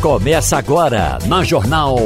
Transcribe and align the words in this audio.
Começa 0.00 0.56
agora 0.56 1.18
na 1.26 1.42
Jornal. 1.42 1.96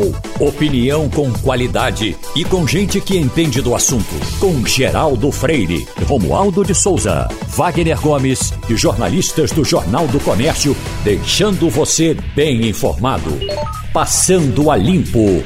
Opinião 0.40 1.10
com 1.10 1.30
qualidade 1.30 2.16
e 2.34 2.42
com 2.42 2.66
gente 2.66 3.02
que 3.02 3.18
entende 3.18 3.60
do 3.60 3.74
assunto. 3.74 4.14
Com 4.40 4.64
Geraldo 4.64 5.30
Freire, 5.30 5.86
Romualdo 6.06 6.64
de 6.64 6.74
Souza, 6.74 7.28
Wagner 7.48 8.00
Gomes 8.00 8.54
e 8.66 8.76
jornalistas 8.76 9.52
do 9.52 9.62
Jornal 9.62 10.08
do 10.08 10.18
Comércio, 10.20 10.74
deixando 11.04 11.68
você 11.68 12.16
bem 12.34 12.66
informado. 12.66 13.30
Passando 13.92 14.70
a 14.70 14.76
Limpo. 14.76 15.44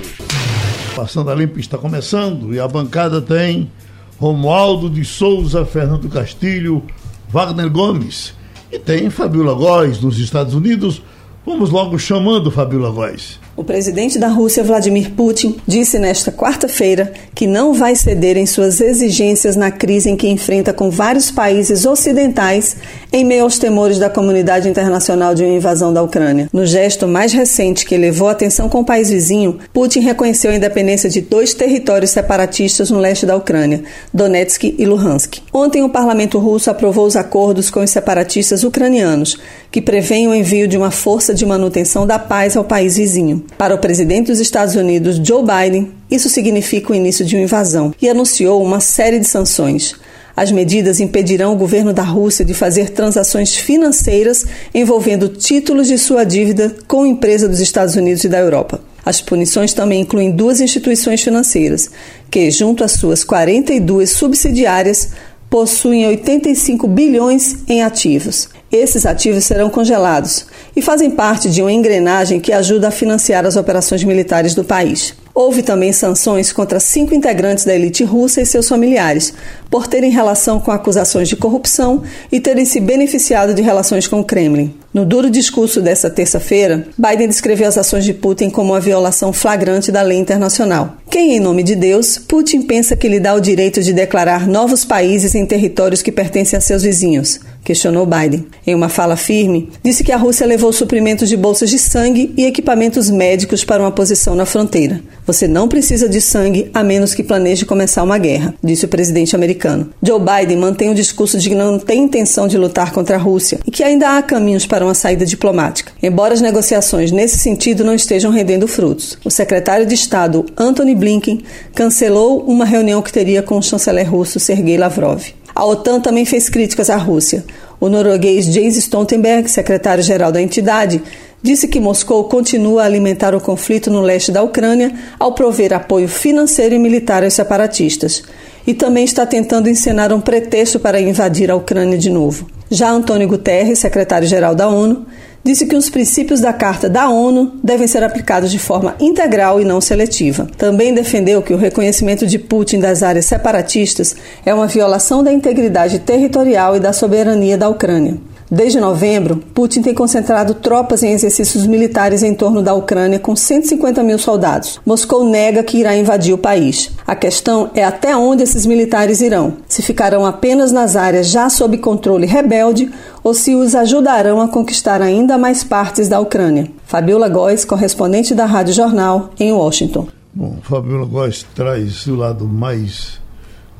Passando 0.94 1.30
a 1.30 1.34
Limpo 1.34 1.58
está 1.58 1.76
começando 1.76 2.54
e 2.54 2.60
a 2.60 2.68
bancada 2.68 3.20
tem 3.20 3.72
Romualdo 4.20 4.88
de 4.88 5.04
Souza, 5.04 5.66
Fernando 5.66 6.08
Castilho, 6.08 6.84
Wagner 7.28 7.68
Gomes. 7.68 8.34
E 8.70 8.78
tem 8.78 9.10
Fabiola 9.10 9.52
Góes, 9.52 9.98
dos 9.98 10.20
Estados 10.20 10.54
Unidos. 10.54 11.02
Vamos 11.46 11.70
logo 11.70 11.96
chamando 11.96 12.50
Fabiola 12.50 12.90
Góes. 12.90 13.38
O 13.56 13.64
presidente 13.64 14.18
da 14.18 14.28
Rússia, 14.28 14.62
Vladimir 14.62 15.12
Putin, 15.12 15.56
disse 15.66 15.98
nesta 15.98 16.30
quarta-feira 16.30 17.10
que 17.34 17.46
não 17.46 17.72
vai 17.72 17.96
ceder 17.96 18.36
em 18.36 18.44
suas 18.44 18.82
exigências 18.82 19.56
na 19.56 19.70
crise 19.70 20.10
em 20.10 20.16
que 20.16 20.28
enfrenta 20.28 20.74
com 20.74 20.90
vários 20.90 21.30
países 21.30 21.86
ocidentais 21.86 22.76
em 23.10 23.24
meio 23.24 23.44
aos 23.44 23.58
temores 23.58 23.98
da 23.98 24.10
comunidade 24.10 24.68
internacional 24.68 25.34
de 25.34 25.42
uma 25.42 25.54
invasão 25.54 25.90
da 25.90 26.02
Ucrânia. 26.02 26.50
No 26.52 26.66
gesto 26.66 27.08
mais 27.08 27.32
recente 27.32 27.86
que 27.86 27.94
elevou 27.94 28.28
a 28.28 28.32
atenção 28.32 28.68
com 28.68 28.80
o 28.80 28.84
país 28.84 29.08
vizinho, 29.08 29.58
Putin 29.72 30.00
reconheceu 30.00 30.50
a 30.50 30.56
independência 30.56 31.08
de 31.08 31.22
dois 31.22 31.54
territórios 31.54 32.10
separatistas 32.10 32.90
no 32.90 32.98
leste 32.98 33.24
da 33.24 33.36
Ucrânia, 33.36 33.82
Donetsk 34.12 34.64
e 34.78 34.84
Luhansk. 34.84 35.38
Ontem, 35.50 35.82
o 35.82 35.88
parlamento 35.88 36.38
russo 36.38 36.70
aprovou 36.70 37.06
os 37.06 37.16
acordos 37.16 37.70
com 37.70 37.80
os 37.80 37.88
separatistas 37.88 38.64
ucranianos, 38.64 39.38
que 39.72 39.80
prevêem 39.80 40.28
o 40.28 40.34
envio 40.34 40.68
de 40.68 40.76
uma 40.76 40.90
força 40.90 41.32
de 41.32 41.46
manutenção 41.46 42.06
da 42.06 42.18
paz 42.18 42.54
ao 42.54 42.64
país 42.64 42.98
vizinho. 42.98 43.45
Para 43.58 43.74
o 43.74 43.78
presidente 43.78 44.26
dos 44.26 44.40
Estados 44.40 44.74
Unidos, 44.74 45.16
Joe 45.16 45.42
Biden, 45.42 45.92
isso 46.10 46.28
significa 46.28 46.92
o 46.92 46.94
início 46.94 47.24
de 47.24 47.36
uma 47.36 47.44
invasão 47.44 47.94
e 48.00 48.08
anunciou 48.08 48.62
uma 48.62 48.80
série 48.80 49.18
de 49.18 49.26
sanções. 49.26 49.94
As 50.36 50.52
medidas 50.52 51.00
impedirão 51.00 51.54
o 51.54 51.56
governo 51.56 51.94
da 51.94 52.02
Rússia 52.02 52.44
de 52.44 52.52
fazer 52.52 52.90
transações 52.90 53.56
financeiras 53.56 54.44
envolvendo 54.74 55.28
títulos 55.28 55.88
de 55.88 55.96
sua 55.96 56.24
dívida 56.24 56.76
com 56.86 57.06
empresa 57.06 57.48
dos 57.48 57.60
Estados 57.60 57.96
Unidos 57.96 58.22
e 58.24 58.28
da 58.28 58.38
Europa. 58.38 58.80
As 59.06 59.22
punições 59.22 59.72
também 59.72 60.00
incluem 60.00 60.32
duas 60.32 60.60
instituições 60.60 61.22
financeiras, 61.22 61.88
que, 62.30 62.50
junto 62.50 62.82
às 62.82 62.92
suas 62.92 63.22
42 63.24 64.10
subsidiárias, 64.10 65.10
possuem 65.50 66.06
85 66.06 66.86
bilhões 66.88 67.56
em 67.68 67.82
ativos. 67.82 68.48
Esses 68.70 69.06
ativos 69.06 69.44
serão 69.44 69.70
congelados 69.70 70.46
e 70.74 70.82
fazem 70.82 71.10
parte 71.10 71.48
de 71.48 71.62
uma 71.62 71.72
engrenagem 71.72 72.40
que 72.40 72.52
ajuda 72.52 72.88
a 72.88 72.90
financiar 72.90 73.46
as 73.46 73.56
operações 73.56 74.02
militares 74.02 74.54
do 74.54 74.64
país. 74.64 75.14
Houve 75.32 75.62
também 75.62 75.92
sanções 75.92 76.52
contra 76.52 76.80
cinco 76.80 77.14
integrantes 77.14 77.64
da 77.64 77.74
elite 77.74 78.02
russa 78.02 78.40
e 78.40 78.46
seus 78.46 78.68
familiares, 78.68 79.34
por 79.70 79.86
terem 79.86 80.10
relação 80.10 80.58
com 80.58 80.72
acusações 80.72 81.28
de 81.28 81.36
corrupção 81.36 82.02
e 82.32 82.40
terem 82.40 82.64
se 82.64 82.80
beneficiado 82.80 83.54
de 83.54 83.62
relações 83.62 84.08
com 84.08 84.20
o 84.20 84.24
Kremlin. 84.24 84.74
No 84.96 85.04
duro 85.04 85.28
discurso 85.28 85.82
desta 85.82 86.08
terça-feira, 86.08 86.88
Biden 86.96 87.28
descreveu 87.28 87.68
as 87.68 87.76
ações 87.76 88.02
de 88.02 88.14
Putin 88.14 88.48
como 88.48 88.72
uma 88.72 88.80
violação 88.80 89.30
flagrante 89.30 89.92
da 89.92 90.00
lei 90.00 90.16
internacional. 90.16 90.96
Quem, 91.10 91.36
em 91.36 91.40
nome 91.40 91.62
de 91.62 91.76
Deus, 91.76 92.16
Putin 92.16 92.62
pensa 92.62 92.96
que 92.96 93.06
lhe 93.06 93.20
dá 93.20 93.34
o 93.34 93.40
direito 93.40 93.82
de 93.82 93.92
declarar 93.92 94.48
novos 94.48 94.86
países 94.86 95.34
em 95.34 95.44
territórios 95.44 96.00
que 96.00 96.10
pertencem 96.10 96.56
a 96.56 96.62
seus 96.62 96.82
vizinhos? 96.82 97.40
questionou 97.66 98.06
Biden. 98.06 98.46
Em 98.64 98.76
uma 98.76 98.88
fala 98.88 99.16
firme, 99.16 99.68
disse 99.82 100.04
que 100.04 100.12
a 100.12 100.16
Rússia 100.16 100.46
levou 100.46 100.72
suprimentos 100.72 101.28
de 101.28 101.36
bolsas 101.36 101.68
de 101.68 101.80
sangue 101.80 102.32
e 102.36 102.46
equipamentos 102.46 103.10
médicos 103.10 103.64
para 103.64 103.82
uma 103.82 103.90
posição 103.90 104.36
na 104.36 104.46
fronteira. 104.46 105.00
Você 105.26 105.48
não 105.48 105.66
precisa 105.66 106.08
de 106.08 106.20
sangue 106.20 106.70
a 106.72 106.84
menos 106.84 107.12
que 107.12 107.24
planeje 107.24 107.66
começar 107.66 108.04
uma 108.04 108.18
guerra, 108.18 108.54
disse 108.62 108.84
o 108.84 108.88
presidente 108.88 109.34
americano. 109.34 109.90
Joe 110.00 110.20
Biden 110.20 110.58
mantém 110.58 110.90
o 110.90 110.94
discurso 110.94 111.38
de 111.38 111.48
que 111.48 111.56
não 111.56 111.76
tem 111.76 112.04
intenção 112.04 112.46
de 112.46 112.56
lutar 112.56 112.92
contra 112.92 113.16
a 113.16 113.18
Rússia 113.18 113.58
e 113.66 113.70
que 113.70 113.82
ainda 113.82 114.16
há 114.16 114.22
caminhos 114.22 114.64
para 114.64 114.85
uma 114.86 114.94
saída 114.94 115.26
diplomática, 115.26 115.92
embora 116.02 116.34
as 116.34 116.40
negociações 116.40 117.12
nesse 117.12 117.38
sentido 117.38 117.84
não 117.84 117.94
estejam 117.94 118.30
rendendo 118.30 118.66
frutos. 118.66 119.18
O 119.24 119.30
secretário 119.30 119.86
de 119.86 119.94
Estado, 119.94 120.46
Antony 120.56 120.94
Blinken, 120.94 121.42
cancelou 121.74 122.42
uma 122.46 122.64
reunião 122.64 123.02
que 123.02 123.12
teria 123.12 123.42
com 123.42 123.58
o 123.58 123.62
chanceler 123.62 124.10
russo 124.10 124.40
Sergei 124.40 124.76
Lavrov. 124.78 125.22
A 125.54 125.64
OTAN 125.64 126.00
também 126.00 126.26
fez 126.26 126.50
críticas 126.50 126.90
à 126.90 126.96
Rússia. 126.96 127.42
O 127.80 127.88
norueguês 127.88 128.44
Jens 128.44 128.76
Stoltenberg, 128.76 129.50
secretário-geral 129.50 130.30
da 130.30 130.40
entidade, 130.40 131.02
disse 131.42 131.66
que 131.66 131.80
Moscou 131.80 132.24
continua 132.24 132.82
a 132.82 132.84
alimentar 132.84 133.34
o 133.34 133.40
conflito 133.40 133.90
no 133.90 134.00
leste 134.00 134.30
da 134.30 134.42
Ucrânia 134.42 134.92
ao 135.18 135.32
prover 135.32 135.72
apoio 135.72 136.08
financeiro 136.08 136.74
e 136.74 136.78
militar 136.78 137.24
aos 137.24 137.34
separatistas. 137.34 138.22
E 138.66 138.74
também 138.74 139.04
está 139.04 139.24
tentando 139.24 139.70
encenar 139.70 140.12
um 140.12 140.20
pretexto 140.20 140.78
para 140.78 141.00
invadir 141.00 141.50
a 141.50 141.56
Ucrânia 141.56 141.96
de 141.96 142.10
novo. 142.10 142.55
Já 142.70 142.90
Antônio 142.90 143.28
Guterres, 143.28 143.78
secretário-geral 143.78 144.54
da 144.54 144.68
ONU, 144.68 145.06
disse 145.44 145.66
que 145.66 145.76
os 145.76 145.88
princípios 145.88 146.40
da 146.40 146.52
Carta 146.52 146.88
da 146.88 147.08
ONU 147.08 147.52
devem 147.62 147.86
ser 147.86 148.02
aplicados 148.02 148.50
de 148.50 148.58
forma 148.58 148.96
integral 148.98 149.60
e 149.60 149.64
não 149.64 149.80
seletiva. 149.80 150.48
Também 150.58 150.92
defendeu 150.92 151.40
que 151.40 151.54
o 151.54 151.56
reconhecimento 151.56 152.26
de 152.26 152.36
Putin 152.36 152.80
das 152.80 153.04
áreas 153.04 153.26
separatistas 153.26 154.16
é 154.44 154.52
uma 154.52 154.66
violação 154.66 155.22
da 155.22 155.32
integridade 155.32 156.00
territorial 156.00 156.76
e 156.76 156.80
da 156.80 156.92
soberania 156.92 157.56
da 157.56 157.68
Ucrânia. 157.68 158.18
Desde 158.48 158.78
novembro, 158.78 159.38
Putin 159.52 159.82
tem 159.82 159.92
concentrado 159.92 160.54
tropas 160.54 161.02
em 161.02 161.12
exercícios 161.12 161.66
militares 161.66 162.22
em 162.22 162.32
torno 162.32 162.62
da 162.62 162.74
Ucrânia 162.74 163.18
com 163.18 163.34
150 163.34 164.04
mil 164.04 164.18
soldados. 164.20 164.80
Moscou 164.86 165.28
nega 165.28 165.64
que 165.64 165.78
irá 165.78 165.96
invadir 165.96 166.32
o 166.32 166.38
país. 166.38 166.92
A 167.04 167.16
questão 167.16 167.70
é 167.74 167.82
até 167.82 168.16
onde 168.16 168.44
esses 168.44 168.64
militares 168.64 169.20
irão. 169.20 169.56
Se 169.66 169.82
ficarão 169.82 170.24
apenas 170.24 170.70
nas 170.70 170.94
áreas 170.94 171.28
já 171.28 171.48
sob 171.50 171.76
controle 171.78 172.24
rebelde 172.24 172.88
ou 173.24 173.34
se 173.34 173.56
os 173.56 173.74
ajudarão 173.74 174.40
a 174.40 174.46
conquistar 174.46 175.02
ainda 175.02 175.36
mais 175.36 175.64
partes 175.64 176.08
da 176.08 176.20
Ucrânia. 176.20 176.70
Fabiola 176.84 177.28
Góes, 177.28 177.64
correspondente 177.64 178.32
da 178.32 178.46
Rádio 178.46 178.74
Jornal, 178.74 179.30
em 179.40 179.52
Washington. 179.52 180.06
Bom, 180.32 180.58
Fabiola 180.62 181.06
Góes 181.06 181.44
traz 181.52 182.06
o 182.06 182.14
lado 182.14 182.46
mais 182.46 183.20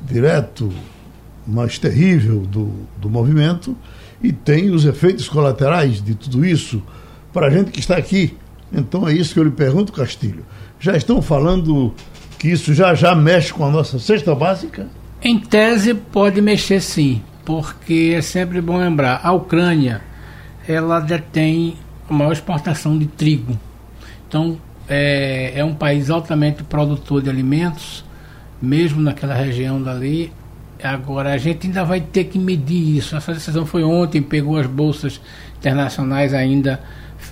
direto, 0.02 0.72
mais 1.46 1.78
terrível 1.78 2.40
do, 2.40 2.68
do 2.96 3.08
movimento 3.08 3.76
e 4.22 4.32
tem 4.32 4.70
os 4.70 4.84
efeitos 4.84 5.28
colaterais 5.28 6.02
de 6.02 6.14
tudo 6.14 6.44
isso 6.44 6.82
para 7.32 7.46
a 7.46 7.50
gente 7.50 7.70
que 7.70 7.80
está 7.80 7.96
aqui. 7.96 8.36
Então 8.72 9.06
é 9.06 9.12
isso 9.12 9.34
que 9.34 9.40
eu 9.40 9.44
lhe 9.44 9.50
pergunto, 9.50 9.92
Castilho. 9.92 10.44
Já 10.80 10.96
estão 10.96 11.22
falando 11.22 11.94
que 12.38 12.48
isso 12.48 12.74
já 12.74 12.94
já 12.94 13.14
mexe 13.14 13.52
com 13.52 13.64
a 13.64 13.70
nossa 13.70 13.98
cesta 13.98 14.34
básica? 14.34 14.88
Em 15.22 15.38
tese 15.38 15.94
pode 15.94 16.40
mexer 16.40 16.80
sim, 16.80 17.22
porque 17.44 18.12
é 18.16 18.20
sempre 18.20 18.60
bom 18.60 18.76
lembrar, 18.76 19.20
a 19.22 19.32
Ucrânia 19.32 20.02
ela 20.68 21.00
detém 21.00 21.76
a 22.08 22.12
maior 22.12 22.32
exportação 22.32 22.98
de 22.98 23.06
trigo. 23.06 23.58
Então 24.28 24.58
é, 24.88 25.52
é 25.56 25.64
um 25.64 25.74
país 25.74 26.10
altamente 26.10 26.62
produtor 26.62 27.22
de 27.22 27.30
alimentos, 27.30 28.04
mesmo 28.60 29.00
naquela 29.00 29.34
região 29.34 29.80
dali, 29.80 30.32
Agora, 30.86 31.32
a 31.32 31.38
gente 31.38 31.66
ainda 31.66 31.84
vai 31.84 32.00
ter 32.00 32.24
que 32.24 32.38
medir 32.38 32.96
isso. 32.96 33.16
Essa 33.16 33.32
decisão 33.32 33.66
foi 33.66 33.82
ontem, 33.82 34.22
pegou 34.22 34.56
as 34.56 34.66
bolsas 34.66 35.20
internacionais 35.58 36.32
ainda 36.32 36.80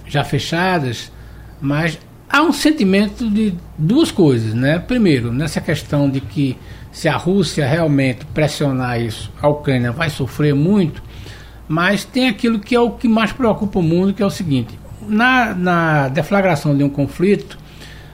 já 0.06 0.25
fechadas, 0.25 1.10
mas 1.60 1.98
há 2.28 2.43
um 2.43 2.53
sentimento 2.53 3.28
de 3.31 3.54
duas 3.78 4.10
coisas, 4.10 4.54
né? 4.54 4.78
Primeiro, 4.78 5.32
nessa 5.32 5.60
questão 5.60 6.09
de 6.10 6.20
que 6.20 6.56
se 6.91 7.09
a 7.09 7.16
Rússia 7.16 7.66
realmente 7.66 8.25
pressionar 8.26 9.00
isso, 9.00 9.32
a 9.41 9.48
Ucrânia 9.48 9.93
vai 9.93 10.10
sofrer 10.10 10.54
muito, 10.54 11.03
mas 11.66 12.04
tem 12.04 12.28
aquilo 12.28 12.59
que 12.59 12.75
é 12.75 12.81
o 12.81 12.91
que 12.91 13.09
mais 13.09 13.32
preocupa 13.32 13.78
o 13.78 13.82
mundo, 13.82 14.14
que 14.14 14.22
é 14.22 14.26
o 14.26 14.31
seguinte: 14.31 14.78
na, 15.03 15.54
na 15.54 16.08
deflagração 16.08 16.76
de 16.76 16.84
um 16.84 16.88
conflito, 16.88 17.58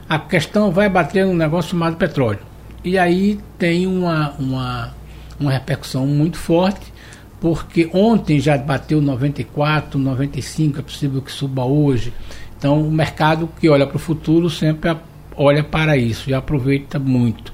a 0.08 0.18
questão 0.18 0.70
vai 0.70 0.88
bater 0.88 1.26
num 1.26 1.34
negócio 1.34 1.70
chamado 1.70 1.96
petróleo. 1.96 2.40
E 2.82 2.98
aí 2.98 3.38
tem 3.58 3.86
uma, 3.86 4.30
uma 4.38 4.94
uma 5.40 5.50
repercussão 5.50 6.06
muito 6.06 6.36
forte, 6.36 6.92
porque 7.40 7.88
ontem 7.92 8.38
já 8.38 8.56
bateu 8.58 9.00
94, 9.00 9.98
95, 9.98 10.78
é 10.78 10.82
possível 10.82 11.22
que 11.22 11.32
suba 11.32 11.64
hoje. 11.64 12.12
Então, 12.58 12.82
o 12.82 12.90
mercado 12.90 13.48
que 13.58 13.68
olha 13.68 13.86
para 13.86 13.96
o 13.96 13.98
futuro 13.98 14.50
sempre 14.50 14.94
olha 15.34 15.64
para 15.64 15.96
isso 15.96 16.28
e 16.28 16.34
aproveita 16.34 16.98
muito. 16.98 17.52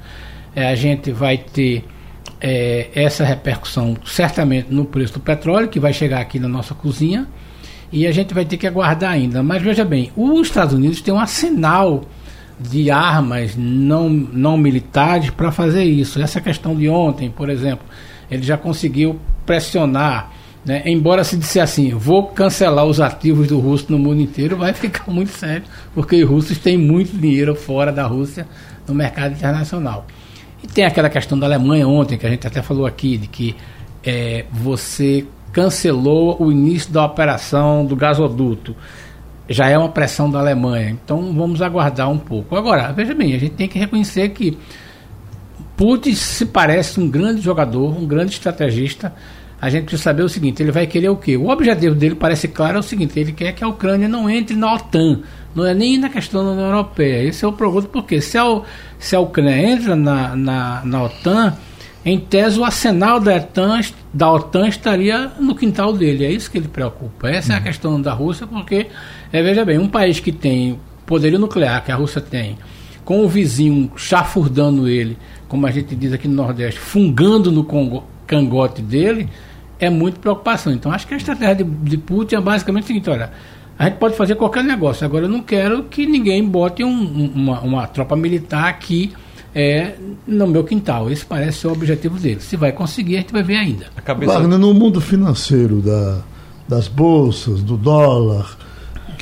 É, 0.54 0.68
a 0.68 0.74
gente 0.74 1.12
vai 1.12 1.38
ter 1.38 1.84
é, 2.40 2.88
essa 2.94 3.24
repercussão 3.24 3.96
certamente 4.04 4.66
no 4.70 4.84
preço 4.84 5.14
do 5.14 5.20
petróleo, 5.20 5.68
que 5.68 5.78
vai 5.78 5.92
chegar 5.92 6.20
aqui 6.20 6.40
na 6.40 6.48
nossa 6.48 6.74
cozinha, 6.74 7.28
e 7.92 8.06
a 8.06 8.12
gente 8.12 8.34
vai 8.34 8.44
ter 8.44 8.56
que 8.56 8.66
aguardar 8.66 9.12
ainda. 9.12 9.42
Mas 9.42 9.62
veja 9.62 9.84
bem, 9.84 10.10
os 10.16 10.48
Estados 10.48 10.74
Unidos 10.74 11.00
têm 11.00 11.14
um 11.14 11.18
arsenal 11.20 12.02
de 12.58 12.90
armas 12.90 13.54
não, 13.56 14.08
não 14.08 14.56
militares 14.56 15.30
para 15.30 15.52
fazer 15.52 15.84
isso. 15.84 16.20
Essa 16.20 16.40
questão 16.40 16.74
de 16.74 16.88
ontem, 16.88 17.30
por 17.30 17.50
exemplo, 17.50 17.86
ele 18.30 18.42
já 18.42 18.56
conseguiu 18.56 19.18
pressionar 19.44 20.32
Né? 20.66 20.82
Embora 20.84 21.22
se 21.22 21.36
disser 21.36 21.62
assim, 21.62 21.90
vou 21.90 22.26
cancelar 22.26 22.84
os 22.84 23.00
ativos 23.00 23.46
do 23.46 23.60
russo 23.60 23.86
no 23.88 23.98
mundo 23.98 24.20
inteiro, 24.20 24.56
vai 24.58 24.72
ficar 24.72 25.08
muito 25.08 25.30
sério, 25.30 25.62
porque 25.94 26.24
os 26.24 26.28
russos 26.28 26.58
têm 26.58 26.76
muito 26.76 27.16
dinheiro 27.16 27.54
fora 27.54 27.92
da 27.92 28.04
Rússia 28.04 28.48
no 28.86 28.92
mercado 28.92 29.32
internacional. 29.32 30.06
E 30.64 30.66
tem 30.66 30.84
aquela 30.84 31.08
questão 31.08 31.38
da 31.38 31.46
Alemanha 31.46 31.86
ontem, 31.86 32.18
que 32.18 32.26
a 32.26 32.30
gente 32.30 32.44
até 32.44 32.62
falou 32.62 32.84
aqui, 32.84 33.16
de 33.16 33.28
que 33.28 33.54
é, 34.04 34.44
você 34.50 35.24
cancelou 35.52 36.36
o 36.42 36.50
início 36.50 36.92
da 36.92 37.04
operação 37.04 37.84
do 37.84 37.94
gasoduto. 37.94 38.74
Já 39.48 39.68
é 39.68 39.78
uma 39.78 39.88
pressão 39.88 40.30
da 40.30 40.38
Alemanha. 40.38 40.90
Então 40.90 41.32
vamos 41.32 41.62
aguardar 41.62 42.10
um 42.10 42.18
pouco. 42.18 42.56
Agora, 42.56 42.92
veja 42.92 43.14
bem, 43.14 43.34
a 43.34 43.38
gente 43.38 43.54
tem 43.54 43.68
que 43.68 43.78
reconhecer 43.78 44.28
que 44.30 44.58
Putin 45.76 46.14
se 46.14 46.46
parece 46.46 46.98
um 46.98 47.08
grande 47.08 47.40
jogador, 47.40 47.96
um 47.96 48.06
grande 48.06 48.32
estrategista 48.32 49.12
a 49.60 49.70
gente 49.70 49.84
precisa 49.84 50.02
saber 50.02 50.22
o 50.22 50.28
seguinte: 50.28 50.62
ele 50.62 50.70
vai 50.70 50.86
querer 50.86 51.08
o 51.08 51.16
quê? 51.16 51.36
O 51.36 51.48
objetivo 51.48 51.94
dele 51.94 52.14
parece 52.14 52.48
claro 52.48 52.76
é 52.76 52.80
o 52.80 52.82
seguinte: 52.82 53.18
ele 53.18 53.32
quer 53.32 53.52
que 53.52 53.64
a 53.64 53.68
Ucrânia 53.68 54.08
não 54.08 54.28
entre 54.28 54.54
na 54.54 54.74
OTAN, 54.74 55.22
não 55.54 55.64
é 55.64 55.74
nem 55.74 55.98
na 55.98 56.08
questão 56.08 56.44
da 56.44 56.50
União 56.50 56.66
Europeia. 56.66 57.28
Esse 57.28 57.44
é 57.44 57.48
o 57.48 57.52
problema, 57.52 57.88
porque 57.88 58.20
se 58.20 58.36
a, 58.36 58.60
se 58.98 59.16
a 59.16 59.20
Ucrânia 59.20 59.56
entra 59.56 59.96
na, 59.96 60.36
na, 60.36 60.84
na 60.84 61.02
OTAN, 61.04 61.56
em 62.04 62.18
tese 62.18 62.58
o 62.60 62.64
arsenal 62.64 63.18
da 63.18 63.36
OTAN, 63.36 63.80
da 64.16 64.32
OTAN 64.32 64.66
estaria 64.66 65.30
no 65.38 65.54
quintal 65.54 65.92
dele. 65.92 66.24
É 66.24 66.30
isso 66.30 66.50
que 66.50 66.56
ele 66.56 66.68
preocupa. 66.68 67.28
Essa 67.28 67.52
é 67.52 67.56
a 67.56 67.58
uhum. 67.58 67.64
questão 67.64 68.00
da 68.00 68.14
Rússia, 68.14 68.46
porque, 68.46 68.86
é, 69.30 69.42
veja 69.42 69.62
bem, 69.62 69.78
um 69.78 69.88
país 69.88 70.18
que 70.18 70.32
tem 70.32 70.80
poderio 71.04 71.38
nuclear, 71.38 71.84
que 71.84 71.92
a 71.92 71.96
Rússia 71.96 72.22
tem, 72.22 72.56
com 73.04 73.22
o 73.22 73.28
vizinho 73.28 73.92
chafurdando 73.94 74.88
ele, 74.88 75.18
como 75.46 75.66
a 75.66 75.70
gente 75.70 75.94
diz 75.94 76.14
aqui 76.14 76.26
no 76.26 76.34
Nordeste, 76.34 76.80
fungando 76.80 77.52
no 77.52 77.62
Congo 77.62 78.04
cangote 78.26 78.80
dele, 78.80 79.28
é 79.78 79.90
muito 79.90 80.18
preocupação. 80.18 80.72
Então, 80.72 80.90
acho 80.90 81.06
que 81.06 81.12
a 81.12 81.18
estratégia 81.18 81.56
de, 81.56 81.64
de 81.64 81.98
Putin 81.98 82.36
é 82.36 82.40
basicamente 82.40 82.84
o 82.84 82.86
seguinte: 82.86 83.10
olha, 83.10 83.30
a 83.78 83.84
gente 83.84 83.98
pode 83.98 84.16
fazer 84.16 84.34
qualquer 84.36 84.64
negócio, 84.64 85.04
agora 85.04 85.26
eu 85.26 85.28
não 85.28 85.42
quero 85.42 85.84
que 85.84 86.06
ninguém 86.06 86.42
bote 86.42 86.82
um, 86.82 87.30
uma, 87.34 87.60
uma, 87.60 87.86
tropa 87.86 88.16
militar 88.16 88.66
aqui 88.66 89.12
é, 89.56 89.94
no 90.26 90.46
meu 90.46 90.62
quintal. 90.64 91.10
Esse 91.10 91.24
parece 91.24 91.60
ser 91.60 91.68
o 91.68 91.72
objetivo 91.72 92.18
dele. 92.18 92.40
Se 92.40 92.58
vai 92.58 92.72
conseguir, 92.72 93.16
a 93.16 93.20
gente 93.20 93.32
vai 93.32 93.42
ver 93.42 93.56
ainda. 93.56 93.86
Cabeça... 94.04 94.34
Wagner, 94.34 94.58
no 94.58 94.74
mundo 94.74 95.00
financeiro 95.00 95.80
da, 95.80 96.18
das 96.68 96.88
bolsas, 96.88 97.62
do 97.62 97.74
dólar, 97.74 98.54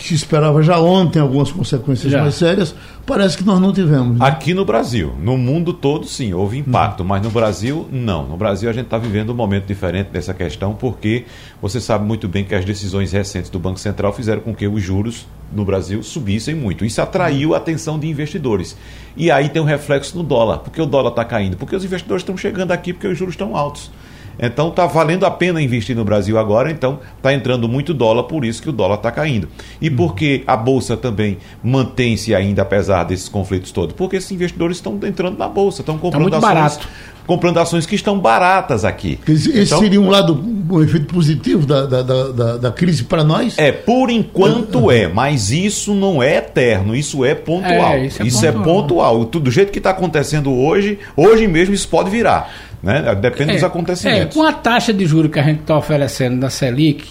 que 0.05 0.09
se 0.09 0.15
esperava 0.17 0.63
já 0.63 0.79
ontem 0.79 1.19
algumas 1.19 1.51
consequências 1.51 2.13
já. 2.13 2.21
mais 2.21 2.35
sérias, 2.35 2.75
parece 3.07 3.39
que 3.39 3.45
nós 3.45 3.59
não 3.59 3.73
tivemos. 3.73 4.19
Né? 4.19 4.27
Aqui 4.27 4.53
no 4.53 4.63
Brasil, 4.63 5.15
no 5.19 5.39
mundo 5.39 5.73
todo, 5.73 6.07
sim, 6.07 6.35
houve 6.35 6.59
impacto, 6.59 6.99
não. 6.99 7.09
mas 7.09 7.23
no 7.23 7.31
Brasil, 7.31 7.89
não. 7.91 8.27
No 8.27 8.37
Brasil, 8.37 8.69
a 8.69 8.73
gente 8.75 8.85
está 8.85 8.99
vivendo 8.99 9.31
um 9.31 9.35
momento 9.35 9.65
diferente 9.65 10.09
dessa 10.09 10.35
questão, 10.35 10.75
porque 10.75 11.25
você 11.61 11.81
sabe 11.81 12.05
muito 12.05 12.29
bem 12.29 12.45
que 12.45 12.55
as 12.55 12.67
decisões 12.67 13.13
recentes 13.13 13.49
do 13.49 13.59
Banco 13.59 13.81
Central 13.81 14.13
fizeram 14.13 14.43
com 14.43 14.55
que 14.55 14.69
os 14.69 14.83
juros 14.83 15.27
no 15.51 15.65
Brasil 15.65 16.03
subissem 16.03 16.55
muito. 16.55 16.85
Isso 16.85 17.01
atraiu 17.01 17.55
a 17.55 17.57
atenção 17.57 17.99
de 17.99 18.07
investidores. 18.07 18.77
E 19.17 19.31
aí 19.31 19.49
tem 19.49 19.63
um 19.63 19.65
reflexo 19.65 20.19
no 20.19 20.23
dólar. 20.23 20.59
Por 20.59 20.71
que 20.71 20.83
o 20.83 20.87
dólar 20.87 21.11
está 21.11 21.25
caindo? 21.25 21.57
Porque 21.57 21.75
os 21.75 21.83
investidores 21.83 22.21
estão 22.21 22.37
chegando 22.37 22.73
aqui 22.73 22.93
porque 22.93 23.07
os 23.07 23.17
juros 23.17 23.33
estão 23.33 23.57
altos. 23.57 23.91
Então 24.39 24.69
está 24.69 24.87
valendo 24.87 25.25
a 25.25 25.31
pena 25.31 25.61
investir 25.61 25.95
no 25.97 26.05
Brasil 26.05 26.39
agora, 26.39 26.71
então 26.71 26.99
está 27.17 27.33
entrando 27.33 27.69
muito 27.69 27.95
dólar, 27.95 28.25
por 28.25 28.45
isso 28.45 28.63
que 28.63 28.69
o 28.69 28.73
dólar 28.73 28.97
está 28.97 29.11
caindo. 29.11 29.49
E 29.81 29.91
por 29.91 30.11
uhum. 30.11 30.15
que 30.15 30.45
a 30.47 30.57
Bolsa 30.57 30.97
também 30.97 31.39
mantém-se 31.63 32.35
ainda, 32.35 32.63
apesar 32.63 33.05
desses 33.05 33.29
conflitos 33.29 33.71
todos? 33.71 33.95
Porque 33.95 34.17
esses 34.17 34.31
investidores 34.31 34.77
estão 34.79 34.99
entrando 35.03 35.39
na 35.39 35.49
Bolsa, 35.49 35.83
estão 35.83 35.99
comprando 35.99 36.31
tá 36.31 36.39
ações. 36.39 36.55
Barato. 36.55 36.89
Comprando 37.27 37.57
ações 37.57 37.87
que 37.87 37.95
estão 37.95 38.19
baratas 38.19 38.85
aqui. 38.85 39.19
Esse, 39.27 39.59
então, 39.59 39.79
seria 39.79 39.99
um 39.99 40.11
lado, 40.11 40.39
um 40.71 40.83
efeito 40.83 41.07
positivo 41.07 41.65
da, 41.65 41.87
da, 41.87 42.03
da, 42.03 42.57
da 42.59 42.71
crise 42.71 43.05
para 43.05 43.25
nós? 43.25 43.57
É, 43.57 43.73
por 43.73 44.11
enquanto 44.11 44.91
é, 44.91 45.09
mas 45.09 45.51
isso 45.51 45.95
não 45.95 46.23
é 46.23 46.37
eterno, 46.37 46.95
isso 46.95 47.25
é 47.25 47.35
pontual. 47.35 47.95
É, 47.95 48.07
isso 48.07 48.23
é 48.23 48.27
isso 48.27 48.43
pontual. 48.43 48.61
É 48.61 48.65
pontual. 48.65 49.25
Do 49.25 49.51
jeito 49.51 49.73
que 49.73 49.79
está 49.79 49.91
acontecendo 49.91 50.53
hoje, 50.53 50.99
hoje 51.17 51.49
mesmo 51.49 51.75
isso 51.75 51.89
pode 51.89 52.11
virar. 52.11 52.53
Né? 52.85 53.15
Depende 53.15 53.53
é, 53.53 53.55
dos 53.55 53.65
acontecimentos. 53.65 54.37
É, 54.37 54.39
com 54.39 54.47
a 54.47 54.53
taxa 54.53 54.93
de 54.93 55.07
juros 55.07 55.31
que 55.31 55.39
a 55.39 55.43
gente 55.43 55.61
está 55.61 55.77
oferecendo 55.77 56.37
na 56.37 56.51
Selic, 56.51 57.07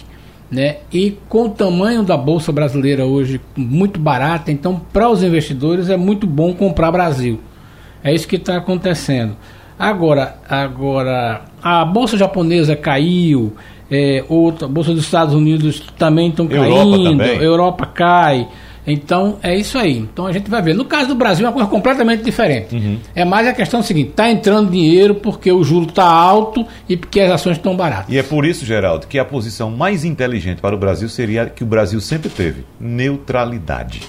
né, 0.50 0.76
e 0.92 1.18
com 1.28 1.46
o 1.46 1.48
tamanho 1.48 2.04
da 2.04 2.16
Bolsa 2.16 2.52
Brasileira 2.52 3.04
hoje 3.04 3.40
muito 3.56 3.98
barata, 3.98 4.52
então 4.52 4.80
para 4.92 5.08
os 5.08 5.22
investidores 5.24 5.90
é 5.90 5.96
muito 5.96 6.28
bom 6.28 6.54
comprar 6.54 6.92
Brasil. 6.92 7.40
É 8.04 8.14
isso 8.14 8.28
que 8.28 8.36
está 8.36 8.56
acontecendo. 8.56 9.34
Agora, 9.76 10.36
agora 10.48 11.42
a 11.60 11.84
Bolsa 11.84 12.16
japonesa 12.16 12.76
caiu, 12.76 13.54
é, 13.90 14.24
outra, 14.28 14.66
a 14.66 14.70
Bolsa 14.70 14.92
dos 14.92 15.04
Estados 15.04 15.34
Unidos 15.34 15.82
também 15.98 16.28
estão 16.28 16.46
caindo, 16.46 16.66
Europa, 16.66 17.10
também. 17.10 17.42
Europa 17.42 17.86
cai. 17.86 18.48
Então 18.86 19.38
é 19.42 19.56
isso 19.56 19.78
aí. 19.78 19.98
Então 19.98 20.26
a 20.26 20.32
gente 20.32 20.50
vai 20.50 20.62
ver. 20.62 20.74
No 20.74 20.84
caso 20.84 21.08
do 21.08 21.14
Brasil 21.14 21.46
é 21.46 21.48
uma 21.48 21.54
coisa 21.54 21.68
completamente 21.68 22.22
diferente. 22.22 22.74
Uhum. 22.74 22.98
É 23.14 23.24
mais 23.24 23.46
a 23.46 23.52
questão 23.52 23.82
seguinte: 23.82 24.10
está 24.10 24.30
entrando 24.30 24.70
dinheiro 24.70 25.14
porque 25.16 25.50
o 25.50 25.62
juro 25.64 25.86
está 25.86 26.04
alto 26.04 26.66
e 26.88 26.96
porque 26.96 27.20
as 27.20 27.32
ações 27.32 27.56
estão 27.56 27.76
baratas. 27.76 28.12
E 28.12 28.18
é 28.18 28.22
por 28.22 28.44
isso, 28.44 28.64
Geraldo, 28.64 29.06
que 29.06 29.18
a 29.18 29.24
posição 29.24 29.70
mais 29.70 30.04
inteligente 30.04 30.60
para 30.60 30.74
o 30.74 30.78
Brasil 30.78 31.08
seria 31.08 31.46
que 31.46 31.62
o 31.62 31.66
Brasil 31.66 32.00
sempre 32.00 32.28
teve: 32.28 32.64
neutralidade. 32.78 34.02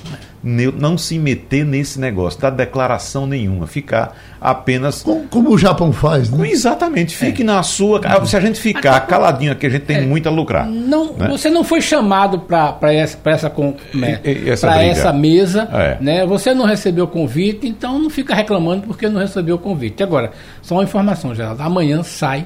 Não 0.47 0.95
se 0.95 1.17
meter 1.17 1.65
nesse 1.65 1.99
negócio, 1.99 2.39
dar 2.39 2.51
declaração 2.51 3.25
nenhuma, 3.25 3.65
ficar 3.65 4.15
apenas. 4.39 5.01
Como, 5.01 5.27
como, 5.27 5.49
o 5.49 5.57
Japão 5.57 5.91
faz, 5.91 6.29
né? 6.29 6.47
Exatamente, 6.47 7.15
fique 7.15 7.41
é. 7.41 7.45
na 7.45 7.63
sua. 7.63 7.99
Se 8.27 8.37
a 8.37 8.39
gente 8.39 8.59
ficar 8.59 8.99
caladinho 9.07 9.53
aqui, 9.53 9.65
a 9.65 9.69
gente 9.71 9.85
tem 9.85 9.97
é. 9.97 10.01
muito 10.01 10.29
a 10.29 10.31
lucrar. 10.31 10.67
Não, 10.67 11.13
né? 11.13 11.27
Você 11.29 11.49
não 11.49 11.63
foi 11.63 11.81
chamado 11.81 12.37
para 12.37 12.93
essa, 12.93 13.17
pra 13.17 13.31
essa, 13.31 13.51
né, 13.91 14.19
essa, 14.45 14.83
essa 14.83 15.11
mesa, 15.11 15.67
é. 15.73 15.97
né? 15.99 16.25
Você 16.27 16.53
não 16.53 16.65
recebeu 16.65 17.05
o 17.05 17.07
convite, 17.07 17.67
então 17.67 17.97
não 17.97 18.11
fica 18.11 18.35
reclamando 18.35 18.83
porque 18.85 19.09
não 19.09 19.19
recebeu 19.19 19.55
o 19.55 19.59
convite. 19.59 20.03
Agora, 20.03 20.31
só 20.61 20.75
uma 20.75 20.83
informação, 20.83 21.33
Geraldo. 21.33 21.63
Amanhã 21.63 22.03
sai 22.03 22.45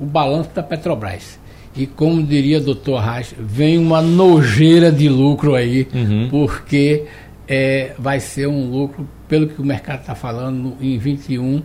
o 0.00 0.04
balanço 0.04 0.50
da 0.52 0.64
Petrobras. 0.64 1.38
E 1.76 1.86
como 1.86 2.22
diria 2.22 2.56
o 2.56 2.60
doutor 2.60 3.00
Reich, 3.00 3.34
vem 3.38 3.76
uma 3.76 4.00
nojeira 4.00 4.90
de 4.90 5.10
lucro 5.10 5.54
aí, 5.54 5.86
uhum. 5.94 6.28
porque 6.30 7.04
é, 7.48 7.92
vai 7.98 8.20
ser 8.20 8.46
um 8.46 8.70
lucro, 8.70 9.08
pelo 9.28 9.46
que 9.48 9.60
o 9.60 9.64
mercado 9.64 10.00
está 10.00 10.14
falando, 10.14 10.76
em 10.80 10.98
21 10.98 11.62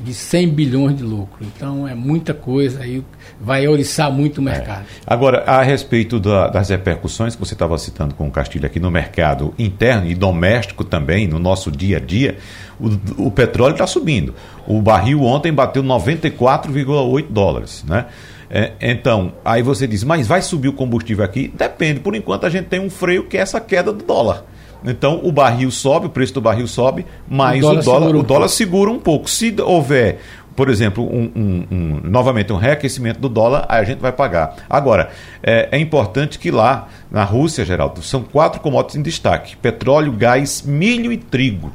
de 0.00 0.14
100 0.14 0.48
bilhões 0.48 0.96
de 0.96 1.02
lucro. 1.02 1.44
Então 1.44 1.86
é 1.86 1.94
muita 1.94 2.32
coisa 2.32 2.82
aí, 2.82 3.04
vai 3.40 3.68
oriçar 3.68 4.10
muito 4.10 4.40
o 4.40 4.48
é. 4.48 4.52
mercado. 4.52 4.82
É. 4.82 4.84
Agora, 5.06 5.44
a 5.46 5.62
respeito 5.62 6.18
da, 6.18 6.48
das 6.48 6.70
repercussões 6.70 7.34
que 7.34 7.40
você 7.40 7.54
estava 7.54 7.76
citando 7.76 8.14
com 8.14 8.26
o 8.26 8.30
Castilho 8.30 8.66
aqui 8.66 8.80
no 8.80 8.90
mercado 8.90 9.54
interno 9.58 10.06
e 10.06 10.14
doméstico 10.14 10.84
também, 10.84 11.28
no 11.28 11.38
nosso 11.38 11.70
dia 11.70 11.98
a 11.98 12.00
dia, 12.00 12.38
o, 12.80 13.26
o 13.26 13.30
petróleo 13.30 13.72
está 13.72 13.86
subindo. 13.86 14.34
O 14.66 14.80
barril 14.80 15.22
ontem 15.22 15.52
bateu 15.52 15.82
94,8 15.82 17.26
dólares, 17.28 17.84
né? 17.86 18.06
É, 18.52 18.72
então, 18.80 19.34
aí 19.44 19.62
você 19.62 19.86
diz, 19.86 20.02
mas 20.02 20.26
vai 20.26 20.42
subir 20.42 20.66
o 20.66 20.72
combustível 20.72 21.24
aqui? 21.24 21.52
Depende. 21.54 22.00
Por 22.00 22.16
enquanto 22.16 22.46
a 22.46 22.50
gente 22.50 22.66
tem 22.66 22.80
um 22.80 22.90
freio 22.90 23.26
que 23.26 23.36
é 23.36 23.40
essa 23.40 23.60
queda 23.60 23.92
do 23.92 24.04
dólar. 24.04 24.44
Então 24.84 25.20
o 25.22 25.30
barril 25.30 25.70
sobe, 25.70 26.06
o 26.06 26.10
preço 26.10 26.34
do 26.34 26.40
barril 26.40 26.66
sobe, 26.66 27.06
mas 27.28 27.62
o 27.64 27.74
dólar, 27.76 27.80
o 27.80 27.82
dólar, 27.82 27.82
segura, 27.82 28.16
um 28.16 28.20
o 28.20 28.22
dólar 28.22 28.48
segura 28.48 28.90
um 28.90 28.98
pouco. 28.98 29.28
Se 29.28 29.54
houver, 29.60 30.20
por 30.56 30.68
exemplo, 30.68 31.04
um, 31.04 31.30
um, 31.34 31.66
um, 31.70 32.00
novamente 32.04 32.52
um 32.52 32.56
reaquecimento 32.56 33.20
do 33.20 33.28
dólar, 33.28 33.66
aí 33.68 33.80
a 33.80 33.84
gente 33.84 33.98
vai 33.98 34.12
pagar. 34.12 34.56
Agora, 34.68 35.10
é, 35.42 35.68
é 35.72 35.78
importante 35.78 36.38
que 36.38 36.50
lá 36.50 36.88
na 37.10 37.24
Rússia, 37.24 37.64
Geraldo, 37.64 38.02
são 38.02 38.22
quatro 38.22 38.60
commodities 38.60 38.96
em 38.96 39.02
destaque: 39.02 39.56
petróleo, 39.56 40.12
gás, 40.12 40.62
milho 40.62 41.12
e 41.12 41.16
trigo. 41.16 41.72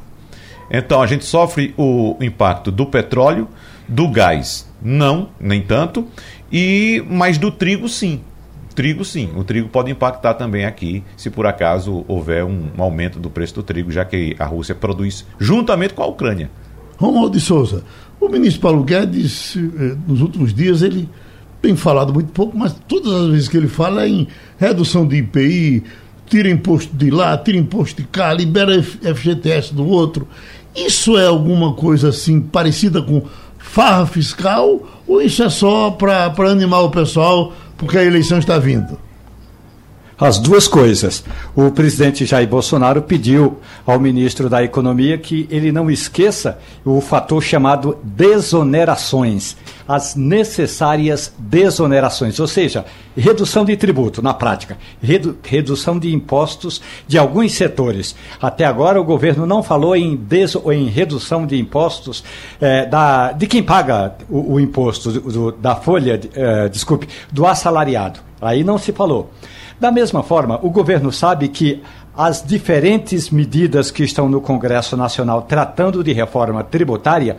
Então 0.70 1.00
a 1.00 1.06
gente 1.06 1.24
sofre 1.24 1.72
o 1.76 2.16
impacto 2.20 2.72
do 2.72 2.86
petróleo, 2.86 3.48
do 3.86 4.08
gás, 4.08 4.68
não, 4.82 5.28
nem 5.38 5.62
tanto, 5.62 6.08
e 6.50 7.04
mas 7.08 7.38
do 7.38 7.52
trigo 7.52 7.88
sim 7.88 8.20
trigo, 8.76 9.04
sim. 9.04 9.30
O 9.34 9.42
trigo 9.42 9.68
pode 9.68 9.90
impactar 9.90 10.34
também 10.34 10.66
aqui, 10.66 11.02
se 11.16 11.30
por 11.30 11.46
acaso 11.46 12.04
houver 12.06 12.44
um, 12.44 12.68
aumento 12.76 13.18
do 13.18 13.30
preço 13.30 13.54
do 13.54 13.62
trigo, 13.62 13.90
já 13.90 14.04
que 14.04 14.36
a 14.38 14.44
Rússia 14.44 14.74
produz 14.74 15.26
juntamente 15.40 15.94
com 15.94 16.02
a 16.02 16.06
Ucrânia. 16.06 16.50
Romualdo 16.98 17.36
de 17.36 17.40
Souza, 17.40 17.82
o 18.20 18.28
ministro 18.28 18.60
Paulo 18.60 18.84
Guedes, 18.84 19.56
eh, 19.56 19.96
nos 20.06 20.20
últimos 20.20 20.54
dias, 20.54 20.82
ele 20.82 21.08
tem 21.60 21.74
falado 21.74 22.12
muito 22.12 22.32
pouco, 22.32 22.56
mas 22.56 22.74
todas 22.86 23.12
as 23.12 23.30
vezes 23.30 23.48
que 23.48 23.56
ele 23.56 23.68
fala 23.68 24.04
é 24.04 24.08
em 24.08 24.28
redução 24.58 25.06
de 25.06 25.16
IPI, 25.16 25.82
tira 26.26 26.48
imposto 26.50 26.94
de 26.94 27.10
lá, 27.10 27.36
tira 27.36 27.56
imposto 27.56 28.02
de 28.02 28.08
cá, 28.08 28.32
libera 28.32 28.82
FGTS 28.82 29.74
do 29.74 29.86
outro. 29.86 30.28
Isso 30.74 31.16
é 31.16 31.26
alguma 31.26 31.72
coisa 31.72 32.10
assim 32.10 32.40
parecida 32.40 33.00
com 33.00 33.22
farra 33.58 34.06
fiscal 34.06 35.02
ou 35.06 35.20
isso 35.20 35.42
é 35.42 35.50
só 35.50 35.90
para 35.90 36.32
animar 36.50 36.80
o 36.80 36.90
pessoal 36.90 37.52
porque 37.76 37.98
a 37.98 38.04
eleição 38.04 38.38
está 38.38 38.58
vindo? 38.58 38.98
As 40.18 40.38
duas 40.38 40.66
coisas. 40.66 41.22
O 41.54 41.70
presidente 41.70 42.24
Jair 42.24 42.48
Bolsonaro 42.48 43.02
pediu 43.02 43.58
ao 43.86 44.00
ministro 44.00 44.48
da 44.48 44.62
Economia 44.64 45.18
que 45.18 45.46
ele 45.50 45.70
não 45.70 45.90
esqueça 45.90 46.58
o 46.84 47.00
fator 47.00 47.42
chamado 47.42 47.98
desonerações, 48.02 49.56
as 49.86 50.16
necessárias 50.16 51.32
desonerações, 51.38 52.40
ou 52.40 52.46
seja, 52.46 52.84
redução 53.16 53.64
de 53.64 53.76
tributo 53.76 54.22
na 54.22 54.34
prática, 54.34 54.76
redu 55.02 55.36
redução 55.42 55.98
de 55.98 56.14
impostos 56.14 56.80
de 57.06 57.18
alguns 57.18 57.52
setores. 57.52 58.16
Até 58.40 58.64
agora 58.64 59.00
o 59.00 59.04
governo 59.04 59.46
não 59.46 59.62
falou 59.62 59.94
em, 59.94 60.16
des 60.16 60.54
em 60.72 60.86
redução 60.88 61.46
de 61.46 61.58
impostos 61.58 62.24
eh, 62.60 62.86
da, 62.86 63.32
de 63.32 63.46
quem 63.46 63.62
paga 63.62 64.14
o, 64.28 64.54
o 64.54 64.60
imposto 64.60 65.12
do, 65.12 65.52
da 65.52 65.76
folha, 65.76 66.20
eh, 66.34 66.68
desculpe, 66.68 67.08
do 67.30 67.46
assalariado. 67.46 68.20
Aí 68.40 68.62
não 68.62 68.78
se 68.78 68.92
falou. 68.92 69.30
Da 69.78 69.92
mesma 69.92 70.22
forma, 70.22 70.58
o 70.62 70.70
governo 70.70 71.12
sabe 71.12 71.48
que 71.48 71.82
as 72.16 72.42
diferentes 72.42 73.28
medidas 73.28 73.90
que 73.90 74.02
estão 74.02 74.26
no 74.26 74.40
Congresso 74.40 74.96
Nacional 74.96 75.42
tratando 75.42 76.02
de 76.02 76.14
reforma 76.14 76.64
tributária 76.64 77.36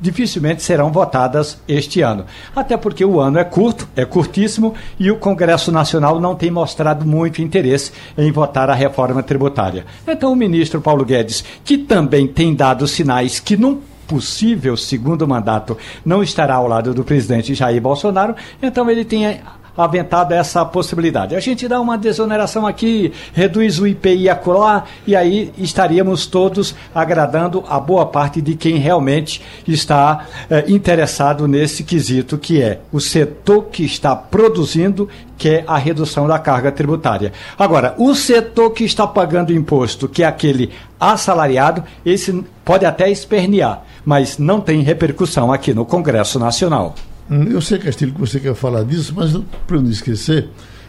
dificilmente 0.00 0.62
serão 0.62 0.92
votadas 0.92 1.60
este 1.66 2.00
ano. 2.00 2.24
Até 2.54 2.76
porque 2.76 3.04
o 3.04 3.18
ano 3.18 3.40
é 3.40 3.44
curto, 3.44 3.88
é 3.96 4.04
curtíssimo, 4.04 4.72
e 5.00 5.10
o 5.10 5.16
Congresso 5.16 5.72
Nacional 5.72 6.20
não 6.20 6.36
tem 6.36 6.50
mostrado 6.50 7.04
muito 7.04 7.42
interesse 7.42 7.90
em 8.16 8.30
votar 8.30 8.70
a 8.70 8.74
reforma 8.74 9.20
tributária. 9.20 9.84
Então, 10.06 10.32
o 10.32 10.36
ministro 10.36 10.80
Paulo 10.80 11.04
Guedes, 11.04 11.42
que 11.64 11.76
também 11.76 12.28
tem 12.28 12.54
dado 12.54 12.86
sinais 12.86 13.40
que 13.40 13.56
num 13.56 13.80
possível 14.06 14.76
segundo 14.76 15.26
mandato 15.26 15.76
não 16.04 16.22
estará 16.22 16.54
ao 16.54 16.66
lado 16.66 16.92
do 16.92 17.04
presidente 17.04 17.54
Jair 17.54 17.80
Bolsonaro, 17.80 18.34
então 18.60 18.90
ele 18.90 19.04
tem 19.04 19.40
aventado 19.80 20.32
essa 20.32 20.64
possibilidade. 20.64 21.34
A 21.34 21.40
gente 21.40 21.66
dá 21.66 21.80
uma 21.80 21.96
desoneração 21.96 22.66
aqui, 22.66 23.12
reduz 23.32 23.78
o 23.78 23.86
IPI 23.86 24.28
acolá 24.28 24.84
e 25.06 25.16
aí 25.16 25.52
estaríamos 25.58 26.26
todos 26.26 26.74
agradando 26.94 27.64
a 27.68 27.78
boa 27.78 28.06
parte 28.06 28.40
de 28.40 28.54
quem 28.54 28.76
realmente 28.76 29.42
está 29.66 30.26
eh, 30.48 30.64
interessado 30.68 31.46
nesse 31.48 31.84
quesito, 31.84 32.38
que 32.38 32.60
é 32.60 32.80
o 32.92 33.00
setor 33.00 33.64
que 33.64 33.84
está 33.84 34.14
produzindo, 34.14 35.08
que 35.36 35.48
é 35.48 35.64
a 35.66 35.78
redução 35.78 36.26
da 36.26 36.38
carga 36.38 36.70
tributária. 36.70 37.32
Agora, 37.58 37.94
o 37.98 38.14
setor 38.14 38.70
que 38.70 38.84
está 38.84 39.06
pagando 39.06 39.52
imposto, 39.52 40.08
que 40.08 40.22
é 40.22 40.26
aquele 40.26 40.70
assalariado, 40.98 41.82
esse 42.04 42.44
pode 42.64 42.84
até 42.84 43.10
espernear, 43.10 43.82
mas 44.04 44.36
não 44.36 44.60
tem 44.60 44.82
repercussão 44.82 45.50
aqui 45.50 45.72
no 45.72 45.86
Congresso 45.86 46.38
Nacional. 46.38 46.94
Hum, 47.30 47.44
eu 47.44 47.60
sei, 47.60 47.78
Castilho, 47.78 48.12
que 48.12 48.18
você 48.18 48.40
quer 48.40 48.54
falar 48.56 48.82
disso, 48.82 49.14
mas 49.14 49.30
para 49.64 49.80
não 49.80 49.88
esquecer, 49.88 50.48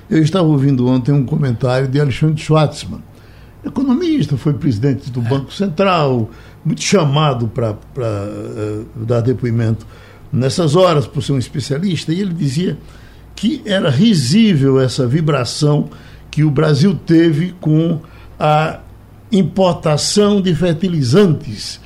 eu 0.09 0.23
estava 0.23 0.47
ouvindo 0.47 0.87
ontem 0.87 1.11
um 1.11 1.23
comentário 1.23 1.87
de 1.87 1.99
Alexandre 2.01 2.41
Schwartzman, 2.41 2.99
economista, 3.63 4.35
foi 4.35 4.53
presidente 4.53 5.11
do 5.11 5.21
Banco 5.21 5.53
Central, 5.53 6.31
muito 6.65 6.81
chamado 6.81 7.47
para 7.47 7.73
uh, 7.73 8.85
dar 9.05 9.21
depoimento 9.21 9.85
nessas 10.33 10.75
horas, 10.75 11.05
por 11.05 11.21
ser 11.21 11.33
um 11.33 11.37
especialista, 11.37 12.11
e 12.11 12.19
ele 12.19 12.33
dizia 12.33 12.75
que 13.35 13.61
era 13.63 13.91
risível 13.91 14.79
essa 14.79 15.05
vibração 15.05 15.89
que 16.31 16.43
o 16.43 16.49
Brasil 16.49 16.95
teve 17.05 17.53
com 17.61 17.99
a 18.39 18.79
importação 19.31 20.41
de 20.41 20.55
fertilizantes, 20.55 21.79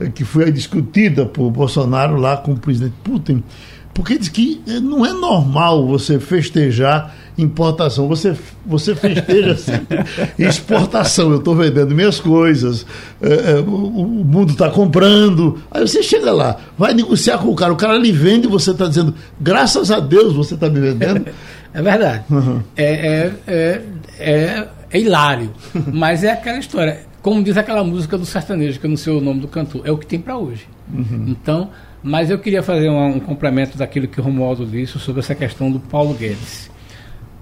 eh, 0.00 0.08
que 0.08 0.24
foi 0.24 0.50
discutida 0.50 1.24
por 1.26 1.50
Bolsonaro 1.50 2.16
lá 2.16 2.36
com 2.36 2.52
o 2.52 2.58
presidente 2.58 2.94
Putin 3.04 3.42
porque 3.92 4.18
diz 4.18 4.28
que 4.28 4.60
eh, 4.66 4.80
não 4.80 5.04
é 5.04 5.12
normal 5.12 5.86
você 5.86 6.18
festejar 6.18 7.14
importação, 7.36 8.06
você, 8.06 8.36
você 8.64 8.94
festeja 8.94 9.56
sempre 9.58 10.04
exportação. 10.38 11.30
Eu 11.30 11.38
estou 11.38 11.54
vendendo 11.54 11.94
minhas 11.94 12.20
coisas, 12.20 12.86
é, 13.20 13.52
é, 13.52 13.54
o, 13.60 13.64
o, 13.64 14.24
mundo 14.24 14.52
está 14.52 14.70
comprando. 14.70 15.60
Aí 15.70 15.86
você 15.86 16.02
chega 16.02 16.32
lá, 16.32 16.56
vai 16.76 16.94
negociar 16.94 17.38
com 17.38 17.48
o 17.48 17.56
cara, 17.56 17.72
o 17.72 17.76
cara 17.76 17.96
lhe 17.96 18.12
vende 18.12 18.46
e 18.46 18.50
você 18.50 18.70
está 18.70 18.86
dizendo, 18.86 19.14
graças 19.40 19.90
a 19.90 20.00
Deus 20.00 20.34
você 20.34 20.54
está 20.54 20.68
me 20.68 20.80
vendendo. 20.80 21.26
É 21.72 21.80
verdade. 21.80 22.24
Uhum. 22.28 22.60
É, 22.76 23.32
é, 23.46 23.82
é, 24.18 24.68
é, 24.90 24.98
hilário. 24.98 25.52
Mas 25.92 26.24
é 26.24 26.32
aquela 26.32 26.58
história. 26.58 27.02
Como 27.22 27.44
diz 27.44 27.56
aquela 27.56 27.84
música 27.84 28.18
do 28.18 28.26
sertanejo, 28.26 28.80
que 28.80 28.86
eu 28.86 28.90
não 28.90 28.96
sei 28.96 29.12
o 29.12 29.20
nome 29.20 29.38
do 29.38 29.46
cantor, 29.46 29.82
é 29.84 29.92
o 29.92 29.96
que 29.96 30.04
tem 30.04 30.18
para 30.18 30.36
hoje. 30.36 30.66
Uhum. 30.92 31.26
Então 31.28 31.70
mas 32.02 32.30
eu 32.30 32.38
queria 32.38 32.62
fazer 32.62 32.88
um, 32.88 33.16
um 33.16 33.20
complemento 33.20 33.76
daquilo 33.76 34.08
que 34.08 34.20
o 34.20 34.22
Romualdo 34.22 34.64
disse 34.66 34.98
sobre 34.98 35.20
essa 35.20 35.34
questão 35.34 35.70
do 35.70 35.80
Paulo 35.80 36.14
Guedes. 36.14 36.70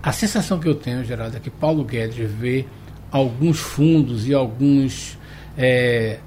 A 0.03 0.13
sensação 0.13 0.59
que 0.59 0.69
eu 0.69 0.75
tenho, 0.75 1.05
Geraldo, 1.05 1.37
é 1.37 1.41
que 1.41 1.51
Paulo 1.51 1.85
Guedes 1.85 2.31
vê 2.31 2.65
alguns 3.11 3.59
fundos 3.59 4.29
e 4.29 4.35
alguns 4.35 5.19
é, 5.57 6.19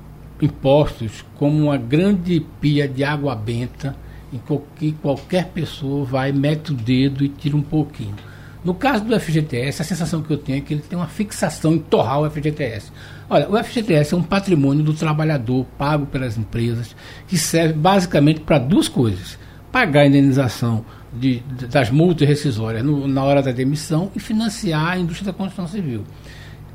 impostos 0.42 1.24
como 1.36 1.66
uma 1.66 1.78
grande 1.78 2.46
pia 2.60 2.88
de 2.88 3.04
água 3.04 3.36
benta 3.36 3.96
em 4.34 4.42
que 4.76 4.94
qualquer 4.94 5.48
pessoa 5.48 6.06
vai, 6.06 6.32
mete 6.32 6.72
o 6.72 6.76
dedo 6.76 7.24
e 7.24 7.30
tira 7.30 7.56
um 7.56 7.62
pouquinho. 7.62 8.16
No 8.64 8.74
caso 8.74 9.04
do 9.04 9.20
FGTS, 9.20 9.82
a 9.82 9.86
sensação 9.86 10.22
que 10.22 10.32
eu 10.32 10.38
tenho 10.38 10.60
é 10.60 10.62
que 10.62 10.74
ele 10.74 10.84
tem 10.84 10.98
uma 10.98 11.08
fixação 11.08 11.74
em 11.74 11.80
torrar 11.80 12.22
o 12.22 12.30
FGTS. 12.30 12.92
Olha, 13.34 13.50
o 13.50 13.64
FGTS 13.64 14.14
é 14.14 14.18
um 14.18 14.22
patrimônio 14.22 14.84
do 14.84 14.94
trabalhador 14.94 15.66
pago 15.78 16.06
pelas 16.06 16.38
empresas 16.38 16.94
que 17.30 17.38
serve 17.38 17.76
basicamente 17.76 18.42
para 18.42 18.60
duas 18.60 18.90
coisas: 18.90 19.40
pagar 19.72 20.02
a 20.02 20.08
indenização 20.08 20.84
de, 21.14 21.42
das 21.72 21.90
multas 21.90 22.28
rescisórias 22.28 22.84
no, 22.84 23.08
na 23.08 23.24
hora 23.24 23.42
da 23.42 23.54
demissão 23.54 24.12
e 24.14 24.20
financiar 24.20 24.86
a 24.86 24.98
indústria 24.98 25.32
da 25.32 25.38
construção 25.38 25.66
civil. 25.66 26.04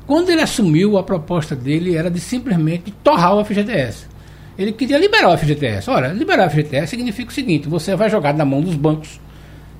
Quando 0.07 0.31
ele 0.31 0.41
assumiu, 0.41 0.97
a 0.97 1.03
proposta 1.03 1.55
dele 1.55 1.95
era 1.95 2.09
de 2.09 2.19
simplesmente 2.19 2.89
torrar 3.03 3.35
o 3.35 3.45
FGTS. 3.45 4.07
Ele 4.57 4.71
queria 4.71 4.97
liberar 4.97 5.35
o 5.35 5.37
FGTS. 5.37 5.87
Ora, 5.91 6.07
liberar 6.07 6.47
o 6.47 6.49
FGTS 6.49 6.87
significa 6.87 7.29
o 7.29 7.35
seguinte: 7.35 7.69
você 7.69 7.95
vai 7.95 8.09
jogar 8.09 8.33
na 8.33 8.43
mão 8.43 8.61
dos 8.61 8.73
bancos 8.73 9.19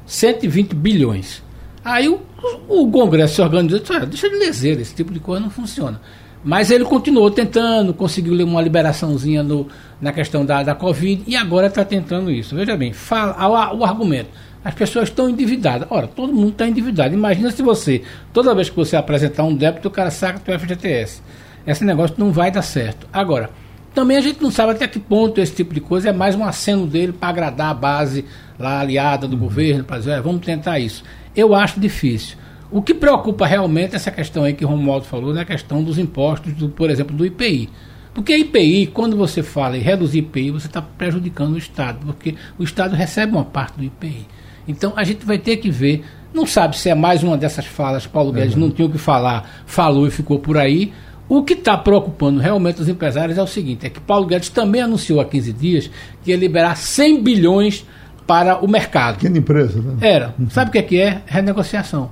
120 0.06 0.76
bilhões. 0.76 1.42
Aí 1.84 2.08
o, 2.08 2.22
o 2.70 2.92
Congresso 2.92 3.34
se 3.34 3.42
organizou 3.42 3.80
e 3.80 3.82
disse: 3.82 4.06
deixa 4.06 4.30
de 4.30 4.36
lezer, 4.36 4.80
esse 4.80 4.94
tipo 4.94 5.12
de 5.12 5.20
coisa 5.20 5.42
não 5.42 5.50
funciona. 5.50 6.00
Mas 6.48 6.72
ele 6.72 6.86
continuou 6.86 7.30
tentando, 7.30 7.94
conseguiu 7.94 8.34
uma 8.46 8.62
liberaçãozinha 8.62 9.44
no, 9.44 9.68
na 10.00 10.14
questão 10.14 10.46
da, 10.46 10.64
da 10.64 10.74
Covid 10.74 11.26
e 11.28 11.36
agora 11.36 11.68
está 11.68 11.84
tentando 11.84 12.32
isso. 12.32 12.56
Veja 12.56 12.78
bem, 12.78 12.94
fala, 12.94 13.36
o, 13.74 13.80
o 13.80 13.84
argumento. 13.84 14.30
As 14.64 14.74
pessoas 14.74 15.10
estão 15.10 15.30
endividadas. 15.30 15.86
Ora, 15.92 16.08
todo 16.08 16.32
mundo 16.32 16.52
está 16.52 16.66
endividado. 16.66 17.14
Imagina 17.14 17.52
se 17.52 17.62
você, 17.62 18.02
toda 18.32 18.56
vez 18.56 18.70
que 18.70 18.78
você 18.78 18.96
apresentar 18.96 19.44
um 19.44 19.54
débito, 19.54 19.90
o 19.90 19.92
cara 19.92 20.10
saca 20.10 20.40
do 20.40 20.58
FGTS. 20.58 21.22
Esse 21.68 21.84
negócio 21.84 22.16
não 22.18 22.32
vai 22.32 22.50
dar 22.50 22.62
certo. 22.62 23.06
Agora, 23.12 23.50
também 23.94 24.16
a 24.16 24.22
gente 24.22 24.42
não 24.42 24.50
sabe 24.50 24.72
até 24.72 24.88
que 24.88 25.00
ponto 25.00 25.42
esse 25.42 25.54
tipo 25.54 25.74
de 25.74 25.82
coisa 25.82 26.12
é 26.12 26.14
mais 26.14 26.34
um 26.34 26.46
aceno 26.46 26.88
dele 26.88 27.12
para 27.12 27.28
agradar 27.28 27.72
a 27.72 27.74
base 27.74 28.24
lá 28.58 28.80
aliada 28.80 29.28
do 29.28 29.36
governo, 29.36 29.84
para 29.84 29.98
dizer, 29.98 30.22
vamos 30.22 30.46
tentar 30.46 30.80
isso. 30.80 31.04
Eu 31.36 31.54
acho 31.54 31.78
difícil. 31.78 32.38
O 32.70 32.82
que 32.82 32.94
preocupa 32.94 33.46
realmente 33.46 33.96
essa 33.96 34.12
questão 34.12 34.44
aí 34.44 34.54
que 34.54 34.66
o 34.66 34.68
Romualdo 34.68 35.06
falou, 35.06 35.34
né, 35.34 35.42
a 35.42 35.46
questão 35.46 35.82
dos 35.82 35.98
impostos, 35.98 36.54
do, 36.54 36.70
por 36.70 36.90
exemplo, 36.90 37.16
do 37.16 37.26
IPI. 37.26 37.70
Porque 38.14 38.34
a 38.34 38.38
IPI, 38.38 38.88
quando 38.88 39.16
você 39.16 39.44
fala 39.44 39.78
em 39.78 39.80
reduzir 39.80 40.20
IPI, 40.20 40.52
você 40.52 40.68
está 40.68 40.82
prejudicando 40.82 41.54
o 41.54 41.58
Estado, 41.58 42.00
porque 42.06 42.36
o 42.58 42.64
Estado 42.64 42.96
recebe 42.96 43.32
uma 43.32 43.46
parte 43.46 43.78
do 43.78 43.84
IPI. 43.84 44.26
Então 44.68 44.94
a 44.96 45.04
gente 45.04 45.26
vai 45.26 45.38
ter 45.38 45.58
que 45.58 45.70
ver, 45.70 46.04
não 46.34 46.46
sabe 46.46 46.78
se 46.78 46.90
é 46.90 46.96
mais 46.96 47.24
uma 47.24 47.38
dessas 47.38 47.66
falas, 47.66 48.06
Paulo 48.06 48.34
Guedes 48.34 48.56
uhum. 48.56 48.62
não 48.62 48.72
tinha 48.72 48.88
o 48.88 48.92
que 48.92 48.98
falar, 48.98 49.64
falou 49.66 50.08
e 50.08 50.12
ficou 50.12 50.40
por 50.40 50.58
aí. 50.58 50.92
O 51.30 51.44
que 51.44 51.54
está 51.54 51.78
preocupando 51.78 52.40
realmente 52.40 52.82
os 52.82 52.90
empresários 52.90 53.38
é 53.38 53.42
o 53.44 53.48
seguinte: 53.48 53.86
é 53.86 53.90
que 53.90 54.00
Paulo 54.00 54.26
Guedes 54.26 54.50
também 54.50 54.82
anunciou 54.82 55.22
há 55.22 55.26
15 55.26 55.54
dias 55.54 55.92
que 56.24 56.32
ia 56.32 56.38
liberar 56.38 56.76
100 56.76 57.22
bilhões 57.22 57.86
para 58.26 58.64
o 58.64 58.68
mercado. 58.68 59.16
Pequena 59.16 59.38
empresa, 59.38 59.82
né? 59.82 59.96
Era. 60.02 60.34
Uhum. 60.38 60.50
Sabe 60.50 60.70
o 60.70 60.72
que 60.72 60.80
é, 60.80 60.82
que 60.82 61.00
é? 61.00 61.22
Renegociação. 61.26 62.12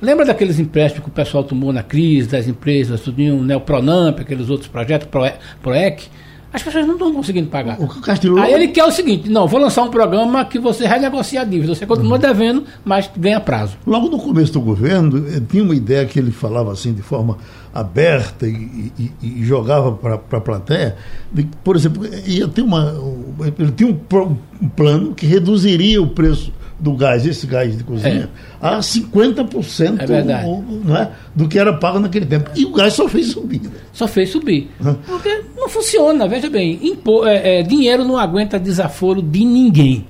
Lembra 0.00 0.24
daqueles 0.24 0.58
empréstimos 0.58 1.04
que 1.04 1.10
o 1.10 1.12
pessoal 1.12 1.44
tomou 1.44 1.72
na 1.72 1.82
crise, 1.82 2.28
das 2.28 2.48
empresas, 2.48 3.00
tudinho, 3.00 3.42
né, 3.42 3.56
o 3.56 3.60
Pronamp, 3.60 4.20
aqueles 4.20 4.48
outros 4.48 4.68
projetos, 4.68 5.08
ProEC? 5.62 6.08
As 6.52 6.62
pessoas 6.62 6.84
não 6.84 6.94
estão 6.94 7.12
conseguindo 7.12 7.48
pagar. 7.48 7.80
O 7.80 7.86
Castilho... 7.86 8.36
Aí 8.38 8.52
ele 8.52 8.68
quer 8.68 8.84
o 8.84 8.90
seguinte: 8.90 9.30
não, 9.30 9.46
vou 9.46 9.60
lançar 9.60 9.82
um 9.82 9.90
programa 9.90 10.44
que 10.44 10.58
você 10.58 10.84
renegocia 10.84 11.42
a 11.42 11.44
dívida. 11.44 11.74
Você 11.74 11.86
continua 11.86 12.14
uhum. 12.14 12.18
devendo, 12.18 12.64
mas 12.84 13.08
ganha 13.16 13.38
prazo. 13.38 13.76
Logo 13.86 14.08
no 14.08 14.18
começo 14.18 14.52
do 14.52 14.60
governo, 14.60 15.24
eh, 15.28 15.40
tinha 15.48 15.62
uma 15.62 15.76
ideia 15.76 16.04
que 16.06 16.18
ele 16.18 16.32
falava 16.32 16.72
assim 16.72 16.92
de 16.92 17.02
forma 17.02 17.38
aberta 17.72 18.48
e, 18.48 18.92
e, 18.98 19.12
e 19.22 19.44
jogava 19.44 19.92
para 19.92 20.14
a 20.14 20.40
plateia. 20.40 20.96
De, 21.32 21.46
por 21.62 21.76
exemplo, 21.76 22.04
ia 22.26 22.48
ter 22.48 22.62
uma, 22.62 22.96
ele 23.56 23.70
tinha 23.70 23.88
um, 23.88 24.36
um 24.60 24.68
plano 24.68 25.14
que 25.14 25.26
reduziria 25.26 26.02
o 26.02 26.08
preço 26.08 26.52
do 26.80 26.94
gás, 26.94 27.26
esse 27.26 27.46
gás 27.46 27.76
de 27.76 27.84
cozinha, 27.84 28.28
é. 28.62 28.66
a 28.66 28.78
50% 28.78 30.00
é 30.00 30.06
verdade. 30.06 30.48
não 30.84 30.96
é, 30.96 31.10
do 31.34 31.46
que 31.46 31.58
era 31.58 31.72
pago 31.74 32.00
naquele 32.00 32.24
tempo. 32.24 32.50
E 32.56 32.64
o 32.64 32.72
gás 32.72 32.94
só 32.94 33.06
fez 33.08 33.28
subir. 33.28 33.60
Né? 33.60 33.70
Só 33.92 34.08
fez 34.08 34.30
subir. 34.30 34.70
Porque 35.06 35.44
não 35.56 35.68
funciona, 35.68 36.26
veja 36.26 36.48
bem. 36.48 36.80
É, 37.26 37.60
é, 37.60 37.62
dinheiro 37.62 38.04
não 38.04 38.16
aguenta 38.16 38.58
desaforo 38.58 39.20
de 39.20 39.44
ninguém. 39.44 40.06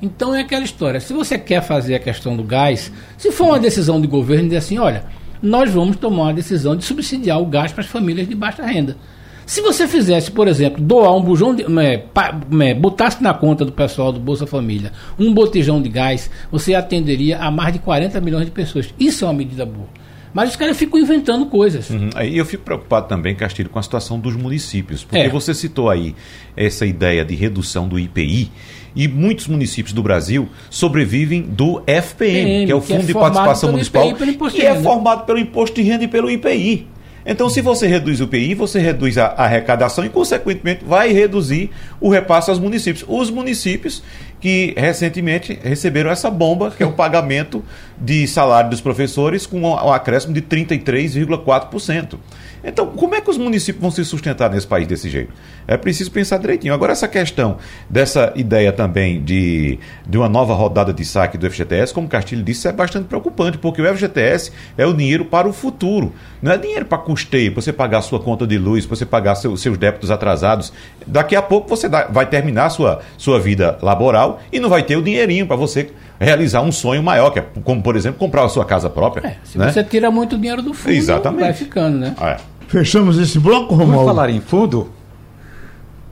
Então 0.00 0.34
é 0.34 0.40
aquela 0.40 0.64
história. 0.64 0.98
Se 1.00 1.12
você 1.12 1.38
quer 1.38 1.62
fazer 1.62 1.94
a 1.94 1.98
questão 1.98 2.36
do 2.36 2.42
gás, 2.42 2.90
se 3.16 3.30
for 3.30 3.48
uma 3.48 3.58
decisão 3.58 4.00
de 4.00 4.06
governo, 4.06 4.44
dizer 4.44 4.58
assim, 4.58 4.78
olha, 4.78 5.04
nós 5.42 5.70
vamos 5.70 5.96
tomar 5.96 6.30
a 6.30 6.32
decisão 6.32 6.74
de 6.74 6.84
subsidiar 6.84 7.40
o 7.40 7.46
gás 7.46 7.72
para 7.72 7.82
as 7.82 7.90
famílias 7.90 8.26
de 8.26 8.34
baixa 8.34 8.64
renda. 8.64 8.96
Se 9.46 9.60
você 9.60 9.86
fizesse, 9.86 10.30
por 10.30 10.48
exemplo, 10.48 10.82
doar 10.82 11.14
um 11.14 11.22
bujão 11.22 11.54
de. 11.54 11.64
É, 11.80 11.98
pa, 11.98 12.38
é, 12.60 12.74
botasse 12.74 13.22
na 13.22 13.34
conta 13.34 13.64
do 13.64 13.72
pessoal 13.72 14.12
do 14.12 14.20
Bolsa 14.20 14.46
Família 14.46 14.92
um 15.18 15.32
botijão 15.32 15.80
de 15.80 15.88
gás, 15.88 16.30
você 16.50 16.74
atenderia 16.74 17.38
a 17.38 17.50
mais 17.50 17.72
de 17.72 17.78
40 17.78 18.20
milhões 18.20 18.46
de 18.46 18.50
pessoas. 18.50 18.92
Isso 18.98 19.24
é 19.24 19.28
uma 19.28 19.34
medida 19.34 19.66
boa. 19.66 19.88
Mas 20.34 20.50
os 20.50 20.56
caras 20.56 20.76
ficam 20.76 20.98
inventando 20.98 21.46
coisas. 21.46 21.88
Uhum. 21.90 22.10
E 22.20 22.36
eu 22.36 22.44
fico 22.44 22.64
preocupado 22.64 23.06
também, 23.06 23.36
Castilho, 23.36 23.70
com 23.70 23.78
a 23.78 23.82
situação 23.82 24.18
dos 24.18 24.34
municípios. 24.34 25.04
Porque 25.04 25.26
é. 25.26 25.28
você 25.28 25.54
citou 25.54 25.88
aí 25.88 26.12
essa 26.56 26.84
ideia 26.84 27.24
de 27.24 27.36
redução 27.36 27.86
do 27.86 27.96
IPI. 27.96 28.50
E 28.96 29.06
muitos 29.06 29.46
municípios 29.46 29.92
do 29.92 30.02
Brasil 30.02 30.48
sobrevivem 30.70 31.42
do 31.42 31.80
FPM, 31.86 32.12
PM, 32.16 32.66
que 32.66 32.72
é 32.72 32.74
o 32.74 32.80
Fundo 32.80 33.02
é 33.02 33.06
de 33.06 33.14
Participação 33.14 33.70
Municipal, 33.72 34.14
que 34.52 34.62
é 34.62 34.74
formado 34.80 35.24
pelo 35.24 35.38
Imposto 35.38 35.76
de 35.76 35.82
Renda 35.82 36.04
e 36.04 36.08
pelo 36.08 36.30
IPI. 36.30 36.86
Então, 37.26 37.48
se 37.48 37.60
você 37.60 37.86
reduz 37.86 38.20
o 38.20 38.28
PI, 38.28 38.54
você 38.54 38.78
reduz 38.78 39.16
a 39.16 39.26
arrecadação 39.28 40.04
e, 40.04 40.08
consequentemente, 40.08 40.84
vai 40.84 41.10
reduzir 41.12 41.70
o 42.00 42.10
repasse 42.10 42.50
aos 42.50 42.58
municípios. 42.58 43.04
Os 43.08 43.30
municípios 43.30 44.02
que 44.44 44.74
recentemente 44.76 45.58
receberam 45.62 46.10
essa 46.10 46.30
bomba, 46.30 46.70
que 46.70 46.82
é 46.82 46.86
o 46.86 46.92
pagamento 46.92 47.64
de 47.98 48.28
salário 48.28 48.68
dos 48.68 48.82
professores 48.82 49.46
com 49.46 49.62
um 49.62 49.90
acréscimo 49.90 50.34
de 50.34 50.42
33,4%. 50.42 52.18
Então, 52.62 52.86
como 52.88 53.14
é 53.14 53.20
que 53.20 53.30
os 53.30 53.38
municípios 53.38 53.80
vão 53.80 53.90
se 53.90 54.04
sustentar 54.04 54.50
nesse 54.50 54.66
país 54.66 54.86
desse 54.86 55.08
jeito? 55.08 55.32
É 55.66 55.76
preciso 55.76 56.10
pensar 56.10 56.38
direitinho. 56.38 56.74
Agora, 56.74 56.92
essa 56.92 57.06
questão 57.06 57.56
dessa 57.88 58.32
ideia 58.36 58.72
também 58.72 59.22
de, 59.22 59.78
de 60.06 60.18
uma 60.18 60.28
nova 60.28 60.54
rodada 60.54 60.92
de 60.92 61.04
saque 61.04 61.38
do 61.38 61.50
FGTS, 61.50 61.92
como 61.92 62.08
Castilho 62.08 62.42
disse, 62.42 62.66
é 62.66 62.72
bastante 62.72 63.06
preocupante, 63.06 63.56
porque 63.58 63.80
o 63.80 63.94
FGTS 63.94 64.50
é 64.76 64.86
o 64.86 64.94
dinheiro 64.94 65.26
para 65.26 65.46
o 65.46 65.52
futuro. 65.52 66.12
Não 66.40 66.52
é 66.52 66.58
dinheiro 66.58 66.86
para 66.86 66.98
custeio, 66.98 67.52
para 67.52 67.62
você 67.62 67.72
pagar 67.72 67.98
a 67.98 68.02
sua 68.02 68.20
conta 68.20 68.46
de 68.46 68.56
luz, 68.58 68.86
para 68.86 68.96
você 68.96 69.06
pagar 69.06 69.34
seu, 69.34 69.56
seus 69.56 69.76
débitos 69.76 70.10
atrasados. 70.10 70.72
Daqui 71.06 71.36
a 71.36 71.42
pouco 71.42 71.68
você 71.68 71.88
dá, 71.88 72.06
vai 72.06 72.26
terminar 72.26 72.66
a 72.66 72.70
sua, 72.70 73.00
sua 73.18 73.38
vida 73.38 73.78
laboral 73.82 74.33
e 74.52 74.60
não 74.60 74.68
vai 74.68 74.82
ter 74.82 74.96
o 74.96 75.02
dinheirinho 75.02 75.46
para 75.46 75.56
você 75.56 75.90
realizar 76.18 76.62
um 76.62 76.72
sonho 76.72 77.02
maior, 77.02 77.30
que 77.30 77.38
é, 77.38 77.46
como, 77.62 77.82
por 77.82 77.96
exemplo, 77.96 78.18
comprar 78.18 78.44
a 78.44 78.48
sua 78.48 78.64
casa 78.64 78.88
própria. 78.88 79.28
É, 79.28 79.36
se 79.44 79.58
né? 79.58 79.70
você 79.70 79.82
tira 79.82 80.10
muito 80.10 80.36
dinheiro 80.36 80.62
do 80.62 80.72
fundo, 80.72 80.92
Exatamente. 80.92 81.40
vai 81.42 81.52
ficando, 81.52 81.98
né? 81.98 82.14
É. 82.20 82.36
Fechamos 82.68 83.18
esse 83.18 83.38
bloco, 83.38 83.74
Romualdo? 83.74 83.92
Vamos 83.92 84.06
falar 84.06 84.30
em 84.30 84.40
fundo? 84.40 84.90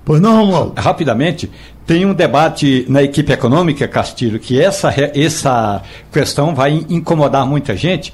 Pois 0.05 0.21
não, 0.21 0.37
Romualdo? 0.37 0.81
Rapidamente, 0.81 1.51
tem 1.87 2.05
um 2.07 2.15
debate 2.15 2.85
na 2.89 3.03
equipe 3.03 3.33
econômica, 3.33 3.87
Castilho, 3.89 4.39
que 4.39 4.61
essa, 4.61 4.93
essa 5.15 5.83
questão 6.13 6.55
vai 6.55 6.85
incomodar 6.89 7.47
muita 7.47 7.77
gente, 7.77 8.13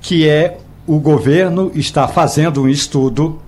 que 0.00 0.28
é 0.28 0.58
o 0.86 1.00
governo 1.00 1.72
está 1.74 2.06
fazendo 2.06 2.62
um 2.62 2.68
estudo 2.68 3.40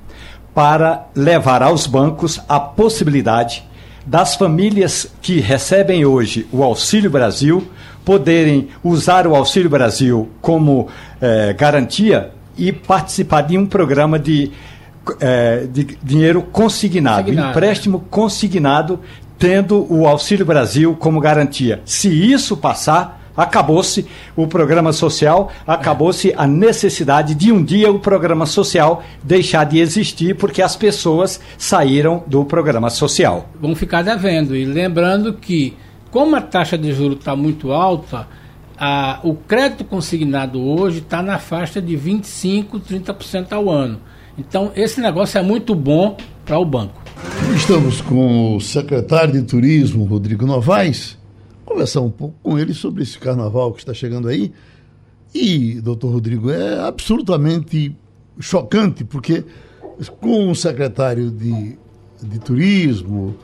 para 0.54 1.06
levar 1.14 1.62
aos 1.62 1.86
bancos 1.86 2.40
a 2.48 2.58
possibilidade 2.58 3.67
das 4.08 4.36
famílias 4.36 5.06
que 5.20 5.38
recebem 5.38 6.06
hoje 6.06 6.46
o 6.50 6.62
Auxílio 6.62 7.10
Brasil 7.10 7.68
poderem 8.06 8.68
usar 8.82 9.26
o 9.26 9.36
Auxílio 9.36 9.68
Brasil 9.68 10.30
como 10.40 10.88
eh, 11.20 11.52
garantia 11.52 12.30
e 12.56 12.72
participar 12.72 13.42
de 13.42 13.58
um 13.58 13.66
programa 13.66 14.18
de, 14.18 14.50
é, 15.20 15.66
de 15.70 15.84
dinheiro 16.02 16.40
consignado, 16.40 17.24
consignado, 17.24 17.50
empréstimo 17.50 18.00
consignado, 18.08 19.00
tendo 19.38 19.86
o 19.92 20.08
Auxílio 20.08 20.46
Brasil 20.46 20.96
como 20.98 21.20
garantia. 21.20 21.82
Se 21.84 22.08
isso 22.08 22.56
passar, 22.56 23.17
acabou-se 23.38 24.04
o 24.34 24.48
programa 24.48 24.92
social, 24.92 25.52
acabou-se 25.64 26.34
a 26.36 26.44
necessidade 26.44 27.36
de 27.36 27.52
um 27.52 27.62
dia 27.62 27.90
o 27.90 28.00
programa 28.00 28.44
social 28.46 29.04
deixar 29.22 29.62
de 29.64 29.78
existir 29.78 30.34
porque 30.34 30.60
as 30.60 30.74
pessoas 30.74 31.40
saíram 31.56 32.24
do 32.26 32.44
programa 32.44 32.90
social. 32.90 33.48
Vão 33.60 33.76
ficar 33.76 34.02
devendo. 34.02 34.56
E 34.56 34.64
lembrando 34.64 35.34
que, 35.34 35.76
como 36.10 36.34
a 36.34 36.40
taxa 36.40 36.76
de 36.76 36.92
juros 36.92 37.18
está 37.18 37.36
muito 37.36 37.70
alta, 37.70 38.26
a, 38.76 39.20
o 39.22 39.34
crédito 39.34 39.84
consignado 39.84 40.60
hoje 40.60 40.98
está 40.98 41.22
na 41.22 41.38
faixa 41.38 41.80
de 41.80 41.96
25%, 41.96 42.80
30% 42.80 43.52
ao 43.52 43.70
ano. 43.70 44.00
Então, 44.36 44.70
esse 44.74 45.00
negócio 45.00 45.38
é 45.38 45.42
muito 45.42 45.74
bom 45.74 46.16
para 46.44 46.58
o 46.58 46.64
banco. 46.64 47.02
Estamos 47.54 48.00
com 48.00 48.56
o 48.56 48.60
secretário 48.60 49.32
de 49.32 49.42
Turismo, 49.42 50.04
Rodrigo 50.04 50.46
Novaes, 50.46 51.17
conversar 51.68 52.00
um 52.00 52.10
pouco 52.10 52.34
com 52.42 52.58
ele 52.58 52.72
sobre 52.72 53.02
esse 53.02 53.18
carnaval 53.18 53.72
que 53.72 53.80
está 53.80 53.92
chegando 53.92 54.28
aí. 54.28 54.52
E, 55.34 55.80
doutor 55.80 56.12
Rodrigo, 56.12 56.50
é 56.50 56.80
absolutamente 56.80 57.94
chocante, 58.40 59.04
porque 59.04 59.44
com 60.20 60.50
o 60.50 60.54
secretário 60.54 61.30
de, 61.30 61.78
de 62.22 62.38
Turismo, 62.38 63.36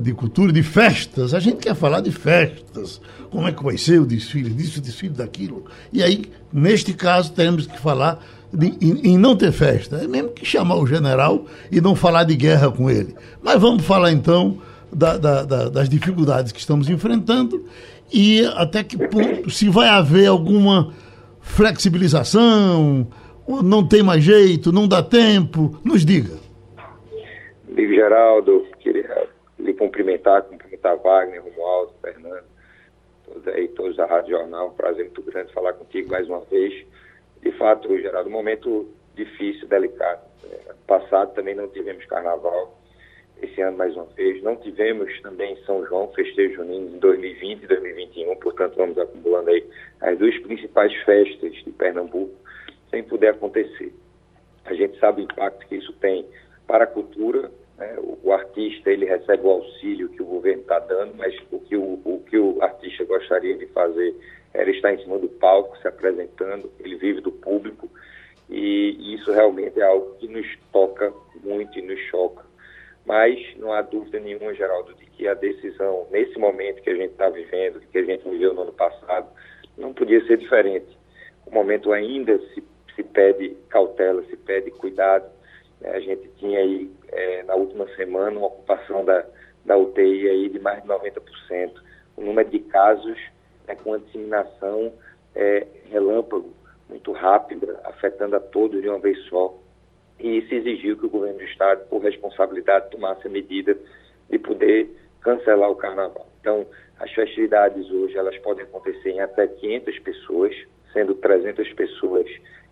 de 0.00 0.12
cultura, 0.12 0.52
de 0.52 0.62
festas. 0.62 1.34
A 1.34 1.40
gente 1.40 1.58
quer 1.58 1.74
falar 1.74 2.00
de 2.00 2.10
festas. 2.10 3.00
Como 3.30 3.46
é 3.46 3.52
que 3.52 3.62
vai 3.62 3.76
ser 3.76 4.00
o 4.00 4.06
desfile 4.06 4.50
disso, 4.50 4.78
o 4.78 4.82
desfile 4.82 5.14
daquilo. 5.14 5.64
E 5.92 6.02
aí, 6.02 6.24
neste 6.52 6.92
caso, 6.92 7.32
temos 7.32 7.66
que 7.66 7.78
falar 7.78 8.24
de, 8.52 8.66
em, 8.80 9.12
em, 9.12 9.18
não 9.18 9.36
ter 9.36 9.52
festa. 9.52 9.96
É 9.96 10.08
mesmo 10.08 10.30
que 10.30 10.44
chamar 10.44 10.76
o 10.76 10.86
general 10.86 11.46
e 11.70 11.80
não 11.80 11.94
falar 11.94 12.24
de 12.24 12.34
guerra 12.34 12.70
com 12.70 12.90
ele. 12.90 13.14
Mas 13.42 13.60
vamos 13.60 13.84
falar 13.84 14.10
então 14.10 14.58
da, 14.92 15.16
da, 15.16 15.44
da, 15.44 15.68
das 15.68 15.88
dificuldades 15.88 16.52
que 16.52 16.58
estamos 16.58 16.88
enfrentando 16.88 17.64
e 18.12 18.44
até 18.56 18.84
que 18.84 18.96
ponto, 18.96 19.50
se 19.50 19.68
vai 19.68 19.88
haver 19.88 20.26
alguma 20.26 20.92
flexibilização, 21.40 23.06
não 23.62 23.86
tem 23.86 24.02
mais 24.02 24.22
jeito, 24.22 24.72
não 24.72 24.88
dá 24.88 25.02
tempo, 25.02 25.78
nos 25.84 26.04
diga. 26.04 26.36
Amigo 27.68 27.94
Geraldo, 27.94 28.66
queria 28.80 29.28
lhe 29.58 29.72
cumprimentar, 29.74 30.42
cumprimentar 30.42 30.96
Wagner, 30.96 31.42
Romualdo, 31.42 31.92
Fernando, 32.00 32.44
todos 33.24 33.48
aí, 33.48 33.68
todos 33.68 33.96
da 33.96 34.06
Rádio 34.06 34.30
Jornal. 34.30 34.68
Um 34.68 34.74
prazer 34.74 35.04
muito 35.04 35.22
grande 35.22 35.52
falar 35.52 35.72
contigo 35.74 36.10
mais 36.10 36.28
uma 36.28 36.40
vez. 36.40 36.86
De 37.42 37.52
fato, 37.52 37.88
Geraldo, 38.00 38.28
um 38.28 38.32
momento 38.32 38.88
difícil, 39.14 39.68
delicado. 39.68 40.20
É, 40.44 40.72
passado 40.86 41.34
também 41.34 41.54
não 41.54 41.68
tivemos 41.68 42.04
carnaval, 42.06 42.75
esse 43.42 43.60
ano 43.60 43.76
mais 43.76 43.94
uma 43.94 44.06
vez. 44.06 44.42
Não 44.42 44.56
tivemos 44.56 45.20
também 45.20 45.56
São 45.64 45.84
João, 45.86 46.12
festejo 46.12 46.56
junino 46.56 46.96
em 46.96 46.98
2020 46.98 47.62
e 47.62 47.66
2021, 47.66 48.36
portanto 48.36 48.76
vamos 48.76 48.98
acumulando 48.98 49.50
aí 49.50 49.64
as 50.00 50.18
duas 50.18 50.36
principais 50.38 50.94
festas 51.04 51.52
de 51.52 51.70
Pernambuco 51.72 52.34
sem 52.90 53.02
poder 53.02 53.28
acontecer. 53.28 53.92
A 54.64 54.74
gente 54.74 54.98
sabe 54.98 55.22
o 55.22 55.24
impacto 55.24 55.66
que 55.66 55.76
isso 55.76 55.92
tem 55.94 56.26
para 56.66 56.84
a 56.84 56.88
cultura, 56.88 57.50
né? 57.78 57.94
O, 57.98 58.18
o, 58.28 58.32
artista 58.32 58.90
ele 58.90 59.04
recebe 59.04 59.44
o 59.44 59.50
auxílio 59.50 60.08
que 60.08 60.22
o 60.22 60.26
governo 60.26 60.62
está 60.62 60.78
dando, 60.78 61.14
mas 61.14 61.34
o 61.50 61.60
que 61.60 61.76
o, 61.76 62.00
o 62.04 62.22
que 62.28 62.38
o 62.38 62.62
artista 62.62 63.04
gostaria 63.04 63.56
de 63.56 63.66
fazer 63.66 64.14
era 64.54 64.70
estar 64.70 64.92
em 64.92 64.98
cima 65.02 65.18
do 65.18 65.28
palco, 65.28 65.76
se 65.78 65.86
apresentando, 65.86 66.72
ele 66.80 66.96
vive 66.96 67.20
do 67.20 67.30
público, 67.30 67.90
e, 68.48 68.96
e 68.98 69.14
isso 69.14 69.30
realmente 69.32 69.78
é 69.78 69.84
algo 69.84 70.14
que 70.16 70.26
nos 70.26 70.46
toca 70.72 71.12
muito 71.44 71.78
e 71.78 71.82
nos 71.82 72.00
choca. 72.10 72.45
Mas 73.06 73.38
não 73.56 73.72
há 73.72 73.82
dúvida 73.82 74.18
nenhuma, 74.18 74.52
Geraldo, 74.52 74.92
de 74.94 75.06
que 75.06 75.28
a 75.28 75.34
decisão, 75.34 76.06
nesse 76.10 76.38
momento 76.38 76.82
que 76.82 76.90
a 76.90 76.94
gente 76.96 77.12
está 77.12 77.28
vivendo, 77.28 77.80
que 77.80 77.98
a 77.98 78.04
gente 78.04 78.28
viveu 78.28 78.52
no 78.52 78.62
ano 78.62 78.72
passado, 78.72 79.28
não 79.78 79.94
podia 79.94 80.24
ser 80.26 80.36
diferente. 80.36 80.98
O 81.46 81.54
momento 81.54 81.92
ainda 81.92 82.36
se, 82.52 82.62
se 82.94 83.02
pede 83.04 83.56
cautela, 83.68 84.22
se 84.24 84.36
pede 84.36 84.72
cuidado, 84.72 85.24
né? 85.80 85.90
A 85.90 86.00
gente 86.00 86.28
tinha 86.36 86.58
aí, 86.58 86.90
é, 87.08 87.42
na 87.44 87.54
última 87.54 87.86
semana, 87.94 88.38
uma 88.38 88.48
ocupação 88.48 89.04
da, 89.04 89.24
da 89.64 89.76
UTI 89.76 90.28
aí 90.28 90.48
de 90.48 90.58
mais 90.58 90.82
de 90.82 90.88
90%. 90.88 91.72
O 92.16 92.22
número 92.22 92.48
de 92.48 92.58
casos 92.60 93.18
né, 93.66 93.74
com 93.76 93.94
a 93.94 93.98
disseminação 93.98 94.92
é, 95.34 95.66
relâmpago, 95.90 96.54
muito 96.88 97.12
rápida, 97.12 97.80
afetando 97.84 98.36
a 98.36 98.40
todos 98.40 98.80
de 98.80 98.88
uma 98.88 98.98
vez 98.98 99.18
só. 99.24 99.54
E 100.18 100.38
isso 100.38 100.54
exigiu 100.54 100.96
que 100.96 101.06
o 101.06 101.10
governo 101.10 101.38
do 101.38 101.44
Estado, 101.44 101.86
por 101.88 102.02
responsabilidade, 102.02 102.90
tomasse 102.90 103.26
a 103.26 103.30
medida 103.30 103.76
de 104.30 104.38
poder 104.38 104.88
cancelar 105.20 105.70
o 105.70 105.76
carnaval. 105.76 106.26
Então, 106.40 106.66
as 106.98 107.12
festividades 107.12 107.90
hoje 107.90 108.16
elas 108.16 108.36
podem 108.38 108.64
acontecer 108.64 109.10
em 109.10 109.20
até 109.20 109.46
500 109.46 109.98
pessoas, 109.98 110.56
sendo 110.92 111.14
300 111.14 111.72
pessoas 111.74 112.26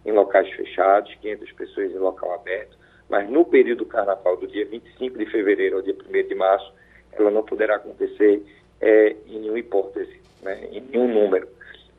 em 0.06 0.12
locais 0.12 0.50
fechados, 0.50 1.14
500 1.20 1.52
pessoas 1.52 1.92
em 1.92 1.98
local 1.98 2.32
aberto 2.32 2.84
mas 3.08 3.28
no 3.28 3.44
período 3.44 3.78
do 3.78 3.86
carnaval, 3.86 4.36
do 4.36 4.46
dia 4.46 4.64
25 4.66 5.18
de 5.18 5.26
fevereiro 5.26 5.76
ao 5.76 5.82
dia 5.82 5.94
1 5.94 6.28
de 6.28 6.34
março, 6.34 6.72
ela 7.12 7.30
não 7.30 7.42
poderá 7.42 7.76
acontecer 7.76 8.42
é, 8.80 9.16
em 9.26 9.40
nenhuma 9.40 9.58
hipótese, 9.58 10.20
né, 10.42 10.68
em 10.72 10.80
nenhum 10.80 11.12
número. 11.12 11.48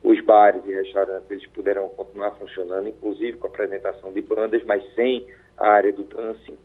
Os 0.06 0.20
bares 0.20 0.64
e 0.64 0.72
restaurantes 0.72 1.28
eles 1.28 1.46
poderão 1.48 1.88
continuar 1.88 2.30
funcionando, 2.36 2.88
inclusive 2.88 3.38
com 3.38 3.48
a 3.48 3.50
apresentação 3.50 4.12
de 4.12 4.22
bandas, 4.22 4.62
mas 4.62 4.80
sem 4.94 5.26
a 5.56 5.68
área 5.68 5.92
do 5.92 6.04
dancing. 6.04 6.56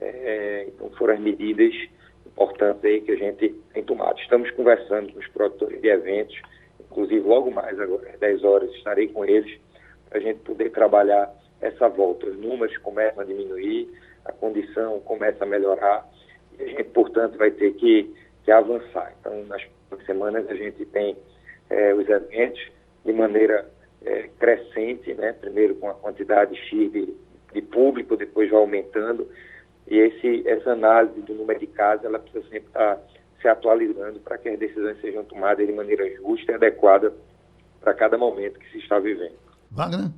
É, 0.00 0.66
então 0.68 0.88
foram 0.90 1.14
as 1.14 1.18
medidas 1.18 1.74
importantes 2.24 2.84
aí 2.84 3.00
que 3.00 3.10
a 3.10 3.16
gente 3.16 3.48
tem 3.74 3.82
tomado. 3.82 4.20
Estamos 4.20 4.48
conversando 4.52 5.12
com 5.12 5.18
os 5.18 5.26
produtores 5.26 5.82
de 5.82 5.88
eventos, 5.88 6.40
inclusive 6.78 7.18
logo 7.26 7.50
mais 7.50 7.80
agora, 7.80 8.10
às 8.10 8.20
10 8.20 8.44
horas, 8.44 8.70
estarei 8.74 9.08
com 9.08 9.24
eles 9.24 9.58
para 10.08 10.20
a 10.20 10.22
gente 10.22 10.38
poder 10.42 10.70
trabalhar 10.70 11.34
essa 11.60 11.88
volta. 11.88 12.26
Os 12.26 12.38
números 12.38 12.76
começam 12.78 13.24
a 13.24 13.26
diminuir, 13.26 13.90
a 14.24 14.30
condição 14.30 15.00
começa 15.00 15.42
a 15.42 15.48
melhorar 15.48 16.08
e 16.56 16.62
a 16.62 16.66
gente, 16.68 16.84
portanto, 16.84 17.36
vai 17.38 17.50
ter 17.50 17.72
que, 17.72 18.14
que 18.44 18.52
avançar. 18.52 19.12
Então, 19.18 19.44
nas 19.46 19.66
semanas 20.06 20.48
a 20.48 20.54
gente 20.54 20.86
tem 20.86 21.16
é, 21.70 21.94
os 21.94 22.08
eventos 22.08 22.60
de 23.04 23.12
maneira 23.12 23.68
é, 24.04 24.28
crescente, 24.38 25.12
né? 25.14 25.32
primeiro 25.32 25.74
com 25.76 25.88
a 25.88 25.94
quantidade 25.94 26.56
X 26.56 26.92
de, 26.92 27.14
de 27.52 27.62
público, 27.62 28.16
depois 28.16 28.50
vai 28.50 28.60
aumentando, 28.60 29.28
e 29.86 29.96
esse, 29.98 30.46
essa 30.46 30.72
análise 30.72 31.20
do 31.22 31.34
número 31.34 31.58
de 31.58 31.66
casos, 31.66 32.04
ela 32.04 32.18
precisa 32.18 32.44
sempre 32.48 32.68
estar 32.68 33.00
se 33.40 33.48
atualizando 33.48 34.20
para 34.20 34.36
que 34.36 34.48
as 34.48 34.58
decisões 34.58 35.00
sejam 35.00 35.24
tomadas 35.24 35.66
de 35.66 35.72
maneira 35.72 36.08
justa 36.16 36.52
e 36.52 36.54
adequada 36.56 37.12
para 37.80 37.94
cada 37.94 38.18
momento 38.18 38.58
que 38.58 38.70
se 38.70 38.78
está 38.78 38.98
vivendo. 38.98 39.36
Wagner? 39.70 40.10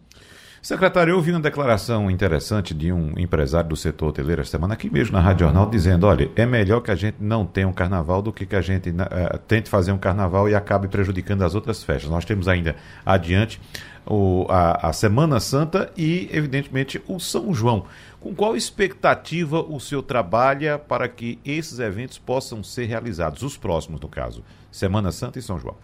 Secretário, 0.62 1.12
eu 1.12 1.16
ouvi 1.16 1.30
uma 1.30 1.40
declaração 1.40 2.10
interessante 2.10 2.74
de 2.74 2.92
um 2.92 3.18
empresário 3.18 3.70
do 3.70 3.76
setor 3.76 4.08
hoteleiro 4.08 4.42
esta 4.42 4.58
semana, 4.58 4.74
aqui 4.74 4.90
mesmo 4.90 5.16
na 5.16 5.22
Rádio 5.22 5.46
Jornal, 5.46 5.70
dizendo: 5.70 6.06
olha, 6.06 6.30
é 6.36 6.44
melhor 6.44 6.82
que 6.82 6.90
a 6.90 6.94
gente 6.94 7.16
não 7.18 7.46
tenha 7.46 7.66
um 7.66 7.72
carnaval 7.72 8.20
do 8.20 8.30
que 8.30 8.44
que 8.44 8.54
a 8.54 8.60
gente 8.60 8.90
uh, 8.90 9.38
tente 9.48 9.70
fazer 9.70 9.90
um 9.90 9.96
carnaval 9.96 10.50
e 10.50 10.54
acabe 10.54 10.86
prejudicando 10.86 11.42
as 11.42 11.54
outras 11.54 11.82
festas. 11.82 12.10
Nós 12.10 12.26
temos 12.26 12.46
ainda 12.46 12.76
adiante 13.06 13.58
o, 14.06 14.44
a, 14.50 14.88
a 14.88 14.92
Semana 14.92 15.40
Santa 15.40 15.90
e, 15.96 16.28
evidentemente, 16.30 17.02
o 17.08 17.18
São 17.18 17.54
João. 17.54 17.86
Com 18.20 18.34
qual 18.34 18.54
expectativa 18.54 19.60
o 19.60 19.80
senhor 19.80 20.02
trabalha 20.02 20.78
para 20.78 21.08
que 21.08 21.38
esses 21.42 21.78
eventos 21.78 22.18
possam 22.18 22.62
ser 22.62 22.84
realizados, 22.84 23.42
os 23.42 23.56
próximos, 23.56 23.98
no 23.98 24.08
caso, 24.08 24.44
Semana 24.70 25.10
Santa 25.10 25.38
e 25.38 25.42
São 25.42 25.58
João? 25.58 25.74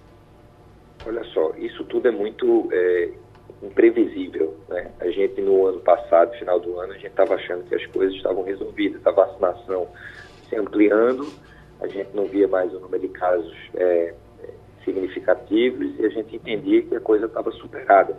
Olha 1.06 1.24
só, 1.32 1.54
isso 1.56 1.82
tudo 1.84 2.08
é 2.08 2.10
muito 2.10 2.68
é, 2.72 3.10
imprevisível. 3.62 4.56
Né? 4.68 4.90
A 5.00 5.10
gente, 5.10 5.40
no 5.40 5.66
ano 5.66 5.80
passado, 5.80 6.36
final 6.38 6.60
do 6.60 6.78
ano, 6.78 6.92
a 6.92 6.96
gente 6.96 7.08
estava 7.08 7.34
achando 7.34 7.64
que 7.64 7.74
as 7.74 7.86
coisas 7.86 8.14
estavam 8.14 8.42
resolvidas, 8.42 9.06
a 9.06 9.10
vacinação 9.10 9.88
se 10.48 10.56
ampliando, 10.56 11.26
a 11.80 11.86
gente 11.86 12.10
não 12.14 12.26
via 12.26 12.48
mais 12.48 12.72
o 12.72 12.80
número 12.80 13.02
de 13.02 13.08
casos 13.08 13.54
é, 13.74 14.14
significativos 14.84 15.98
e 15.98 16.06
a 16.06 16.08
gente 16.08 16.36
entendia 16.36 16.82
que 16.82 16.94
a 16.94 17.00
coisa 17.00 17.26
estava 17.26 17.50
superada. 17.52 18.16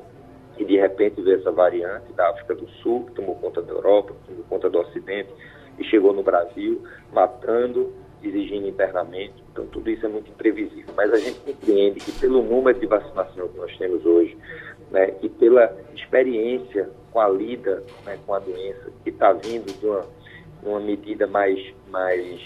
E 0.57 0.65
de 0.65 0.75
repente 0.77 1.21
veio 1.21 1.39
essa 1.39 1.51
variante 1.51 2.11
da 2.13 2.29
África 2.29 2.55
do 2.55 2.67
Sul, 2.81 3.05
que 3.05 3.13
tomou 3.13 3.35
conta 3.35 3.61
da 3.61 3.71
Europa, 3.71 4.13
tomou 4.27 4.43
conta 4.49 4.69
do 4.69 4.79
Ocidente 4.79 5.29
e 5.79 5.83
chegou 5.83 6.13
no 6.13 6.23
Brasil, 6.23 6.83
matando, 7.13 7.93
exigindo 8.23 8.67
internamento. 8.67 9.35
Então 9.51 9.65
tudo 9.67 9.89
isso 9.89 10.05
é 10.05 10.09
muito 10.09 10.29
imprevisível. 10.29 10.93
Mas 10.95 11.13
a 11.13 11.17
gente 11.17 11.39
compreende 11.39 11.99
que 11.99 12.11
pelo 12.19 12.41
número 12.41 12.79
de 12.79 12.87
vacinação 12.87 13.47
que 13.47 13.57
nós 13.57 13.75
temos 13.77 14.05
hoje, 14.05 14.35
né, 14.91 15.13
e 15.21 15.29
pela 15.29 15.75
experiência 15.95 16.89
com 17.11 17.19
a 17.19 17.29
lida 17.29 17.83
né, 18.05 18.17
com 18.25 18.33
a 18.33 18.39
doença, 18.39 18.91
que 19.03 19.09
está 19.09 19.33
vindo 19.33 19.71
de 19.79 19.85
uma, 19.85 20.05
uma 20.63 20.79
medida 20.79 21.27
mais, 21.27 21.59
mais, 21.89 22.41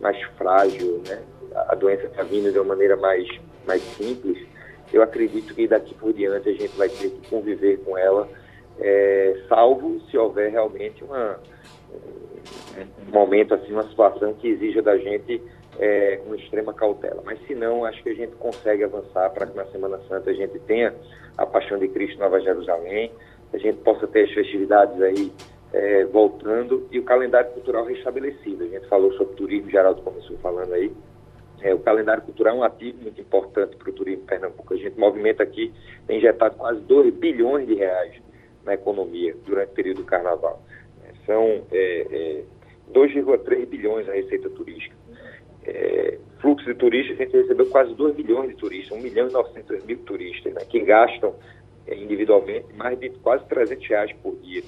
mais 0.00 0.20
frágil, 0.36 1.02
né, 1.06 1.22
a 1.68 1.74
doença 1.74 2.06
está 2.06 2.22
vindo 2.22 2.50
de 2.50 2.58
uma 2.58 2.68
maneira 2.74 2.96
mais, 2.96 3.26
mais 3.66 3.82
simples, 3.82 4.38
eu 4.92 5.02
acredito 5.02 5.54
que 5.54 5.66
daqui 5.66 5.94
por 5.94 6.12
diante 6.12 6.48
a 6.48 6.52
gente 6.52 6.76
vai 6.76 6.88
ter 6.88 7.10
que 7.10 7.28
conviver 7.28 7.78
com 7.84 7.96
ela, 7.96 8.28
é, 8.78 9.42
salvo 9.48 10.00
se 10.10 10.16
houver 10.18 10.50
realmente 10.50 11.02
uma, 11.04 11.38
um 13.08 13.10
momento, 13.12 13.54
assim, 13.54 13.72
uma 13.72 13.88
situação 13.88 14.34
que 14.34 14.48
exija 14.48 14.82
da 14.82 14.96
gente 14.96 15.42
é, 15.78 16.20
uma 16.26 16.36
extrema 16.36 16.72
cautela. 16.72 17.22
Mas 17.24 17.40
se 17.46 17.54
não, 17.54 17.84
acho 17.84 18.02
que 18.02 18.10
a 18.10 18.14
gente 18.14 18.32
consegue 18.36 18.84
avançar 18.84 19.30
para 19.30 19.46
que 19.46 19.56
na 19.56 19.64
Semana 19.66 19.98
Santa 20.08 20.30
a 20.30 20.34
gente 20.34 20.58
tenha 20.60 20.94
a 21.36 21.46
Paixão 21.46 21.78
de 21.78 21.88
Cristo 21.88 22.18
Nova 22.18 22.40
Jerusalém, 22.40 23.10
a 23.52 23.58
gente 23.58 23.78
possa 23.78 24.06
ter 24.06 24.24
as 24.24 24.32
festividades 24.32 25.00
aí 25.00 25.32
é, 25.72 26.04
voltando 26.04 26.86
e 26.90 26.98
o 26.98 27.04
calendário 27.04 27.50
cultural 27.50 27.84
restabelecido. 27.84 28.64
A 28.64 28.68
gente 28.68 28.86
falou 28.88 29.12
sobre 29.14 29.34
turismo, 29.34 29.70
Geraldo 29.70 30.02
começou 30.02 30.36
falando 30.38 30.72
aí. 30.72 30.92
É, 31.62 31.72
o 31.72 31.78
calendário 31.78 32.22
cultural 32.22 32.56
é 32.56 32.58
um 32.58 32.64
ativo 32.64 33.02
muito 33.02 33.20
importante 33.20 33.76
para 33.76 33.88
o 33.88 33.92
turismo 33.92 34.24
Pernambuco. 34.24 34.74
A 34.74 34.76
gente 34.76 34.98
movimenta 34.98 35.42
aqui, 35.42 35.72
tem 36.06 36.18
injetado 36.18 36.56
quase 36.56 36.80
2 36.80 37.14
bilhões 37.14 37.66
de 37.66 37.74
reais 37.74 38.14
na 38.64 38.74
economia 38.74 39.34
durante 39.46 39.70
o 39.70 39.74
período 39.74 39.98
do 39.98 40.04
carnaval. 40.04 40.60
São 41.26 41.64
é, 41.70 42.42
2,3 42.92 43.62
é, 43.62 43.66
bilhões 43.66 44.08
a 44.08 44.12
receita 44.12 44.50
turística. 44.50 44.94
É, 45.64 46.18
fluxo 46.40 46.66
de 46.66 46.74
turistas, 46.74 47.20
a 47.20 47.24
gente 47.24 47.36
recebeu 47.36 47.66
quase 47.66 47.94
2 47.94 48.16
milhões 48.16 48.50
de 48.50 48.56
turistas, 48.56 48.98
1 48.98 49.00
milhão 49.00 49.28
e 49.28 49.32
900 49.32 49.84
mil 49.84 49.98
turistas, 49.98 50.52
né, 50.52 50.60
que 50.68 50.80
gastam 50.80 51.34
é, 51.86 51.94
individualmente 51.94 52.66
mais 52.74 52.98
de 52.98 53.10
quase 53.10 53.44
300 53.46 53.86
reais 53.86 54.12
por 54.22 54.36
dia. 54.36 54.62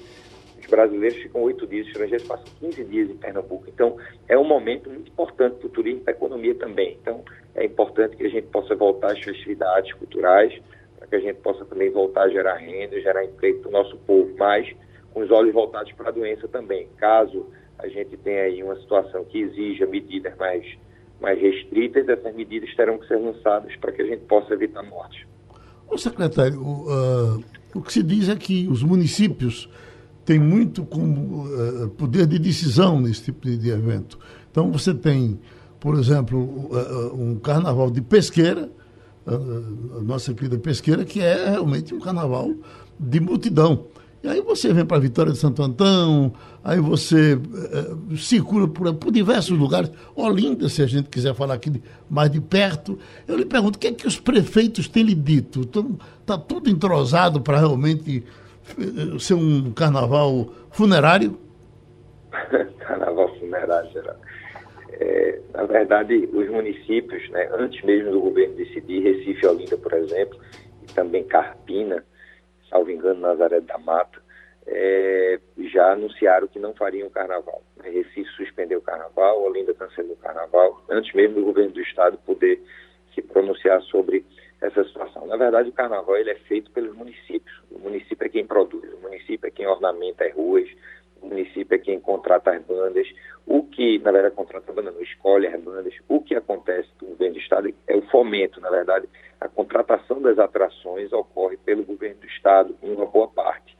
Os 0.57 0.65
brasileiros 0.67 1.17
ficam 1.17 1.41
oito 1.43 1.67
dias, 1.67 1.85
os 1.85 1.91
estrangeiros 1.91 2.27
passam 2.27 2.45
15 2.59 2.83
dias 2.85 3.09
em 3.09 3.17
Pernambuco. 3.17 3.65
Então, 3.67 3.97
é 4.27 4.37
um 4.37 4.43
momento 4.43 4.89
muito 4.89 5.11
importante 5.11 5.57
para 5.57 5.67
o 5.67 5.69
turismo 5.69 5.99
e 5.99 6.03
para 6.03 6.13
a 6.13 6.15
economia 6.15 6.55
também. 6.55 6.97
Então, 6.99 7.23
é 7.53 7.65
importante 7.65 8.15
que 8.15 8.25
a 8.25 8.29
gente 8.29 8.47
possa 8.47 8.73
voltar 8.73 9.11
às 9.11 9.19
festividades 9.21 9.93
culturais, 9.93 10.59
para 10.97 11.07
que 11.07 11.15
a 11.15 11.19
gente 11.19 11.37
possa 11.41 11.65
também 11.65 11.91
voltar 11.91 12.23
a 12.23 12.29
gerar 12.29 12.55
renda, 12.55 12.99
gerar 12.99 13.23
emprego 13.23 13.59
para 13.59 13.69
o 13.69 13.71
nosso 13.71 13.97
povo, 13.97 14.33
mas 14.37 14.73
com 15.15 15.21
os 15.21 15.31
olhos 15.31 15.53
voltados 15.53 15.93
para 15.93 16.09
a 16.09 16.11
doença 16.11 16.45
também. 16.49 16.89
Caso 16.97 17.45
a 17.79 17.87
gente 17.87 18.17
tenha 18.17 18.41
aí 18.41 18.61
uma 18.61 18.75
situação 18.75 19.23
que 19.23 19.39
exija 19.39 19.87
medidas 19.87 20.35
mais, 20.37 20.65
mais 21.21 21.41
restritas, 21.41 22.07
essas 22.07 22.35
medidas 22.35 22.75
terão 22.75 22.97
que 22.97 23.07
ser 23.07 23.17
lançadas 23.17 23.73
para 23.77 23.93
que 23.93 24.01
a 24.01 24.05
gente 24.05 24.25
possa 24.25 24.53
evitar 24.53 24.83
mortes. 24.83 25.25
Ô 25.87 25.97
secretário, 25.97 26.61
uh, 26.61 27.41
o 27.73 27.81
que 27.81 27.93
se 27.93 28.03
diz 28.03 28.27
é 28.27 28.35
que 28.35 28.67
os 28.67 28.83
municípios 28.83 29.69
tem 30.25 30.37
muito 30.37 30.83
como 30.83 31.45
uh, 31.45 31.89
poder 31.91 32.27
de 32.27 32.37
decisão 32.37 32.99
nesse 32.99 33.23
tipo 33.23 33.47
de, 33.47 33.57
de, 33.57 33.69
evento. 33.69 34.19
Então 34.51 34.69
você 34.69 34.93
tem, 34.93 35.39
por 35.79 35.95
exemplo, 35.95 36.37
uh, 36.39 37.15
um 37.15 37.39
carnaval 37.39 37.89
de 37.89 38.01
pesqueira, 38.01 38.69
a 39.25 40.01
nossa 40.03 40.33
querida 40.35 40.57
pesqueira, 40.59 41.03
que 41.03 41.19
é 41.19 41.49
realmente 41.49 41.95
um 41.95 41.99
carnaval 41.99 42.53
de 42.99 43.19
multidão. 43.19 43.87
E 44.25 44.27
aí 44.27 44.41
você 44.41 44.73
vem 44.73 44.83
para 44.83 44.97
Vitória 44.97 45.31
de 45.31 45.37
Santo 45.37 45.61
Antão, 45.61 46.33
aí 46.63 46.79
você 46.79 47.37
circula 48.17 48.67
por, 48.67 48.91
por, 48.95 49.11
diversos 49.11 49.55
lugares. 49.55 49.91
Olinda, 50.15 50.67
se 50.67 50.81
a 50.81 50.87
gente 50.87 51.09
quiser 51.09 51.35
falar 51.35 51.53
aqui 51.53 51.69
de, 51.69 51.83
mais 52.09 52.31
de 52.31 52.41
perto. 52.41 52.97
Eu 53.27 53.37
lhe 53.37 53.45
pergunto, 53.45 53.77
o 53.77 53.79
que 53.79 53.85
é 53.85 53.91
que 53.91 54.07
os 54.07 54.19
prefeitos 54.19 54.87
têm 54.87 55.03
lhe 55.03 55.13
dito? 55.13 55.61
Está 55.61 56.39
tudo 56.39 56.71
entrosado 56.71 57.39
para 57.39 57.59
realmente 57.59 58.23
ser 59.19 59.35
um 59.35 59.71
carnaval 59.71 60.49
funerário? 60.71 61.37
carnaval 62.79 63.29
funerário, 63.37 63.91
geral. 63.91 64.15
É, 64.93 65.39
na 65.53 65.65
verdade, 65.65 66.27
os 66.33 66.49
municípios, 66.49 67.29
né, 67.29 67.47
antes 67.59 67.79
mesmo 67.83 68.11
do 68.11 68.21
governo 68.21 68.55
decidir, 68.55 69.03
Recife 69.03 69.45
e 69.45 69.47
Olinda, 69.47 69.77
por 69.77 69.93
exemplo, 69.93 70.39
e 70.81 70.91
também 70.93 71.23
Carpina, 71.25 72.03
salvo 72.75 72.91
engano, 72.91 73.21
Nazaré 73.21 73.61
da 73.61 73.77
Mata, 73.77 74.21
é, 74.67 75.39
já 75.71 75.93
anunciaram 75.93 76.47
que 76.47 76.59
não 76.59 76.73
fariam 76.73 77.09
carnaval. 77.09 77.63
Recife 77.81 78.25
suspendeu 78.35 78.79
o 78.79 78.81
carnaval, 78.81 79.41
Olinda 79.41 79.73
cancelou 79.73 80.13
o 80.13 80.17
carnaval, 80.17 80.83
antes 80.89 81.13
mesmo 81.13 81.35
do 81.35 81.45
governo 81.45 81.71
do 81.71 81.81
estado 81.81 82.17
poder 82.25 82.61
se 83.13 83.21
pronunciar 83.21 83.81
sobre 83.83 84.25
essa 84.61 84.83
situação. 84.83 85.25
Na 85.27 85.37
verdade, 85.37 85.69
o 85.69 85.73
carnaval 85.73 86.17
ele 86.17 86.31
é 86.31 86.35
feito 86.35 86.69
pelos 86.71 86.93
municípios. 86.95 87.61
O 87.71 87.79
município 87.79 88.25
é 88.25 88.29
quem 88.29 88.45
produz, 88.45 88.91
o 88.93 88.97
município 88.97 89.47
é 89.47 89.51
quem 89.51 89.67
ornamenta 89.67 90.25
as 90.25 90.33
ruas, 90.33 90.67
o 91.21 91.27
município 91.27 91.75
é 91.75 91.79
quem 91.79 91.99
contrata 91.99 92.51
as 92.51 92.63
bandas. 92.63 93.07
O 93.45 93.63
que, 93.63 93.99
na 93.99 94.11
verdade, 94.11 94.35
contrata 94.35 94.71
a 94.71 94.73
banda 94.73 94.91
não, 94.91 95.01
escolhe 95.01 95.47
as 95.47 95.61
bandas. 95.61 95.93
O 96.07 96.21
que 96.21 96.35
acontece 96.35 96.89
no 97.01 97.09
governo 97.09 97.33
do 97.33 97.39
Estado 97.39 97.73
é 97.87 97.95
o 97.95 98.01
fomento, 98.09 98.59
na 98.61 98.69
verdade, 98.69 99.07
a 99.39 99.47
contratação 99.47 100.21
das 100.21 100.39
atrações 100.39 101.11
ocorre 101.13 101.57
pelo 101.57 101.83
governo 101.83 102.21
do 102.21 102.27
Estado, 102.27 102.75
em 102.81 102.91
uma 102.91 103.05
boa 103.05 103.27
parte. 103.27 103.75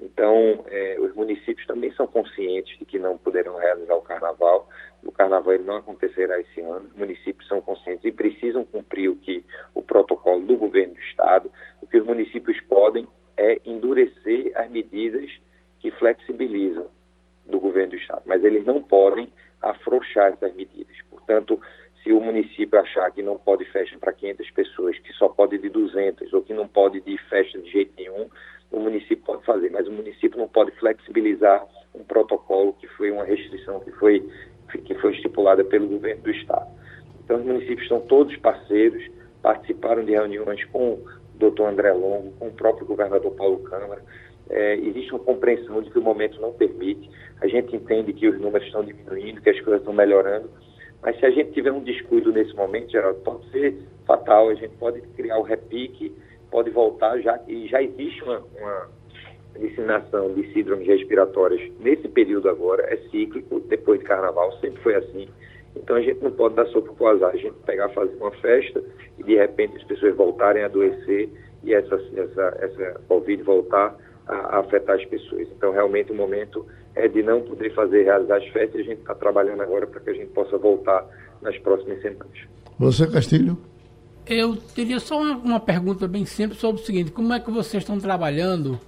Então, 0.00 0.64
eh, 0.68 0.96
os 0.98 1.14
municípios 1.14 1.66
também 1.66 1.92
são 1.92 2.06
conscientes 2.06 2.76
de 2.78 2.84
que 2.84 2.98
não 2.98 3.16
poderão 3.16 3.56
realizar 3.56 3.94
o 3.94 4.02
carnaval. 4.02 4.68
O 5.04 5.12
carnaval 5.12 5.58
não 5.60 5.76
acontecerá 5.76 6.38
esse 6.40 6.60
ano. 6.60 6.86
Os 6.86 6.96
municípios 6.96 7.46
são 7.46 7.60
conscientes 7.60 8.04
e 8.04 8.12
precisam 8.12 8.64
cumprir 8.64 9.08
o 9.08 9.16
que 9.16 9.44
o 9.74 9.82
protocolo 9.82 10.44
do 10.44 10.56
governo 10.56 10.94
do 10.94 11.00
estado. 11.00 11.50
O 11.80 11.86
que 11.86 11.98
os 11.98 12.04
municípios 12.04 12.60
podem 12.62 13.06
é 13.36 13.60
endurecer 13.64 14.52
as 14.56 14.68
medidas 14.70 15.30
que 15.84 15.90
flexibilizam 15.90 16.86
do 17.44 17.60
governo 17.60 17.90
do 17.90 17.96
estado, 17.96 18.22
mas 18.24 18.42
eles 18.42 18.64
não 18.64 18.82
podem 18.82 19.28
afrouxar 19.60 20.32
essas 20.32 20.54
medidas. 20.54 20.96
Portanto, 21.10 21.60
se 22.02 22.10
o 22.10 22.18
município 22.22 22.80
achar 22.80 23.10
que 23.10 23.22
não 23.22 23.36
pode 23.36 23.66
festa 23.66 23.98
para 23.98 24.14
500 24.14 24.50
pessoas, 24.52 24.98
que 25.00 25.12
só 25.12 25.28
pode 25.28 25.58
de 25.58 25.68
200 25.68 26.32
ou 26.32 26.40
que 26.40 26.54
não 26.54 26.66
pode 26.66 27.02
de 27.02 27.18
festa 27.28 27.58
de 27.58 27.70
jeito 27.70 27.92
nenhum, 27.98 28.30
o 28.72 28.80
município 28.80 29.22
pode 29.26 29.44
fazer, 29.44 29.70
mas 29.70 29.86
o 29.86 29.92
município 29.92 30.38
não 30.38 30.48
pode 30.48 30.70
flexibilizar 30.78 31.66
um 31.94 32.02
protocolo 32.02 32.72
que 32.80 32.88
foi 32.88 33.10
uma 33.10 33.24
restrição 33.24 33.78
que 33.80 33.92
foi 33.92 34.26
que 34.86 34.94
foi 34.94 35.12
estipulada 35.12 35.62
pelo 35.64 35.86
governo 35.86 36.22
do 36.22 36.30
estado. 36.30 36.66
Então, 37.22 37.36
os 37.36 37.44
municípios 37.44 37.86
são 37.88 38.00
todos 38.00 38.34
parceiros, 38.38 39.06
participaram 39.42 40.02
de 40.02 40.12
reuniões 40.12 40.64
com, 40.64 40.98
doutor 41.34 41.68
André 41.68 41.92
Longo, 41.92 42.32
com 42.38 42.48
o 42.48 42.52
próprio 42.52 42.86
governador 42.86 43.30
Paulo 43.32 43.58
Câmara. 43.64 44.02
É, 44.50 44.74
existe 44.74 45.10
uma 45.10 45.20
compreensão 45.20 45.82
de 45.82 45.90
que 45.90 45.98
o 45.98 46.02
momento 46.02 46.40
não 46.40 46.52
permite. 46.52 47.10
A 47.40 47.46
gente 47.46 47.74
entende 47.74 48.12
que 48.12 48.28
os 48.28 48.38
números 48.40 48.66
estão 48.66 48.84
diminuindo, 48.84 49.40
que 49.40 49.50
as 49.50 49.60
coisas 49.60 49.80
estão 49.80 49.92
melhorando, 49.92 50.50
mas 51.02 51.18
se 51.18 51.26
a 51.26 51.30
gente 51.30 51.52
tiver 51.52 51.72
um 51.72 51.82
descuido 51.82 52.32
nesse 52.32 52.54
momento, 52.54 52.90
Geraldo, 52.90 53.20
pode 53.20 53.50
ser 53.50 53.76
fatal. 54.06 54.48
A 54.48 54.54
gente 54.54 54.74
pode 54.76 55.00
criar 55.16 55.38
o 55.38 55.42
repique, 55.42 56.14
pode 56.50 56.70
voltar, 56.70 57.18
já, 57.20 57.38
e 57.46 57.66
já 57.68 57.82
existe 57.82 58.22
uma, 58.22 58.42
uma 58.58 58.88
disseminação 59.58 60.32
de 60.34 60.52
síndromes 60.52 60.86
respiratórias 60.86 61.60
nesse 61.80 62.08
período 62.08 62.48
agora, 62.48 62.82
é 62.92 62.96
cíclico, 63.10 63.60
depois 63.60 64.00
de 64.00 64.06
carnaval, 64.06 64.52
sempre 64.60 64.82
foi 64.82 64.94
assim. 64.94 65.28
Então 65.76 65.96
a 65.96 66.00
gente 66.00 66.22
não 66.22 66.30
pode 66.30 66.54
dar 66.54 66.66
sopa 66.66 66.92
pro 66.92 67.06
azar, 67.08 67.30
a 67.34 67.36
gente 67.36 67.54
pegar, 67.66 67.88
fazer 67.90 68.14
uma 68.16 68.30
festa 68.30 68.82
e 69.18 69.24
de 69.24 69.36
repente 69.36 69.76
as 69.76 69.84
pessoas 69.84 70.14
voltarem 70.16 70.62
a 70.62 70.66
adoecer 70.66 71.28
e 71.64 71.74
essa, 71.74 72.00
essa, 72.16 72.58
essa 72.60 73.00
Covid 73.08 73.42
voltar 73.42 73.96
a, 74.26 74.34
a 74.34 74.60
afetar 74.60 74.96
as 74.96 75.04
pessoas. 75.06 75.48
Então 75.56 75.72
realmente 75.72 76.12
o 76.12 76.14
momento 76.14 76.66
é 76.94 77.08
de 77.08 77.22
não 77.22 77.40
poder 77.40 77.74
fazer, 77.74 78.04
realizar 78.04 78.36
as 78.36 78.46
festas 78.48 78.76
e 78.76 78.80
a 78.80 78.84
gente 78.84 79.00
está 79.00 79.14
trabalhando 79.14 79.62
agora 79.62 79.86
para 79.86 80.00
que 80.00 80.10
a 80.10 80.14
gente 80.14 80.30
possa 80.30 80.56
voltar 80.56 81.04
nas 81.42 81.56
próximas 81.58 82.00
semanas. 82.00 82.38
Você, 82.78 83.06
Castilho? 83.06 83.58
Eu 84.26 84.56
teria 84.56 84.98
só 84.98 85.20
uma, 85.20 85.36
uma 85.36 85.60
pergunta 85.60 86.08
bem 86.08 86.24
simples 86.24 86.58
sobre 86.58 86.80
o 86.80 86.84
seguinte: 86.84 87.12
como 87.12 87.32
é 87.32 87.40
que 87.40 87.50
vocês 87.50 87.82
estão 87.82 87.98
trabalhando 87.98 88.80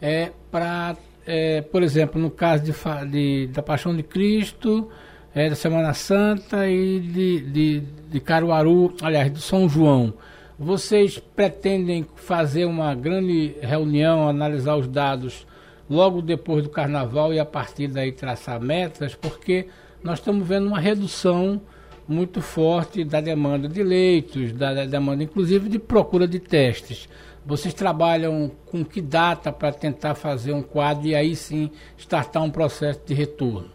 é, 0.00 0.32
para, 0.50 0.96
é, 1.26 1.60
por 1.60 1.82
exemplo, 1.82 2.20
no 2.20 2.30
caso 2.30 2.64
de, 2.64 2.72
de, 3.10 3.46
da 3.52 3.62
Paixão 3.62 3.94
de 3.94 4.02
Cristo, 4.02 4.88
é, 5.34 5.48
da 5.48 5.54
Semana 5.54 5.94
Santa 5.94 6.68
e 6.68 6.98
de, 7.00 7.40
de, 7.40 7.80
de 7.80 8.20
Caruaru, 8.20 8.94
aliás, 9.00 9.30
do 9.30 9.38
São 9.38 9.68
João, 9.68 10.12
vocês 10.60 11.18
pretendem 11.18 12.06
fazer 12.16 12.66
uma 12.66 12.94
grande 12.94 13.54
reunião, 13.62 14.28
analisar 14.28 14.76
os 14.76 14.86
dados 14.86 15.46
logo 15.88 16.20
depois 16.20 16.62
do 16.62 16.68
Carnaval 16.68 17.32
e 17.32 17.40
a 17.40 17.46
partir 17.46 17.88
daí 17.88 18.12
traçar 18.12 18.60
metas, 18.60 19.14
porque 19.14 19.68
nós 20.04 20.18
estamos 20.18 20.46
vendo 20.46 20.66
uma 20.66 20.78
redução 20.78 21.62
muito 22.06 22.42
forte 22.42 23.04
da 23.04 23.22
demanda 23.22 23.68
de 23.68 23.82
leitos, 23.82 24.52
da, 24.52 24.74
da 24.74 24.84
demanda 24.84 25.24
inclusive 25.24 25.66
de 25.66 25.78
procura 25.78 26.28
de 26.28 26.38
testes. 26.38 27.08
Vocês 27.46 27.72
trabalham 27.72 28.50
com 28.66 28.84
que 28.84 29.00
data 29.00 29.50
para 29.50 29.72
tentar 29.72 30.14
fazer 30.14 30.52
um 30.52 30.62
quadro 30.62 31.06
e 31.06 31.14
aí 31.14 31.34
sim 31.34 31.70
startar 31.96 32.42
um 32.42 32.50
processo 32.50 33.00
de 33.06 33.14
retorno? 33.14 33.70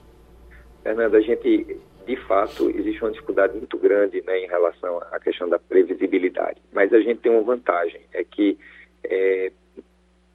Fernando, 0.84 1.15
a 1.15 1.21
gente, 1.21 1.78
de 2.06 2.15
fato, 2.28 2.70
existe 2.70 3.02
uma 3.04 3.12
dificuldade 3.12 3.58
muito 3.58 3.78
grande 3.78 4.22
né, 4.22 4.39
em 4.39 4.48
relação 4.48 5.00
à 5.12 5.20
questão 5.20 5.50
da 5.50 5.58
previsibilidade. 5.58 6.62
Mas 6.72 6.94
a 6.94 7.00
gente 7.00 7.20
tem 7.20 7.32
uma 7.32 7.41
vantagem, 7.41 8.02
é 8.13 8.24
que 8.24 8.58
é, 9.04 9.52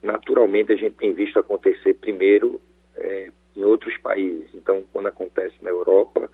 naturalmente 0.02 0.72
a 0.72 0.76
gente 0.76 0.96
tem 0.96 1.12
visto 1.12 1.38
acontecer 1.38 1.94
primeiro 1.94 2.61
é, 2.96 3.30
em 3.56 3.64
outros 3.64 3.96
países. 3.98 4.48
Então, 4.54 4.83
quando 4.92 5.06
acontece 5.06 5.54
na 5.62 5.70
Europa, 5.70 6.28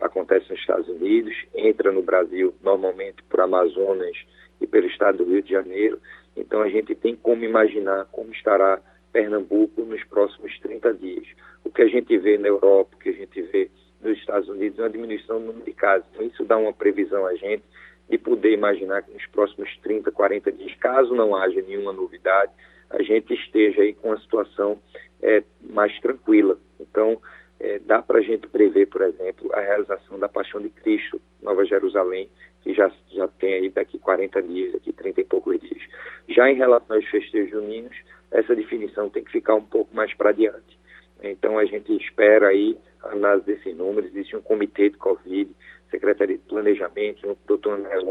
acontece 0.00 0.50
nos 0.50 0.60
Estados 0.60 0.88
Unidos, 0.88 1.34
entra 1.54 1.90
no 1.90 2.02
Brasil 2.02 2.54
normalmente 2.62 3.22
por 3.24 3.40
Amazonas 3.40 4.16
e 4.60 4.66
pelo 4.66 4.86
estado 4.86 5.18
do 5.18 5.30
Rio 5.30 5.42
de 5.42 5.50
Janeiro. 5.50 6.00
Então 6.36 6.60
a 6.62 6.68
gente 6.68 6.94
tem 6.94 7.16
como 7.16 7.44
imaginar 7.44 8.06
como 8.12 8.32
estará 8.32 8.80
Pernambuco 9.12 9.82
nos 9.82 10.02
próximos 10.04 10.58
30 10.60 10.94
dias. 10.94 11.26
O 11.64 11.70
que 11.70 11.82
a 11.82 11.88
gente 11.88 12.16
vê 12.18 12.38
na 12.38 12.48
Europa, 12.48 12.90
o 12.94 12.98
que 12.98 13.10
a 13.10 13.12
gente 13.12 13.42
vê 13.42 13.70
nos 14.02 14.18
Estados 14.18 14.48
Unidos 14.48 14.78
uma 14.78 14.90
diminuição 14.90 15.40
do 15.40 15.46
número 15.46 15.64
de 15.64 15.72
casos. 15.72 16.06
Então 16.12 16.26
isso 16.26 16.44
dá 16.44 16.56
uma 16.56 16.72
previsão 16.72 17.26
a 17.26 17.34
gente 17.34 17.62
de 18.08 18.18
poder 18.18 18.52
imaginar 18.52 19.02
que 19.02 19.12
nos 19.12 19.26
próximos 19.26 19.74
30, 19.78 20.10
40 20.10 20.52
dias, 20.52 20.74
caso 20.74 21.14
não 21.14 21.34
haja 21.34 21.62
nenhuma 21.62 21.92
novidade, 21.92 22.52
a 22.90 23.02
gente 23.02 23.32
esteja 23.32 23.80
aí 23.80 23.94
com 23.94 24.08
uma 24.08 24.20
situação 24.20 24.78
é, 25.22 25.42
mais 25.70 25.98
tranquila. 26.00 26.58
Então, 26.78 27.18
é, 27.58 27.78
dá 27.78 28.02
para 28.02 28.18
a 28.18 28.22
gente 28.22 28.46
prever, 28.48 28.86
por 28.86 29.00
exemplo, 29.02 29.50
a 29.54 29.60
realização 29.60 30.18
da 30.18 30.28
Paixão 30.28 30.60
de 30.60 30.68
Cristo, 30.68 31.20
Nova 31.40 31.64
Jerusalém, 31.64 32.28
que 32.62 32.74
já, 32.74 32.90
já 33.12 33.26
tem 33.28 33.54
aí 33.54 33.70
daqui 33.70 33.98
40 33.98 34.42
dias, 34.42 34.72
daqui 34.72 34.92
30 34.92 35.20
e 35.20 35.24
poucos 35.24 35.58
dias. 35.60 35.82
Já 36.28 36.50
em 36.50 36.54
relação 36.54 36.96
aos 36.96 37.06
festejos 37.06 37.50
juninos, 37.50 37.96
essa 38.30 38.54
definição 38.54 39.08
tem 39.08 39.24
que 39.24 39.32
ficar 39.32 39.54
um 39.54 39.64
pouco 39.64 39.94
mais 39.94 40.12
para 40.14 40.32
diante. 40.32 40.78
Então 41.22 41.58
a 41.58 41.64
gente 41.64 41.96
espera 41.96 42.48
aí 42.48 42.76
análise 43.04 43.46
desses 43.46 43.76
números, 43.76 44.10
existe 44.10 44.36
um 44.36 44.42
comitê 44.42 44.90
de 44.90 44.96
Covid, 44.96 45.50
Secretaria 45.90 46.38
de 46.38 46.44
Planejamento, 46.44 47.28
o 47.28 47.36
doutor 47.46 47.78
André 47.78 48.02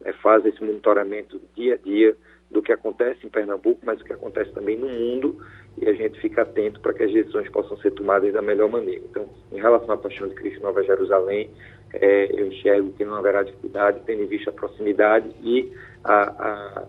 né, 0.00 0.12
faz 0.22 0.44
esse 0.44 0.62
monitoramento 0.62 1.40
dia 1.54 1.74
a 1.74 1.76
dia 1.76 2.16
do 2.50 2.62
que 2.62 2.72
acontece 2.72 3.26
em 3.26 3.30
Pernambuco, 3.30 3.80
mas 3.84 4.00
o 4.00 4.04
que 4.04 4.12
acontece 4.12 4.52
também 4.52 4.76
no 4.76 4.88
mundo, 4.88 5.38
e 5.76 5.88
a 5.88 5.92
gente 5.92 6.20
fica 6.20 6.42
atento 6.42 6.80
para 6.80 6.92
que 6.94 7.02
as 7.02 7.12
decisões 7.12 7.48
possam 7.50 7.76
ser 7.78 7.90
tomadas 7.92 8.32
da 8.32 8.40
melhor 8.40 8.68
maneira. 8.70 9.04
Então, 9.04 9.28
em 9.52 9.56
relação 9.56 9.92
à 9.92 9.96
Paixão 9.96 10.28
de 10.28 10.34
Cristo 10.34 10.62
Nova 10.62 10.82
Jerusalém, 10.82 11.50
é, 11.92 12.40
eu 12.40 12.46
enxergo 12.46 12.92
que 12.92 13.04
não 13.04 13.14
haverá 13.14 13.42
dificuldade, 13.42 14.00
tendo 14.06 14.22
em 14.22 14.26
vista 14.26 14.50
a 14.50 14.52
proximidade 14.52 15.28
e 15.42 15.72
a, 16.04 16.22
a, 16.22 16.86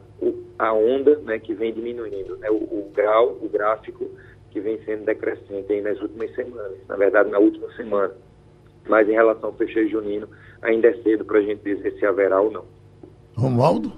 a 0.59 0.73
onda 0.73 1.17
né, 1.19 1.39
que 1.39 1.53
vem 1.53 1.73
diminuindo, 1.73 2.37
né, 2.37 2.49
o, 2.49 2.55
o, 2.55 2.91
grau, 2.93 3.37
o 3.41 3.49
gráfico 3.49 4.09
que 4.57 4.61
vem 4.61 4.79
sendo 4.83 5.05
decrescente 5.05 5.71
aí 5.71 5.81
nas 5.81 6.01
últimas 6.01 6.33
semanas, 6.33 6.77
na 6.89 6.95
verdade 6.95 7.29
na 7.29 7.37
última 7.37 7.71
semana. 7.73 8.13
Mas 8.89 9.07
em 9.07 9.11
relação 9.11 9.49
ao 9.49 9.55
fecheio 9.55 9.89
junino, 9.89 10.27
ainda 10.61 10.87
é 10.87 10.93
cedo 11.03 11.23
para 11.23 11.39
a 11.39 11.41
gente 11.41 11.61
dizer 11.61 11.93
se 11.99 12.05
haverá 12.05 12.41
ou 12.41 12.51
não. 12.51 12.65
Romualdo? 13.35 13.93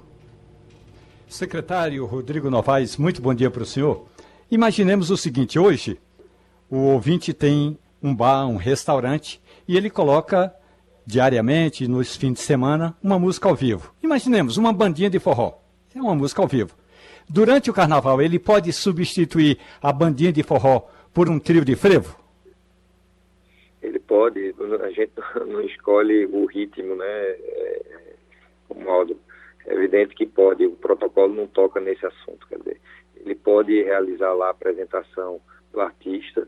Secretário 1.30 2.06
Rodrigo 2.06 2.50
Novaes, 2.50 2.98
muito 2.98 3.22
bom 3.22 3.34
dia 3.34 3.50
para 3.50 3.64
o 3.64 3.66
senhor. 3.66 4.06
Imaginemos 4.52 5.10
o 5.12 5.16
seguinte: 5.16 5.58
hoje 5.58 5.98
o 6.70 6.78
ouvinte 6.78 7.34
tem 7.34 7.78
um 8.04 8.14
bar, 8.14 8.46
um 8.48 8.58
restaurante, 8.58 9.42
e 9.68 9.78
ele 9.78 9.90
coloca 9.90 10.54
diariamente, 11.06 11.88
nos 11.88 12.16
fins 12.16 12.34
de 12.34 12.40
semana, 12.42 12.96
uma 13.02 13.18
música 13.18 13.48
ao 13.48 13.56
vivo. 13.56 13.94
Imaginemos 14.04 14.58
uma 14.58 14.74
bandinha 14.74 15.10
de 15.10 15.20
forró. 15.20 15.54
É 15.96 16.02
uma 16.02 16.14
música 16.14 16.42
ao 16.42 16.48
vivo. 16.48 16.76
Durante 17.30 17.70
o 17.70 17.74
carnaval, 17.74 18.20
ele 18.22 18.40
pode 18.40 18.74
substituir 18.74 19.60
a 19.80 19.94
bandinha 19.94 20.34
de 20.34 20.42
forró 20.42 20.88
por 21.14 21.30
um 21.30 21.40
trio 21.40 21.64
de 21.64 21.76
frevo? 21.76 22.18
Ele 23.82 24.00
pode. 24.00 24.56
A 24.82 24.90
gente 24.90 25.12
não 25.48 25.62
escolhe 25.62 26.26
o 26.26 26.46
ritmo, 26.46 26.96
né? 26.96 27.06
É, 27.06 28.16
o 28.70 28.76
modo. 28.76 29.16
É 29.68 29.76
evidente 29.76 30.16
que 30.16 30.26
pode. 30.26 30.66
O 30.66 30.72
protocolo 30.72 31.36
não 31.36 31.46
toca 31.46 31.80
nesse 31.80 32.04
assunto. 32.04 32.48
Quer 32.48 32.58
dizer, 32.58 32.82
ele 33.18 33.36
pode 33.36 33.80
realizar 33.84 34.34
lá 34.34 34.48
a 34.48 34.52
apresentação 34.52 35.40
do 35.72 35.82
artista, 35.82 36.48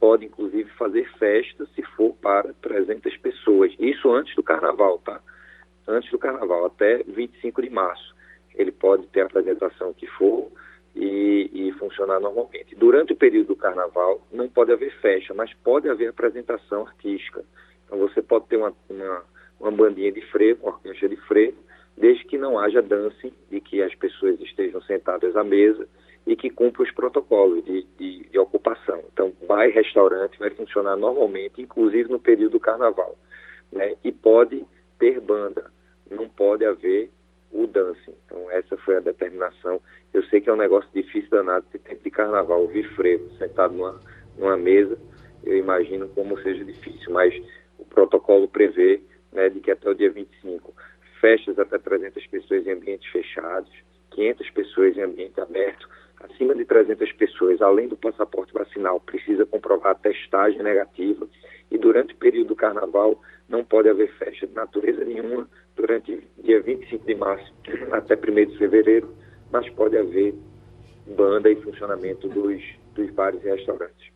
pode 0.00 0.24
inclusive 0.24 0.70
fazer 0.78 1.06
festa 1.18 1.66
se 1.74 1.82
for 1.82 2.14
para 2.22 2.54
300 2.62 3.14
pessoas. 3.18 3.70
Isso 3.78 4.10
antes 4.10 4.34
do 4.34 4.42
carnaval, 4.42 4.98
tá? 4.98 5.20
Antes 5.86 6.10
do 6.10 6.18
carnaval, 6.18 6.64
até 6.64 7.02
25 7.02 7.60
de 7.60 7.68
março. 7.68 8.11
Ele 8.54 8.72
pode 8.72 9.06
ter 9.08 9.22
a 9.22 9.26
apresentação 9.26 9.92
que 9.92 10.06
for 10.06 10.50
e, 10.94 11.50
e 11.52 11.72
funcionar 11.72 12.20
normalmente. 12.20 12.74
Durante 12.74 13.12
o 13.12 13.16
período 13.16 13.48
do 13.48 13.56
carnaval, 13.56 14.20
não 14.30 14.48
pode 14.48 14.72
haver 14.72 14.92
festa, 15.00 15.32
mas 15.34 15.52
pode 15.64 15.88
haver 15.88 16.08
apresentação 16.08 16.86
artística. 16.86 17.44
Então 17.86 17.98
você 17.98 18.22
pode 18.22 18.46
ter 18.46 18.56
uma, 18.56 18.74
uma, 18.88 19.22
uma 19.60 19.70
bandinha 19.70 20.12
de 20.12 20.20
frevo, 20.26 20.64
uma 20.64 20.74
orquestra 20.74 21.08
de 21.08 21.16
frevo, 21.16 21.58
desde 21.96 22.24
que 22.24 22.38
não 22.38 22.58
haja 22.58 22.82
dancing, 22.82 23.32
de 23.50 23.60
que 23.60 23.82
as 23.82 23.94
pessoas 23.94 24.40
estejam 24.40 24.80
sentadas 24.82 25.36
à 25.36 25.44
mesa 25.44 25.86
e 26.26 26.36
que 26.36 26.50
cumpra 26.50 26.82
os 26.82 26.90
protocolos 26.92 27.64
de, 27.64 27.86
de, 27.98 28.28
de, 28.30 28.38
ocupação. 28.38 29.02
Então, 29.12 29.32
e 29.48 29.70
restaurante 29.70 30.38
vai 30.38 30.50
funcionar 30.50 30.96
normalmente, 30.96 31.60
inclusive 31.60 32.10
no 32.10 32.18
período 32.18 32.52
do 32.52 32.60
carnaval. 32.60 33.16
Né? 33.70 33.96
E 34.04 34.12
pode 34.12 34.64
ter 34.98 35.20
banda, 35.20 35.70
não 36.10 36.28
pode 36.28 36.64
haver 36.64 37.10
o 37.52 37.66
dancing. 37.66 38.14
Então, 38.26 38.50
essa 38.50 38.76
foi 38.78 38.96
a 38.96 39.00
determinação. 39.00 39.80
Eu 40.12 40.22
sei 40.24 40.40
que 40.40 40.48
é 40.48 40.52
um 40.52 40.56
negócio 40.56 40.88
difícil 40.94 41.30
danado 41.30 41.66
ter 41.70 41.78
tempo 41.78 42.02
de 42.02 42.10
carnaval, 42.10 42.62
ouvir 42.62 42.88
frevo, 42.94 43.30
sentado 43.36 43.74
numa, 43.74 44.00
numa 44.38 44.56
mesa, 44.56 44.98
eu 45.44 45.56
imagino 45.56 46.08
como 46.08 46.40
seja 46.40 46.64
difícil, 46.64 47.12
mas 47.12 47.34
o 47.78 47.84
protocolo 47.84 48.48
prevê 48.48 49.00
né, 49.32 49.48
de 49.48 49.60
que 49.60 49.70
até 49.70 49.88
o 49.88 49.94
dia 49.94 50.10
25, 50.10 50.72
festas 51.20 51.58
até 51.58 51.78
300 51.78 52.26
pessoas 52.26 52.66
em 52.66 52.72
ambientes 52.72 53.10
fechados, 53.10 53.70
500 54.10 54.50
pessoas 54.50 54.96
em 54.96 55.02
ambiente 55.02 55.40
aberto, 55.40 55.88
acima 56.24 56.54
de 56.54 56.64
300 56.64 57.12
pessoas, 57.12 57.60
além 57.60 57.88
do 57.88 57.96
passaporte 57.96 58.52
vacinal, 58.52 59.00
precisa 59.00 59.46
comprovar 59.46 59.92
a 59.92 59.94
testagem 59.94 60.62
negativa 60.62 61.26
e 61.70 61.78
durante 61.78 62.14
o 62.14 62.16
período 62.16 62.48
do 62.48 62.56
carnaval 62.56 63.20
não 63.48 63.64
pode 63.64 63.88
haver 63.88 64.12
festa 64.18 64.46
de 64.46 64.54
natureza 64.54 65.04
nenhuma 65.04 65.48
durante 65.76 66.22
dia 66.42 66.60
25 66.60 67.06
de 67.06 67.14
março 67.14 67.52
até 67.92 68.14
1 68.14 68.46
de 68.50 68.58
fevereiro, 68.58 69.14
mas 69.50 69.68
pode 69.70 69.96
haver 69.96 70.34
banda 71.06 71.50
e 71.50 71.56
funcionamento 71.56 72.28
dos, 72.28 72.62
dos 72.94 73.10
bares 73.10 73.42
e 73.44 73.48
restaurantes. 73.48 74.11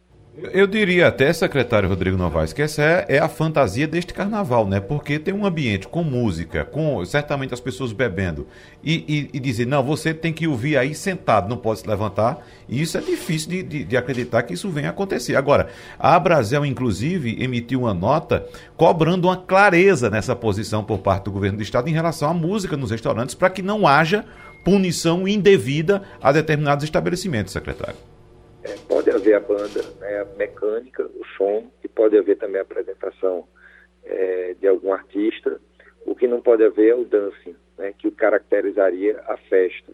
Eu 0.52 0.66
diria 0.66 1.08
até, 1.08 1.32
secretário 1.32 1.88
Rodrigo 1.88 2.14
Novaes, 2.14 2.52
que 2.52 2.60
essa 2.60 2.82
é, 2.82 3.06
é, 3.08 3.18
a 3.18 3.28
fantasia 3.28 3.88
deste 3.88 4.12
carnaval, 4.12 4.66
né? 4.66 4.80
Porque 4.80 5.18
tem 5.18 5.32
um 5.32 5.46
ambiente 5.46 5.88
com 5.88 6.04
música, 6.04 6.62
com 6.62 7.02
certamente 7.06 7.54
as 7.54 7.60
pessoas 7.60 7.90
bebendo, 7.90 8.46
e, 8.84 9.30
e, 9.32 9.36
e 9.36 9.40
dizer, 9.40 9.66
não, 9.66 9.82
você 9.82 10.12
tem 10.12 10.34
que 10.34 10.46
ouvir 10.46 10.76
aí 10.76 10.94
sentado, 10.94 11.48
não 11.48 11.56
pode 11.56 11.80
se 11.80 11.88
levantar, 11.88 12.46
e 12.68 12.82
isso 12.82 12.98
é 12.98 13.00
difícil 13.00 13.48
de, 13.48 13.62
de, 13.62 13.84
de 13.84 13.96
acreditar 13.96 14.42
que 14.42 14.52
isso 14.52 14.68
venha 14.68 14.88
a 14.88 14.90
acontecer. 14.90 15.36
Agora, 15.36 15.68
a 15.98 16.18
Brasil, 16.18 16.66
inclusive, 16.66 17.42
emitiu 17.42 17.80
uma 17.80 17.94
nota 17.94 18.46
cobrando 18.76 19.28
uma 19.28 19.38
clareza 19.38 20.10
nessa 20.10 20.36
posição 20.36 20.84
por 20.84 20.98
parte 20.98 21.24
do 21.24 21.32
governo 21.32 21.56
do 21.56 21.62
Estado 21.62 21.88
em 21.88 21.94
relação 21.94 22.28
à 22.28 22.34
música 22.34 22.76
nos 22.76 22.90
restaurantes, 22.90 23.34
para 23.34 23.48
que 23.48 23.62
não 23.62 23.88
haja 23.88 24.26
punição 24.62 25.26
indevida 25.26 26.02
a 26.22 26.30
determinados 26.30 26.84
estabelecimentos, 26.84 27.54
secretário. 27.54 27.96
É, 28.66 28.74
pode 28.88 29.08
haver 29.10 29.34
a 29.34 29.40
banda 29.40 29.80
né, 30.00 30.22
a 30.22 30.24
mecânica, 30.36 31.04
o 31.04 31.24
som, 31.36 31.70
e 31.84 31.88
pode 31.88 32.18
haver 32.18 32.36
também 32.36 32.58
a 32.58 32.62
apresentação 32.62 33.46
é, 34.04 34.54
de 34.54 34.66
algum 34.66 34.92
artista. 34.92 35.60
O 36.04 36.16
que 36.16 36.26
não 36.26 36.40
pode 36.40 36.64
haver 36.64 36.90
é 36.90 36.94
o 36.96 37.04
dancing, 37.04 37.54
né, 37.78 37.94
que 37.96 38.10
caracterizaria 38.10 39.22
a 39.28 39.36
festa. 39.36 39.92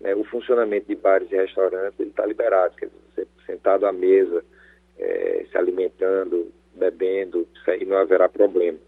Né, 0.00 0.12
o 0.16 0.24
funcionamento 0.24 0.88
de 0.88 0.96
bares 0.96 1.30
e 1.30 1.36
restaurantes 1.36 2.00
está 2.00 2.26
liberado, 2.26 2.74
quer 2.74 2.90
dizer, 3.10 3.28
sentado 3.46 3.86
à 3.86 3.92
mesa, 3.92 4.44
é, 4.98 5.46
se 5.48 5.56
alimentando, 5.56 6.50
bebendo, 6.74 7.46
isso 7.54 7.70
aí 7.70 7.84
não 7.84 7.96
haverá 7.96 8.28
problema. 8.28 8.78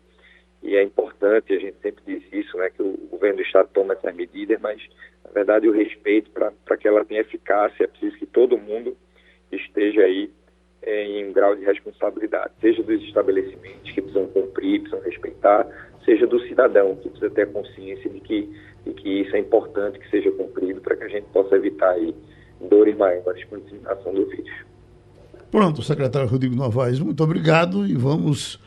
E 0.64 0.74
é 0.74 0.82
importante, 0.82 1.52
a 1.52 1.60
gente 1.60 1.76
sempre 1.80 2.02
diz 2.04 2.24
isso, 2.32 2.56
né, 2.56 2.70
que 2.70 2.82
o 2.82 2.96
governo 3.08 3.36
do 3.36 3.42
Estado 3.42 3.68
toma 3.72 3.94
essas 3.94 4.14
medidas, 4.16 4.60
mas, 4.60 4.82
na 5.24 5.30
verdade, 5.30 5.68
o 5.68 5.72
respeito 5.72 6.28
para 6.32 6.76
que 6.76 6.88
ela 6.88 7.04
tenha 7.04 7.20
eficácia, 7.20 7.84
é 7.84 7.86
preciso 7.86 8.16
que 8.16 8.26
todo 8.26 8.58
mundo 8.58 8.96
esteja 9.56 10.02
aí 10.02 10.30
é, 10.82 11.04
em 11.04 11.28
um 11.28 11.32
grau 11.32 11.54
de 11.54 11.64
responsabilidade, 11.64 12.52
seja 12.60 12.82
dos 12.82 13.02
estabelecimentos 13.02 13.90
que 13.90 14.02
precisam 14.02 14.26
cumprir, 14.28 14.80
precisam 14.80 15.04
respeitar, 15.04 15.66
seja 16.04 16.26
do 16.26 16.40
cidadão 16.48 16.96
que 16.96 17.08
precisa 17.08 17.30
ter 17.30 17.52
consciência 17.52 18.10
de 18.10 18.20
que, 18.20 18.50
de 18.84 18.92
que 18.94 19.20
isso 19.20 19.36
é 19.36 19.38
importante 19.38 19.98
que 19.98 20.10
seja 20.10 20.30
cumprido 20.32 20.80
para 20.80 20.96
que 20.96 21.04
a 21.04 21.08
gente 21.08 21.26
possa 21.32 21.54
evitar 21.54 21.90
aí 21.90 22.14
dores 22.68 22.96
maiores 22.96 23.44
com 23.44 23.56
a 23.56 23.58
disseminação 23.58 24.12
do 24.12 24.26
vírus. 24.26 24.52
Pronto, 25.50 25.82
secretário 25.82 26.28
Rodrigo 26.28 26.56
Novaes, 26.56 26.98
muito 26.98 27.22
obrigado 27.22 27.86
e 27.86 27.94
vamos 27.94 28.58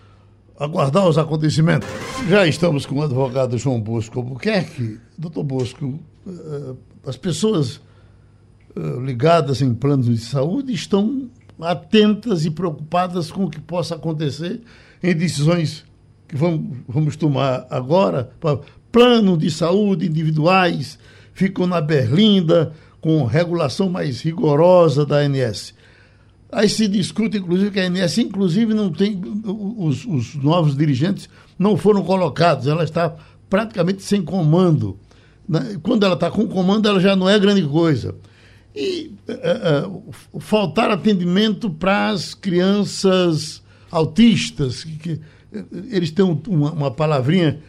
aguardar 0.58 1.08
os 1.08 1.18
acontecimentos. 1.18 1.88
Já 2.30 2.48
estamos 2.48 2.86
com 2.86 3.00
o 3.00 3.04
advogado 3.04 3.58
João 3.58 3.82
Bosco 3.82 4.20
Albuquerque. 4.20 5.00
Doutor 5.18 5.44
Bosco, 5.44 6.00
eh, 6.28 6.76
as 7.06 7.18
pessoas 7.18 7.82
eh, 8.76 9.00
ligadas 9.02 9.62
em 9.62 9.74
planos 9.74 10.08
de 10.08 10.18
saúde 10.18 10.74
estão 10.74 11.30
atentas 11.62 12.46
e 12.46 12.52
preocupadas 12.52 13.32
com 13.32 13.46
o 13.46 13.50
que 13.50 13.62
possa 13.62 13.96
acontecer 13.96 14.62
em 15.02 15.16
decisões 15.16 15.86
que 16.28 16.36
vamos, 16.36 16.78
vamos 16.86 17.16
tomar 17.16 17.66
agora. 17.70 18.32
Plano 18.92 19.38
de 19.38 19.50
saúde 19.50 20.06
individuais 20.06 21.00
ficam 21.34 21.66
na 21.66 21.80
berlinda 21.80 22.74
com 23.00 23.24
regulação 23.24 23.90
mais 23.90 24.22
rigorosa 24.22 25.06
da 25.06 25.20
ANS. 25.20 25.74
Aí 26.52 26.68
se 26.68 26.88
discute, 26.88 27.38
inclusive, 27.38 27.72
que 27.72 27.80
a 27.80 27.88
ANS, 27.88 28.18
inclusive, 28.18 28.74
não 28.74 28.92
tem. 28.92 29.22
Os, 29.78 30.06
os 30.06 30.36
novos 30.36 30.76
dirigentes 30.76 31.30
não 31.58 31.78
foram 31.78 32.04
colocados, 32.04 32.68
ela 32.68 32.84
está 32.84 33.16
praticamente 33.50 34.04
sem 34.04 34.22
comando. 34.22 35.00
Quando 35.82 36.06
ela 36.06 36.16
está 36.16 36.30
com 36.30 36.46
comando, 36.46 36.90
ela 36.90 37.00
já 37.00 37.16
não 37.16 37.30
é 37.30 37.40
grande 37.40 37.64
coisa 37.64 38.16
e 38.76 39.16
uh, 39.30 39.98
uh, 40.36 40.40
faltar 40.42 40.92
atendimento 40.92 41.70
para 41.70 42.10
as 42.10 42.34
crianças 42.34 43.64
autistas, 43.90 44.84
que, 44.84 44.98
que 44.98 45.22
eles 45.90 46.12
têm 46.12 46.26
uma, 46.26 46.72
uma, 46.74 46.92
palavrinha 46.92 47.62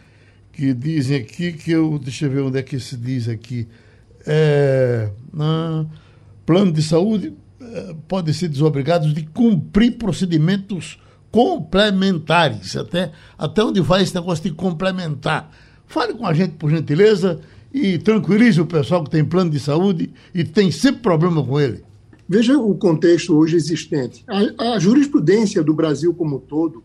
que 0.53 0.75
dizem 0.75 1.19
aqui, 1.19 1.53
que 1.53 1.71
eu, 1.71 1.99
deixa 2.01 2.27
eu 2.27 2.31
ver 2.31 2.41
onde 2.41 2.59
é 2.59 2.63
que 2.63 2.81
se 2.81 2.97
diz 2.97 3.29
aqui, 3.29 3.69
é, 4.27 5.09
plano 6.45 6.73
de 6.73 6.83
saúde 6.83 7.33
podem 8.09 8.35
ser 8.35 8.49
desobrigados 8.49 9.15
de 9.15 9.23
cumprir 9.27 9.97
procedimentos 9.99 10.99
complementares, 11.31 12.77
até, 12.77 13.13
até 13.39 13.63
onde 13.63 13.81
vai 13.81 14.03
esse 14.03 14.15
negócio 14.15 14.43
de 14.43 14.51
complementar. 14.51 15.51
Fale 15.87 16.15
com 16.15 16.27
a 16.27 16.33
gente, 16.33 16.55
por 16.55 16.71
gentileza, 16.71 17.41
e 17.77 17.99
tranquilize 17.99 18.59
o 18.59 18.65
pessoal 18.65 19.05
que 19.05 19.11
tem 19.11 19.23
plano 19.23 19.51
de 19.51 19.61
saúde 19.61 20.11
e 20.35 20.43
tem 20.43 20.71
sempre 20.71 21.03
problema 21.03 21.45
com 21.45 21.61
ele. 21.61 21.85
Veja 22.27 22.57
o 22.59 22.75
contexto 22.75 23.37
hoje 23.37 23.55
existente. 23.55 24.25
A, 24.27 24.73
a 24.77 24.79
jurisprudência 24.79 25.63
do 25.63 25.75
Brasil 25.75 26.15
como 26.15 26.37
um 26.37 26.41
todo 26.41 26.83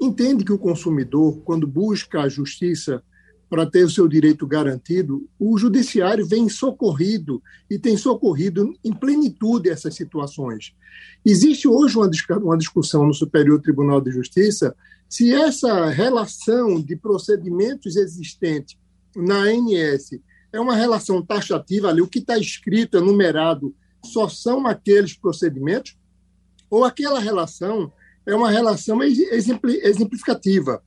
entende 0.00 0.42
que 0.42 0.52
o 0.52 0.58
consumidor, 0.58 1.38
quando 1.44 1.66
busca 1.66 2.22
a 2.22 2.28
justiça 2.28 3.02
para 3.50 3.66
ter 3.66 3.84
o 3.84 3.90
seu 3.90 4.08
direito 4.08 4.46
garantido, 4.46 5.28
o 5.38 5.58
judiciário 5.58 6.26
vem 6.26 6.48
socorrido 6.48 7.42
e 7.68 7.78
tem 7.78 7.98
socorrido 7.98 8.72
em 8.82 8.94
plenitude 8.94 9.68
essas 9.68 9.94
situações. 9.94 10.72
Existe 11.22 11.68
hoje 11.68 11.98
uma, 11.98 12.56
discussão 12.56 13.06
no 13.06 13.12
Superior 13.12 13.60
Tribunal 13.60 14.00
de 14.00 14.10
Justiça 14.10 14.74
se 15.06 15.34
essa 15.34 15.90
relação 15.90 16.80
de 16.80 16.96
procedimentos 16.96 17.94
existentes 17.96 18.78
na 19.14 19.42
ANS 19.42 20.12
é 20.52 20.60
uma 20.60 20.74
relação 20.74 21.24
taxativa 21.24 21.88
ali, 21.88 22.00
o 22.00 22.08
que 22.08 22.18
está 22.18 22.38
escrito, 22.38 22.96
é 22.96 23.00
numerado, 23.00 23.74
só 24.04 24.28
são 24.28 24.66
aqueles 24.66 25.14
procedimentos, 25.14 25.96
ou 26.68 26.84
aquela 26.84 27.20
relação 27.20 27.92
é 28.26 28.34
uma 28.34 28.50
relação 28.50 29.00
exemplificativa. 29.02 30.82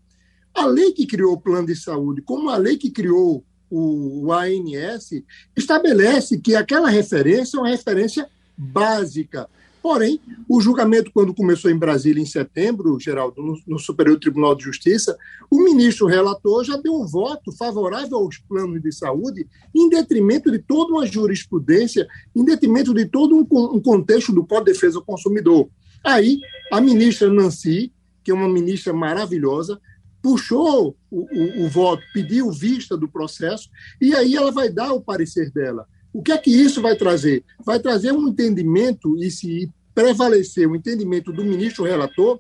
A 0.54 0.66
lei 0.66 0.92
que 0.92 1.06
criou 1.06 1.34
o 1.34 1.42
plano 1.42 1.68
de 1.68 1.76
saúde, 1.76 2.22
como 2.22 2.50
a 2.50 2.58
lei 2.58 2.78
que 2.78 2.92
criou 2.92 3.44
o, 3.70 4.32
ANS, 4.32 5.24
estabelece 5.58 6.40
que 6.40 6.56
aquela 6.56 6.90
referência 6.90 7.58
é 7.58 7.60
uma 7.60 7.70
referência 7.70 8.30
básica 8.56 9.50
Porém, 9.84 10.18
o 10.48 10.62
julgamento, 10.62 11.12
quando 11.14 11.34
começou 11.34 11.70
em 11.70 11.78
Brasília 11.78 12.24
em 12.24 12.26
setembro, 12.26 12.98
Geraldo, 12.98 13.44
no, 13.44 13.60
no, 13.68 13.78
Superior 13.78 14.18
Tribunal 14.18 14.56
de 14.56 14.64
Justiça, 14.64 15.18
o 15.52 15.62
ministro 15.62 16.08
relator 16.08 16.64
já 16.64 16.78
deu 16.78 16.94
um 16.94 17.06
voto 17.06 17.52
favorável 17.52 18.20
aos 18.20 18.38
planos 18.38 18.82
de 18.82 18.94
saúde, 18.94 19.46
em 19.76 19.90
detrimento 19.90 20.50
de 20.50 20.60
toda 20.60 20.94
uma 20.94 21.06
jurisprudência, 21.06 22.08
em 22.34 22.46
detrimento 22.46 22.94
de 22.94 23.06
todo 23.06 23.36
um, 23.36 23.42
um 23.76 23.82
contexto 23.82 24.32
do 24.32 24.46
Código 24.46 24.68
de 24.68 24.72
Defesa 24.72 25.00
do 25.00 25.06
Consumidor. 25.06 25.68
Aí, 26.02 26.40
a 26.72 26.80
ministra 26.80 27.30
Nancy, 27.30 27.92
que 28.24 28.32
é 28.32 28.34
uma 28.34 28.48
ministra 28.48 28.94
maravilhosa, 28.94 29.82
puxou 30.22 30.96
o, 31.12 31.20
o, 31.20 31.66
o 31.66 31.70
voto, 31.70 32.02
pediu 32.14 32.50
vista 32.54 32.96
do 32.96 33.10
processo, 33.10 33.70
e 34.00 34.16
aí 34.16 34.34
ela 34.34 34.50
vai 34.50 34.70
dar 34.70 34.94
o 34.94 35.02
parecer 35.02 35.52
dela. 35.52 35.86
O 36.14 36.22
que 36.22 36.32
é 36.32 36.38
que 36.38 36.52
isso 36.52 36.82
vai 36.82 36.96
trazer? 36.96 37.44
Vai 37.66 37.80
trazer 37.80 38.12
um 38.12 38.28
entendimento, 38.28 39.18
e 39.18 39.32
se 39.32 39.70
prevalecer 39.96 40.68
o 40.68 40.76
entendimento 40.76 41.34
do 41.34 41.44
ministro 41.44 41.84
relator, 41.84 42.40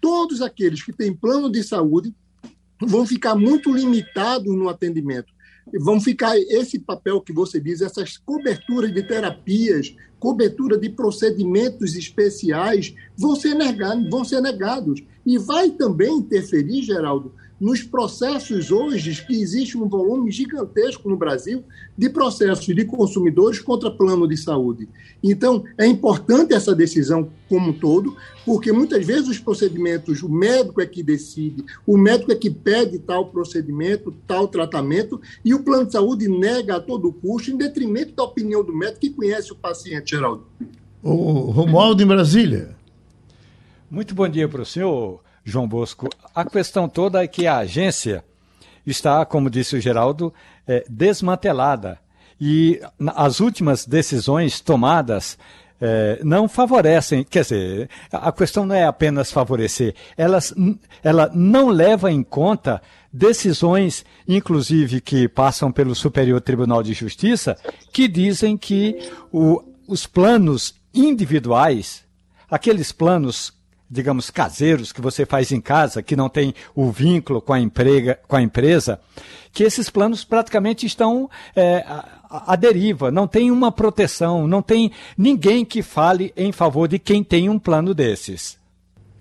todos 0.00 0.40
aqueles 0.40 0.82
que 0.82 0.92
têm 0.92 1.12
plano 1.12 1.50
de 1.50 1.62
saúde 1.62 2.14
vão 2.80 3.04
ficar 3.04 3.34
muito 3.34 3.72
limitados 3.72 4.54
no 4.54 4.68
atendimento. 4.68 5.32
Vão 5.80 6.00
ficar 6.00 6.38
esse 6.38 6.78
papel 6.78 7.20
que 7.20 7.32
você 7.32 7.60
diz, 7.60 7.80
essas 7.80 8.16
coberturas 8.16 8.94
de 8.94 9.02
terapias, 9.02 9.94
cobertura 10.18 10.78
de 10.78 10.88
procedimentos 10.88 11.94
especiais, 11.94 12.94
vão 13.16 13.36
ser 13.36 13.54
negados, 13.54 14.08
vão 14.08 14.24
ser 14.24 14.40
negados. 14.40 15.02
E 15.26 15.36
vai 15.36 15.70
também 15.70 16.14
interferir, 16.18 16.82
Geraldo, 16.82 17.34
nos 17.60 17.82
processos 17.82 18.70
hoje 18.70 19.24
que 19.26 19.40
existe 19.40 19.76
um 19.76 19.88
volume 19.88 20.30
gigantesco 20.30 21.08
no 21.08 21.16
Brasil 21.16 21.64
de 21.96 22.08
processos 22.08 22.66
de 22.66 22.84
consumidores 22.84 23.58
contra 23.58 23.90
plano 23.90 24.28
de 24.28 24.36
saúde. 24.36 24.88
Então, 25.22 25.64
é 25.76 25.86
importante 25.86 26.54
essa 26.54 26.74
decisão 26.74 27.30
como 27.48 27.70
um 27.70 27.72
todo, 27.72 28.16
porque 28.46 28.70
muitas 28.70 29.04
vezes 29.04 29.28
os 29.28 29.38
procedimentos, 29.38 30.22
o 30.22 30.28
médico 30.28 30.80
é 30.80 30.86
que 30.86 31.02
decide, 31.02 31.64
o 31.86 31.96
médico 31.96 32.30
é 32.30 32.36
que 32.36 32.50
pede 32.50 32.98
tal 32.98 33.26
procedimento, 33.26 34.14
tal 34.26 34.46
tratamento, 34.46 35.20
e 35.44 35.52
o 35.52 35.62
plano 35.62 35.86
de 35.86 35.92
saúde 35.92 36.28
nega 36.28 36.76
a 36.76 36.80
todo 36.80 37.12
custo, 37.12 37.50
em 37.50 37.56
detrimento 37.56 38.14
da 38.14 38.22
opinião 38.22 38.62
do 38.62 38.74
médico 38.74 39.00
que 39.00 39.10
conhece 39.10 39.52
o 39.52 39.56
paciente, 39.56 40.10
Geraldo. 40.10 40.44
O 41.02 41.50
Romualdo 41.50 42.02
em 42.02 42.06
Brasília. 42.06 42.76
Muito 43.90 44.14
bom 44.14 44.28
dia 44.28 44.48
para 44.48 44.62
o 44.62 44.66
senhor. 44.66 45.20
João 45.44 45.68
Bosco. 45.68 46.08
A 46.34 46.44
questão 46.44 46.88
toda 46.88 47.22
é 47.22 47.26
que 47.26 47.46
a 47.46 47.58
agência 47.58 48.24
está, 48.86 49.24
como 49.24 49.50
disse 49.50 49.76
o 49.76 49.80
Geraldo, 49.80 50.32
é, 50.66 50.84
desmantelada. 50.88 51.98
E 52.40 52.80
as 53.16 53.40
últimas 53.40 53.84
decisões 53.84 54.60
tomadas 54.60 55.38
é, 55.80 56.20
não 56.22 56.48
favorecem, 56.48 57.24
quer 57.24 57.42
dizer, 57.42 57.90
a 58.12 58.30
questão 58.32 58.66
não 58.66 58.74
é 58.74 58.84
apenas 58.84 59.30
favorecer, 59.32 59.94
elas, 60.16 60.54
ela 61.02 61.30
não 61.34 61.68
leva 61.68 62.10
em 62.10 62.22
conta 62.22 62.80
decisões, 63.12 64.04
inclusive 64.26 65.00
que 65.00 65.28
passam 65.28 65.72
pelo 65.72 65.94
Superior 65.94 66.40
Tribunal 66.40 66.82
de 66.82 66.92
Justiça, 66.92 67.56
que 67.92 68.06
dizem 68.06 68.56
que 68.56 68.98
o, 69.32 69.62
os 69.86 70.06
planos 70.06 70.74
individuais 70.94 72.06
aqueles 72.50 72.92
planos 72.92 73.52
digamos, 73.90 74.30
caseiros 74.30 74.92
que 74.92 75.00
você 75.00 75.24
faz 75.24 75.50
em 75.50 75.60
casa, 75.60 76.02
que 76.02 76.14
não 76.14 76.28
tem 76.28 76.54
o 76.74 76.90
vínculo 76.90 77.40
com 77.40 77.52
a, 77.52 77.60
emprega, 77.60 78.18
com 78.28 78.36
a 78.36 78.42
empresa, 78.42 79.00
que 79.52 79.64
esses 79.64 79.88
planos 79.88 80.24
praticamente 80.24 80.84
estão 80.84 81.30
é, 81.56 81.84
à, 82.28 82.54
deriva, 82.54 83.10
não 83.10 83.26
tem 83.26 83.50
uma 83.50 83.72
proteção, 83.72 84.46
não 84.46 84.60
tem 84.60 84.90
ninguém 85.16 85.64
que 85.64 85.82
fale 85.82 86.32
em 86.36 86.52
favor 86.52 86.86
de 86.86 86.98
quem 86.98 87.24
tem 87.24 87.48
um 87.48 87.58
plano 87.58 87.94
desses. 87.94 88.58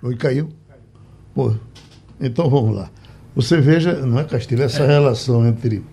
Oi, 0.03 0.15
caiu? 0.15 0.49
Pô, 1.33 1.55
então 2.19 2.49
vamos 2.49 2.75
lá. 2.75 2.89
Você 3.35 3.61
veja, 3.61 3.93
não 4.05 4.19
é, 4.19 4.23
Castilho, 4.25 4.63
essa 4.63 4.83
é. 4.83 4.87
relação 4.87 5.47
entre, 5.47 5.83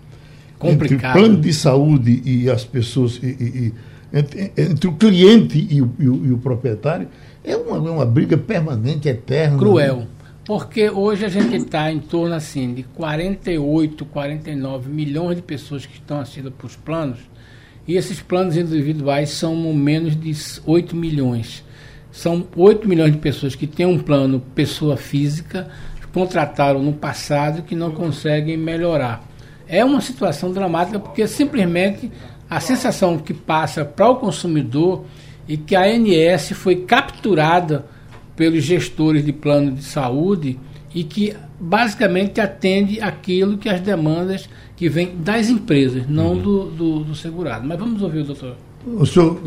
entre 0.61 0.97
plano 0.97 1.39
de 1.39 1.53
saúde 1.53 2.21
e 2.25 2.49
as 2.49 2.65
pessoas, 2.65 3.19
e, 3.21 3.27
e, 3.27 3.67
e 3.67 3.73
entre, 4.13 4.51
entre, 4.57 4.87
o 4.87 4.93
cliente 4.93 5.67
e 5.69 5.81
o, 5.81 5.93
e 5.99 6.07
o, 6.07 6.25
e 6.25 6.31
o 6.31 6.37
proprietário, 6.37 7.07
é 7.43 7.55
uma, 7.55 7.77
é 7.77 7.91
uma 7.91 8.05
briga 8.05 8.37
permanente, 8.37 9.07
eterna. 9.07 9.57
Cruel. 9.57 10.07
Porque 10.45 10.89
hoje 10.89 11.25
a 11.25 11.29
gente 11.29 11.55
está 11.55 11.91
em 11.91 11.99
torno 11.99 12.35
assim 12.35 12.73
de 12.73 12.83
48, 12.83 14.05
49 14.05 14.89
milhões 14.89 15.37
de 15.37 15.41
pessoas 15.41 15.85
que 15.85 15.95
estão 15.95 16.19
assistidas 16.19 16.53
para 16.55 16.67
os 16.67 16.75
planos, 16.75 17.19
e 17.87 17.95
esses 17.95 18.21
planos 18.21 18.55
individuais 18.57 19.29
são 19.29 19.55
menos 19.73 20.15
de 20.15 20.33
8 20.65 20.95
milhões. 20.95 21.63
São 22.11 22.47
8 22.55 22.87
milhões 22.87 23.11
de 23.11 23.17
pessoas 23.17 23.55
que 23.55 23.67
têm 23.67 23.85
um 23.85 23.99
plano 23.99 24.39
pessoa 24.39 24.97
física, 24.97 25.67
contrataram 26.15 26.81
no 26.81 26.93
passado 26.93 27.61
que 27.61 27.75
não 27.75 27.91
conseguem 27.91 28.55
melhorar. 28.55 29.21
É 29.67 29.83
uma 29.83 29.99
situação 29.99 30.53
dramática 30.53 30.97
porque 30.97 31.27
simplesmente 31.27 32.09
a 32.49 32.59
sensação 32.59 33.17
que 33.17 33.33
passa 33.33 33.83
para 33.83 34.09
o 34.09 34.15
consumidor 34.17 35.05
e 35.47 35.57
que 35.57 35.75
a 35.75 35.83
ANS 35.83 36.51
foi 36.53 36.77
capturada 36.77 37.85
pelos 38.35 38.63
gestores 38.63 39.25
de 39.25 39.31
plano 39.31 39.71
de 39.71 39.83
saúde 39.83 40.59
e 40.93 41.03
que 41.03 41.35
basicamente 41.59 42.39
atende 42.39 42.99
aquilo 43.01 43.57
que 43.57 43.69
as 43.69 43.81
demandas 43.81 44.49
que 44.75 44.89
vêm 44.89 45.15
das 45.17 45.49
empresas, 45.49 46.07
não 46.07 46.33
uhum. 46.33 46.41
do, 46.41 46.63
do, 46.65 46.99
do, 47.05 47.15
segurado. 47.15 47.65
Mas 47.67 47.79
vamos 47.79 48.01
ouvir 48.01 48.19
o 48.19 48.23
doutor. 48.25 48.55
O 48.85 49.05
seu, 49.05 49.39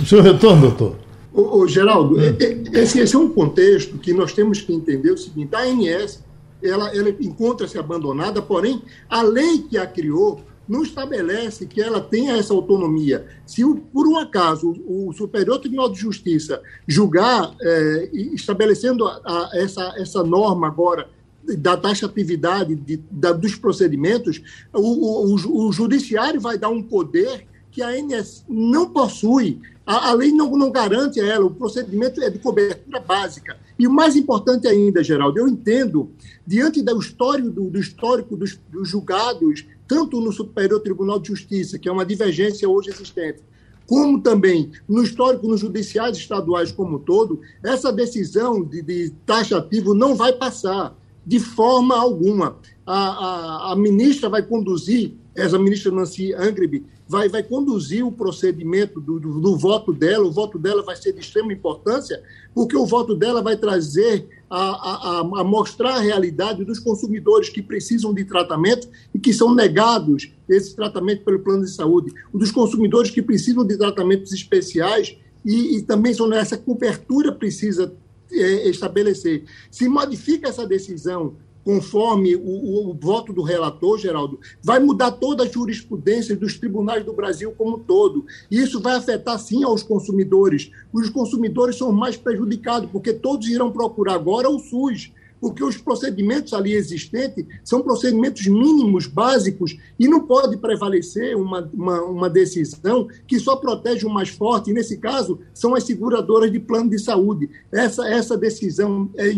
o 0.00 0.06
seu 0.06 0.20
retorno, 0.22 0.62
doutor. 0.62 0.96
Ô, 1.32 1.60
ô 1.60 1.66
Geraldo, 1.66 2.20
é. 2.20 2.36
esse, 2.72 3.00
esse, 3.00 3.16
é 3.16 3.18
um 3.18 3.30
contexto 3.30 3.96
que 3.98 4.12
nós 4.12 4.32
temos 4.32 4.60
que 4.60 4.72
entender 4.72 5.10
o 5.10 5.16
seguinte: 5.16 5.54
a 5.54 5.60
ANS 5.60 6.22
ela, 6.62 6.94
ela 6.94 7.08
encontra-se 7.20 7.78
abandonada, 7.78 8.40
porém, 8.42 8.82
a 9.08 9.22
lei 9.22 9.58
que 9.68 9.78
a 9.78 9.86
criou 9.86 10.40
não 10.72 10.82
estabelece 10.82 11.66
que 11.66 11.82
ela 11.82 12.00
tenha 12.00 12.38
essa 12.38 12.54
autonomia. 12.54 13.26
Se, 13.44 13.62
por 13.92 14.08
um 14.08 14.16
acaso, 14.16 14.74
o 14.86 15.12
Superior 15.12 15.58
Tribunal 15.58 15.92
de 15.92 16.00
Justiça 16.00 16.62
julgar, 16.88 17.54
é, 17.60 18.08
estabelecendo 18.32 19.06
a, 19.06 19.20
a, 19.22 19.50
essa, 19.52 19.92
essa 19.98 20.24
norma 20.24 20.66
agora 20.66 21.10
da 21.58 21.76
taxatividade 21.76 22.74
de, 22.74 22.96
da, 23.10 23.32
dos 23.32 23.54
procedimentos, 23.54 24.40
o, 24.72 25.34
o, 25.34 25.66
o, 25.66 25.72
Judiciário 25.72 26.40
vai 26.40 26.56
dar 26.56 26.70
um 26.70 26.82
poder 26.82 27.46
que 27.70 27.82
a 27.82 27.88
ANS 27.88 28.42
não 28.48 28.88
possui. 28.88 29.60
A, 29.84 30.08
a, 30.08 30.14
lei 30.14 30.32
não, 30.32 30.56
não 30.56 30.70
garante 30.70 31.20
a 31.20 31.26
ela, 31.26 31.44
o 31.44 31.54
procedimento 31.54 32.22
é 32.22 32.30
de 32.30 32.38
cobertura 32.38 32.98
básica. 33.00 33.58
E 33.82 33.86
o 33.88 33.90
mais 33.90 34.14
importante 34.14 34.68
ainda, 34.68 35.02
Geraldo, 35.02 35.40
eu 35.40 35.48
entendo, 35.48 36.12
diante 36.46 36.80
do 36.80 37.00
histórico, 37.00 37.50
do, 37.50 37.68
do 37.68 37.80
histórico 37.80 38.36
dos, 38.36 38.56
dos 38.70 38.88
julgados 38.88 39.66
tanto 39.88 40.20
no 40.20 40.30
Superior 40.30 40.78
Tribunal 40.78 41.18
de 41.18 41.30
Justiça, 41.30 41.80
que 41.80 41.88
é 41.88 41.92
uma 41.92 42.06
divergência 42.06 42.68
hoje 42.68 42.90
existente, 42.90 43.40
como 43.84 44.20
também 44.20 44.70
no 44.88 45.02
histórico 45.02 45.48
nos 45.48 45.58
judiciais 45.58 46.16
estaduais 46.16 46.70
como 46.70 46.94
um 46.94 46.98
todo, 47.00 47.40
essa 47.60 47.92
decisão 47.92 48.62
de, 48.62 48.82
de 48.82 49.10
taxativo 49.26 49.94
não 49.94 50.14
vai 50.14 50.32
passar 50.32 50.96
de 51.26 51.40
forma 51.40 51.96
alguma. 51.96 52.58
A, 52.86 52.96
a, 52.96 53.72
a 53.72 53.76
ministra 53.76 54.28
vai 54.28 54.44
conduzir, 54.44 55.16
essa 55.34 55.58
ministra 55.58 55.90
Nancy 55.90 56.34
Angrebe, 56.34 56.84
vai, 57.08 57.28
vai 57.28 57.42
conduzir 57.42 58.04
o 58.06 58.12
procedimento 58.12 59.00
do, 59.00 59.18
do, 59.18 59.40
do 59.40 59.56
voto 59.56 59.92
dela, 59.92 60.26
o 60.26 60.32
voto 60.32 60.58
dela 60.58 60.82
vai 60.82 60.96
ser 60.96 61.12
de 61.12 61.20
extrema 61.20 61.52
importância, 61.52 62.22
porque 62.54 62.76
o 62.76 62.86
voto 62.86 63.14
dela 63.14 63.42
vai 63.42 63.56
trazer 63.56 64.28
a, 64.48 64.60
a, 64.60 65.20
a, 65.20 65.44
mostrar 65.44 65.94
a 65.94 66.00
realidade 66.00 66.64
dos 66.64 66.78
consumidores 66.78 67.48
que 67.48 67.62
precisam 67.62 68.12
de 68.12 68.24
tratamento 68.24 68.88
e 69.14 69.18
que 69.18 69.32
são 69.32 69.54
negados 69.54 70.30
esse 70.48 70.76
tratamento 70.76 71.24
pelo 71.24 71.40
plano 71.40 71.64
de 71.64 71.70
saúde, 71.70 72.12
dos 72.32 72.50
consumidores 72.50 73.10
que 73.10 73.22
precisam 73.22 73.66
de 73.66 73.76
tratamentos 73.76 74.32
especiais 74.32 75.16
e, 75.44 75.78
e 75.78 75.82
também 75.82 76.12
são 76.12 76.32
essa 76.32 76.56
cobertura 76.56 77.32
precisa 77.32 77.94
é, 78.30 78.68
estabelecer. 78.68 79.44
Se 79.70 79.88
modifica 79.88 80.48
essa 80.48 80.66
decisão 80.66 81.36
conforme 81.64 82.34
o, 82.36 82.90
o, 82.90 82.94
voto 82.94 83.32
do 83.32 83.42
relator, 83.42 83.98
Geraldo, 83.98 84.38
vai 84.62 84.80
mudar 84.80 85.12
toda 85.12 85.44
a 85.44 85.48
jurisprudência 85.48 86.36
dos 86.36 86.58
tribunais 86.58 87.04
do 87.04 87.12
Brasil 87.12 87.52
como 87.56 87.76
um 87.76 87.80
todo. 87.80 88.24
E 88.50 88.58
isso 88.58 88.80
vai 88.80 88.94
afetar, 88.94 89.38
sim, 89.38 89.64
aos 89.64 89.82
consumidores. 89.82 90.70
Os 90.92 91.08
consumidores 91.08 91.76
são 91.76 91.92
mais 91.92 92.16
prejudicados, 92.16 92.90
porque 92.90 93.12
todos 93.12 93.48
irão 93.48 93.70
procurar 93.70 94.14
agora 94.14 94.48
o 94.48 94.58
SUS, 94.58 95.12
porque 95.42 95.64
os 95.64 95.76
procedimentos 95.76 96.52
ali 96.52 96.72
existentes 96.72 97.44
são 97.64 97.82
procedimentos 97.82 98.46
mínimos, 98.46 99.08
básicos, 99.08 99.76
e 99.98 100.06
não 100.06 100.20
pode 100.20 100.56
prevalecer 100.56 101.36
uma, 101.36 101.68
uma, 101.74 102.00
uma, 102.02 102.30
decisão 102.30 103.08
que 103.26 103.40
só 103.40 103.56
protege 103.56 104.06
o 104.06 104.10
mais 104.10 104.28
forte, 104.28 104.70
e 104.70 104.72
nesse 104.72 104.98
caso 104.98 105.40
são 105.52 105.74
as 105.74 105.82
seguradoras 105.82 106.52
de 106.52 106.60
plano 106.60 106.88
de 106.88 106.98
saúde. 107.00 107.50
Essa, 107.72 108.08
essa 108.08 108.38
decisão, 108.38 109.10
é, 109.16 109.30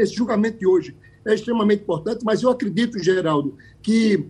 esse 0.00 0.12
julgamento 0.12 0.58
de 0.58 0.66
hoje, 0.66 0.96
é 1.24 1.34
extremamente 1.34 1.82
importante, 1.82 2.24
mas 2.24 2.42
eu 2.42 2.50
acredito, 2.50 3.02
Geraldo, 3.02 3.56
que 3.82 4.24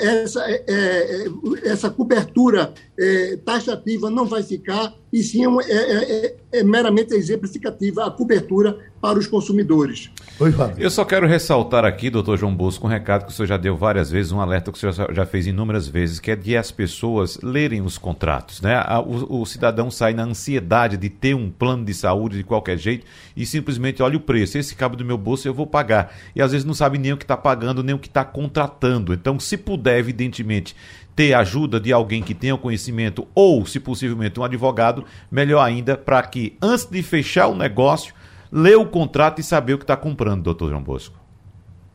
essa, 0.00 0.40
é, 0.50 0.64
é, 0.66 1.26
essa 1.64 1.90
cobertura 1.90 2.72
é, 2.98 3.36
taxativa 3.44 4.08
não 4.10 4.24
vai 4.24 4.42
ficar, 4.42 4.94
e 5.12 5.22
sim 5.22 5.44
é, 5.60 5.72
é, 5.72 6.36
é, 6.52 6.64
meramente 6.64 7.14
exemplificativa 7.14 8.06
a 8.06 8.10
cobertura 8.10 8.78
para 9.00 9.18
os 9.18 9.28
consumidores. 9.28 10.10
Oi, 10.40 10.50
Fábio. 10.50 10.82
Eu 10.82 10.90
só 10.90 11.04
quero 11.04 11.26
ressaltar 11.26 11.84
aqui, 11.84 12.10
doutor 12.10 12.36
João 12.36 12.54
Bosco, 12.54 12.86
um 12.86 12.90
recado 12.90 13.24
que 13.24 13.30
o 13.30 13.34
senhor 13.34 13.46
já 13.46 13.56
deu 13.56 13.76
várias 13.76 14.10
vezes, 14.10 14.32
um 14.32 14.40
alerta 14.40 14.72
que 14.72 14.78
o 14.78 14.92
senhor 14.92 15.14
já 15.14 15.24
fez 15.24 15.46
inúmeras 15.46 15.86
vezes, 15.86 16.18
que 16.18 16.32
é 16.32 16.36
de 16.36 16.56
as 16.56 16.72
pessoas 16.72 17.38
lerem 17.42 17.80
os 17.82 17.96
contratos. 17.96 18.60
Né? 18.60 18.74
O, 19.06 19.42
o 19.42 19.46
cidadão 19.46 19.90
sai 19.90 20.14
na 20.14 20.24
ansiedade 20.24 20.96
de 20.96 21.08
ter 21.08 21.34
um 21.34 21.50
plano 21.50 21.84
de 21.84 21.94
saúde 21.94 22.36
de 22.36 22.44
qualquer 22.44 22.76
jeito 22.76 23.06
e 23.36 23.46
simplesmente 23.46 24.02
olha 24.02 24.16
o 24.16 24.20
preço. 24.20 24.58
Esse 24.58 24.74
cabo 24.74 24.96
do 24.96 25.04
meu 25.04 25.16
bolso 25.16 25.46
eu 25.46 25.54
vou 25.54 25.66
pagar. 25.66 26.12
E 26.34 26.42
às 26.42 26.50
vezes 26.50 26.64
não 26.64 26.74
sabe 26.74 26.98
nem 26.98 27.12
o 27.12 27.16
que 27.16 27.24
está 27.24 27.36
pagando, 27.36 27.82
nem 27.82 27.94
o 27.94 27.98
que 27.98 28.08
está 28.08 28.24
contratando 28.24 28.77
tratando. 28.78 29.12
Então, 29.12 29.38
se 29.38 29.56
puder, 29.56 29.98
evidentemente, 29.98 30.74
ter 31.14 31.34
ajuda 31.34 31.80
de 31.80 31.92
alguém 31.92 32.22
que 32.22 32.34
tenha 32.34 32.54
o 32.54 32.58
conhecimento 32.58 33.26
ou, 33.34 33.66
se 33.66 33.80
possivelmente, 33.80 34.38
um 34.38 34.44
advogado, 34.44 35.04
melhor 35.30 35.60
ainda, 35.60 35.96
para 35.96 36.22
que, 36.22 36.56
antes 36.62 36.86
de 36.86 37.02
fechar 37.02 37.48
o 37.48 37.56
negócio, 37.56 38.14
lê 38.50 38.74
o 38.74 38.86
contrato 38.86 39.40
e 39.40 39.44
saber 39.44 39.74
o 39.74 39.78
que 39.78 39.84
está 39.84 39.96
comprando, 39.96 40.44
doutor 40.44 40.70
João 40.70 40.82
Bosco. 40.82 41.18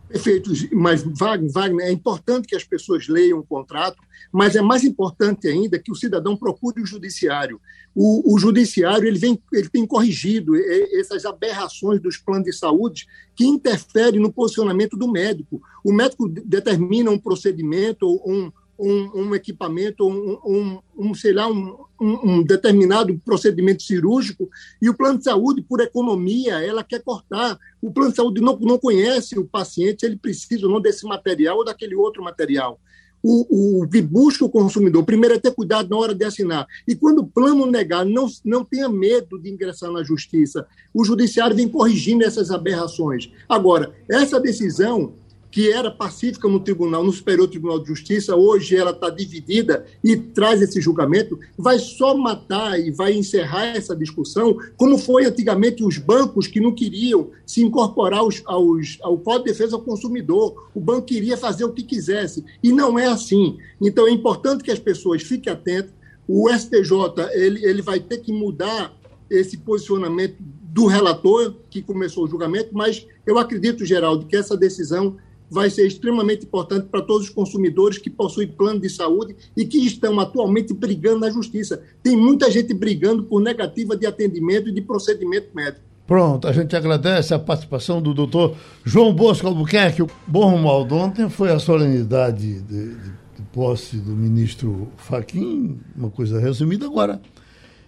Perfeito, 0.10 0.52
mas 0.72 1.04
Wagner, 1.04 1.88
é 1.88 1.92
importante 1.92 2.48
que 2.48 2.56
as 2.56 2.64
pessoas 2.64 3.08
leiam 3.08 3.40
o 3.40 3.44
contrato, 3.44 3.98
mas 4.32 4.56
é 4.56 4.62
mais 4.62 4.84
importante 4.84 5.48
ainda 5.48 5.80
que 5.80 5.92
o 5.92 5.96
cidadão 5.96 6.38
procure 6.38 6.84
o 6.84 6.86
judiciário. 6.86 7.60
O, 7.96 8.36
o 8.36 8.38
judiciário 8.38 9.08
ele 9.08 9.18
vem, 9.18 9.42
ele 9.52 9.70
tem 9.70 9.88
corrigido 9.88 10.54
essas 11.00 11.26
aberrações 11.26 12.00
dos 12.00 12.18
planos 12.18 12.46
de 12.46 12.54
saúde 12.54 13.08
que 13.36 13.44
interferem 13.44 14.20
no 14.20 14.32
posicionamento 14.32 14.96
do 14.96 15.12
médico. 15.12 15.60
O 15.84 15.92
médico 15.92 16.30
determina 16.30 17.12
um 17.12 17.20
procedimento, 17.20 18.08
um, 18.26 18.52
um, 18.78 19.22
um 19.22 19.36
equipamento, 19.36 20.08
um, 20.08 20.40
um, 20.46 20.80
um, 20.98 21.14
sei 21.14 21.34
lá, 21.34 21.48
um, 21.48 21.78
um, 22.00 22.44
determinado 22.44 23.20
procedimento 23.24 23.84
cirúrgico, 23.84 24.50
e 24.82 24.90
o 24.90 24.94
plano 24.94 25.18
de 25.18 25.26
saúde, 25.26 25.62
por 25.62 25.80
economia, 25.80 26.60
ela 26.64 26.84
quer 26.84 27.02
cortar. 27.02 27.58
O 27.82 27.92
plano 27.92 28.12
de 28.12 28.16
saúde 28.16 28.42
não, 28.42 28.58
não 28.60 28.78
conhece 28.78 29.38
o 29.38 29.46
paciente, 29.46 30.06
ele 30.06 30.18
precisa 30.18 30.66
ou 30.66 30.72
não 30.72 30.82
desse 30.82 31.06
material 31.06 31.58
ou 31.58 31.66
daquele 31.66 31.96
outro 31.96 32.24
material. 32.24 32.80
O, 33.26 33.84
o 33.84 33.88
que 33.88 34.02
busca 34.02 34.44
o 34.44 34.50
consumidor, 34.50 35.06
primeiro 35.06 35.36
é 35.36 35.40
ter 35.40 35.54
cuidado 35.54 35.90
na 35.90 35.96
hora 35.96 36.14
de 36.14 36.26
assinar. 36.26 36.68
E 36.86 36.94
quando 36.94 37.20
o 37.20 37.26
plano 37.26 37.66
negar, 37.66 38.06
não, 38.06 38.28
não 38.44 38.66
tenha 38.66 38.90
medo 38.90 39.40
de 39.40 39.50
ingressar 39.50 39.90
na 39.92 40.04
justiça. 40.04 40.68
O 40.94 41.06
judiciário 41.06 41.56
vem 41.56 41.70
corrigindo 41.70 42.26
essas 42.26 42.52
aberrações. 42.52 43.32
Agora, 43.48 43.96
essa 44.10 44.42
decisão 44.42 45.14
que 45.54 45.72
era 45.72 45.92
pacífica 45.92 46.48
no 46.48 46.60
tribunal, 46.60 47.04
no 47.04 47.12
Superior 47.12 47.48
Tribunal 47.48 47.78
de 47.78 47.88
Justiça, 47.88 48.36
hoje 48.36 48.76
ela 48.76 48.90
está 48.90 49.08
dividida 49.12 49.86
e 50.04 50.18
traz 50.18 50.60
esse 50.64 50.82
julgamento, 50.82 51.40
vai 51.56 51.78
só 51.78 52.18
matar 52.18 52.80
e 52.80 52.90
vai 52.90 53.14
encerrar 53.14 53.68
essa 53.68 53.96
discussão, 53.96 54.58
como 54.76 54.98
foi 54.98 55.26
antigamente 55.26 55.84
os 55.84 56.00
bancos 56.00 56.48
que 56.48 56.60
não 56.60 56.74
queriam 56.74 57.30
se 57.46 57.62
incorporar 57.62 58.22
aos, 58.22 58.42
aos, 58.46 58.98
ao 59.04 59.16
Código 59.20 59.46
de 59.46 59.52
Defesa 59.52 59.78
do 59.78 59.84
Consumidor. 59.84 60.72
O 60.74 60.80
banco 60.80 61.06
queria 61.06 61.38
fazer 61.38 61.66
o 61.66 61.72
que 61.72 61.84
quisesse. 61.84 62.44
E 62.64 62.72
não 62.72 62.98
é 62.98 63.06
assim. 63.06 63.60
Então 63.80 64.08
é 64.08 64.12
importante 64.12 64.64
que 64.64 64.72
as 64.72 64.80
pessoas 64.80 65.22
fiquem 65.22 65.54
atentas. 65.54 65.94
O 66.28 66.50
STJ 66.50 67.30
ele, 67.32 67.64
ele 67.64 67.84
vai 67.84 68.00
ter 68.00 68.18
que 68.18 68.34
mudar 68.34 68.92
esse 69.30 69.58
posicionamento 69.58 70.36
do 70.40 70.88
relator 70.88 71.54
que 71.70 71.84
começou 71.84 72.24
o 72.24 72.28
julgamento, 72.28 72.70
mas 72.74 73.06
eu 73.24 73.38
acredito, 73.38 73.86
Geraldo, 73.86 74.26
que 74.26 74.36
essa 74.36 74.58
decisão 74.58 75.18
vai 75.54 75.70
ser 75.70 75.86
extremamente 75.86 76.46
importante 76.46 76.88
para 76.88 77.02
todos 77.02 77.28
os 77.28 77.30
consumidores 77.30 78.00
que 78.00 78.10
possuem 78.10 78.48
plano 78.48 78.80
de 78.80 78.90
saúde 78.90 79.36
e 79.56 79.66
que 79.66 79.78
estão 79.86 80.20
atualmente 80.20 80.74
brigando 80.74 81.20
na 81.20 81.30
justiça. 81.30 81.82
Tem 82.02 82.18
muita 82.18 82.50
gente 82.50 82.74
brigando 82.74 83.24
por 83.24 83.40
negativa 83.40 83.96
de 83.96 84.08
atendimento 84.08 84.70
e 84.70 84.72
de 84.72 84.82
procedimento 84.82 85.50
médico. 85.54 85.86
Pronto, 86.08 86.48
a 86.48 86.52
gente 86.52 86.76
agradece 86.76 87.34
a 87.34 87.40
participação 87.40 88.02
do 88.02 88.14
doutor 88.14 88.56
João 88.84 89.14
Bosco 89.14 89.48
Albuquerque. 89.48 90.04
Bom, 90.28 90.50
Romualdo, 90.50 90.96
ontem 90.96 91.30
foi 91.30 91.52
a 91.52 91.60
solenidade 91.60 92.62
de, 92.62 92.62
de, 92.62 92.96
de 92.96 93.42
posse 93.54 93.98
do 93.98 94.12
ministro 94.12 94.90
Faquim, 94.98 95.80
uma 95.96 96.10
coisa 96.10 96.40
resumida. 96.40 96.88
Agora, 96.88 97.22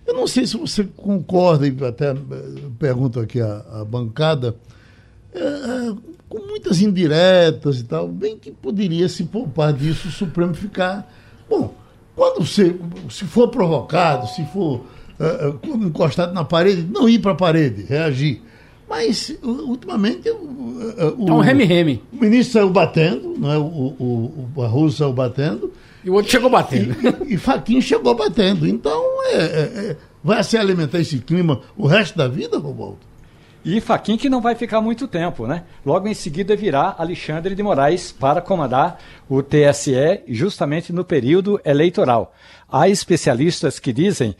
eu 0.06 0.14
não 0.14 0.28
sei 0.28 0.46
se 0.46 0.56
você 0.56 0.84
concorda, 0.84 1.68
e 1.68 1.76
até 1.84 2.12
eh, 2.12 2.16
pergunto 2.78 3.20
aqui 3.20 3.42
à, 3.42 3.66
à 3.82 3.84
bancada, 3.84 4.56
é, 5.34 6.15
com 6.36 6.48
muitas 6.48 6.82
indiretas 6.82 7.80
e 7.80 7.84
tal, 7.84 8.08
bem 8.08 8.38
que 8.38 8.52
poderia 8.52 9.08
se 9.08 9.24
poupar 9.24 9.72
disso, 9.72 10.10
o 10.10 10.12
Supremo 10.12 10.54
ficar. 10.54 11.10
Bom, 11.50 11.74
quando 12.14 12.46
você, 12.46 12.76
se 13.10 13.24
for 13.26 13.48
provocado, 13.48 14.28
se 14.28 14.46
for 14.48 14.82
uh, 15.20 15.86
encostado 15.86 16.34
na 16.34 16.44
parede, 16.44 16.86
não 16.92 17.08
ir 17.08 17.20
para 17.20 17.32
a 17.32 17.36
parede, 17.36 17.84
reagir. 17.84 18.42
Mas, 18.88 19.36
ultimamente, 19.42 20.30
o, 20.30 21.16
um 21.18 21.40
reme-reme. 21.40 22.04
o 22.14 22.18
ministro 22.18 22.54
saiu 22.54 22.70
batendo, 22.70 23.34
não 23.38 23.52
é? 23.52 23.58
o, 23.58 23.64
o, 23.64 24.34
o 24.38 24.50
Barroso 24.56 24.98
saiu 24.98 25.14
batendo. 25.14 25.72
E 26.04 26.10
o 26.10 26.14
outro 26.14 26.32
chegou 26.32 26.50
batendo. 26.50 26.96
E, 27.26 27.34
e 27.34 27.38
Faquinha 27.38 27.82
chegou 27.82 28.14
batendo. 28.14 28.68
Então, 28.68 29.04
é, 29.26 29.38
é, 29.38 29.40
é, 29.40 29.98
vai 30.24 30.44
se 30.44 30.56
alimentar 30.56 31.00
esse 31.00 31.18
clima 31.18 31.62
o 31.76 31.88
resto 31.88 32.18
da 32.18 32.28
vida, 32.28 32.60
Robaldo? 32.60 33.00
E 33.66 33.82
Faquin 33.82 34.16
que 34.16 34.30
não 34.30 34.42
vai 34.42 34.54
ficar 34.54 34.80
muito 34.80 35.08
tempo, 35.08 35.48
né? 35.48 35.64
Logo 35.84 36.08
em 36.08 36.14
seguida 36.14 36.56
virá 36.56 36.94
Alexandre 37.00 37.56
de 37.56 37.64
Moraes 37.64 38.12
para 38.12 38.40
comandar 38.40 39.00
o 39.28 39.42
TSE 39.42 40.22
justamente 40.28 40.94
no 40.94 41.04
período 41.04 41.60
eleitoral. 41.66 42.32
Há 42.72 42.88
especialistas 42.88 43.80
que 43.80 43.92
dizem 43.92 44.36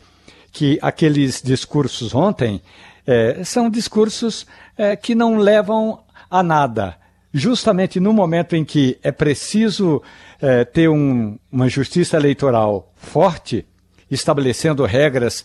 que 0.52 0.78
aqueles 0.80 1.42
discursos 1.42 2.14
ontem 2.14 2.62
é, 3.04 3.42
são 3.42 3.68
discursos 3.68 4.46
é, 4.78 4.94
que 4.94 5.12
não 5.12 5.38
levam 5.38 6.04
a 6.30 6.40
nada. 6.40 6.96
Justamente 7.34 7.98
no 7.98 8.12
momento 8.12 8.54
em 8.54 8.64
que 8.64 8.96
é 9.02 9.10
preciso 9.10 10.00
é, 10.40 10.64
ter 10.64 10.88
um, 10.88 11.36
uma 11.50 11.68
justiça 11.68 12.16
eleitoral 12.16 12.92
forte, 12.94 13.66
estabelecendo 14.08 14.84
regras 14.84 15.44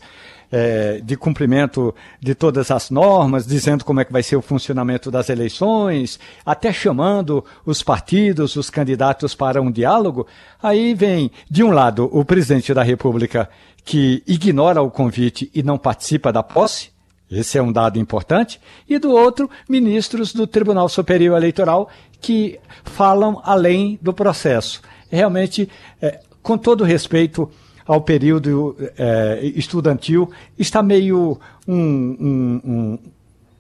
é, 0.52 1.00
de 1.04 1.16
cumprimento 1.16 1.96
de 2.20 2.36
todas 2.36 2.70
as 2.70 2.90
normas, 2.90 3.48
dizendo 3.48 3.86
como 3.86 4.02
é 4.02 4.06
que 4.06 4.12
vai 4.12 4.22
ser 4.22 4.36
o 4.36 4.42
funcionamento 4.42 5.10
das 5.10 5.30
eleições, 5.30 6.20
até 6.46 6.74
chamando 6.74 7.44
os 7.66 7.82
partidos, 7.82 8.56
os 8.56 8.70
candidatos 8.70 9.34
para 9.34 9.62
um 9.62 9.72
diálogo, 9.72 10.28
aí 10.62 10.94
vem, 10.94 11.32
de 11.50 11.64
um 11.64 11.72
lado, 11.72 12.10
o 12.12 12.26
presidente 12.26 12.74
da 12.74 12.84
República 12.84 13.50
que 13.84 14.22
ignora 14.28 14.82
o 14.82 14.92
convite 14.92 15.50
e 15.56 15.64
não 15.64 15.78
participa 15.78 16.32
da 16.32 16.44
posse, 16.44 16.92
esse 17.32 17.58
é 17.58 17.62
um 17.62 17.72
dado 17.72 17.98
importante, 17.98 18.60
e 18.88 19.00
do 19.00 19.12
outro, 19.12 19.50
ministros 19.70 20.34
do 20.34 20.46
Tribunal 20.46 20.90
Superior 20.90 21.38
Eleitoral 21.38 21.90
que 22.20 22.60
falam 22.84 23.42
além 23.44 23.98
do 24.02 24.14
processo. 24.14 24.82
Realmente, 25.10 25.68
é, 26.02 26.20
com 26.42 26.58
todo 26.58 26.84
respeito 26.84 27.50
ao 27.86 28.02
período 28.02 28.76
é, 28.98 29.40
estudantil, 29.56 30.30
está 30.58 30.82
meio 30.82 31.40
um, 31.68 31.76
um, 31.76 32.62
um, 32.64 33.00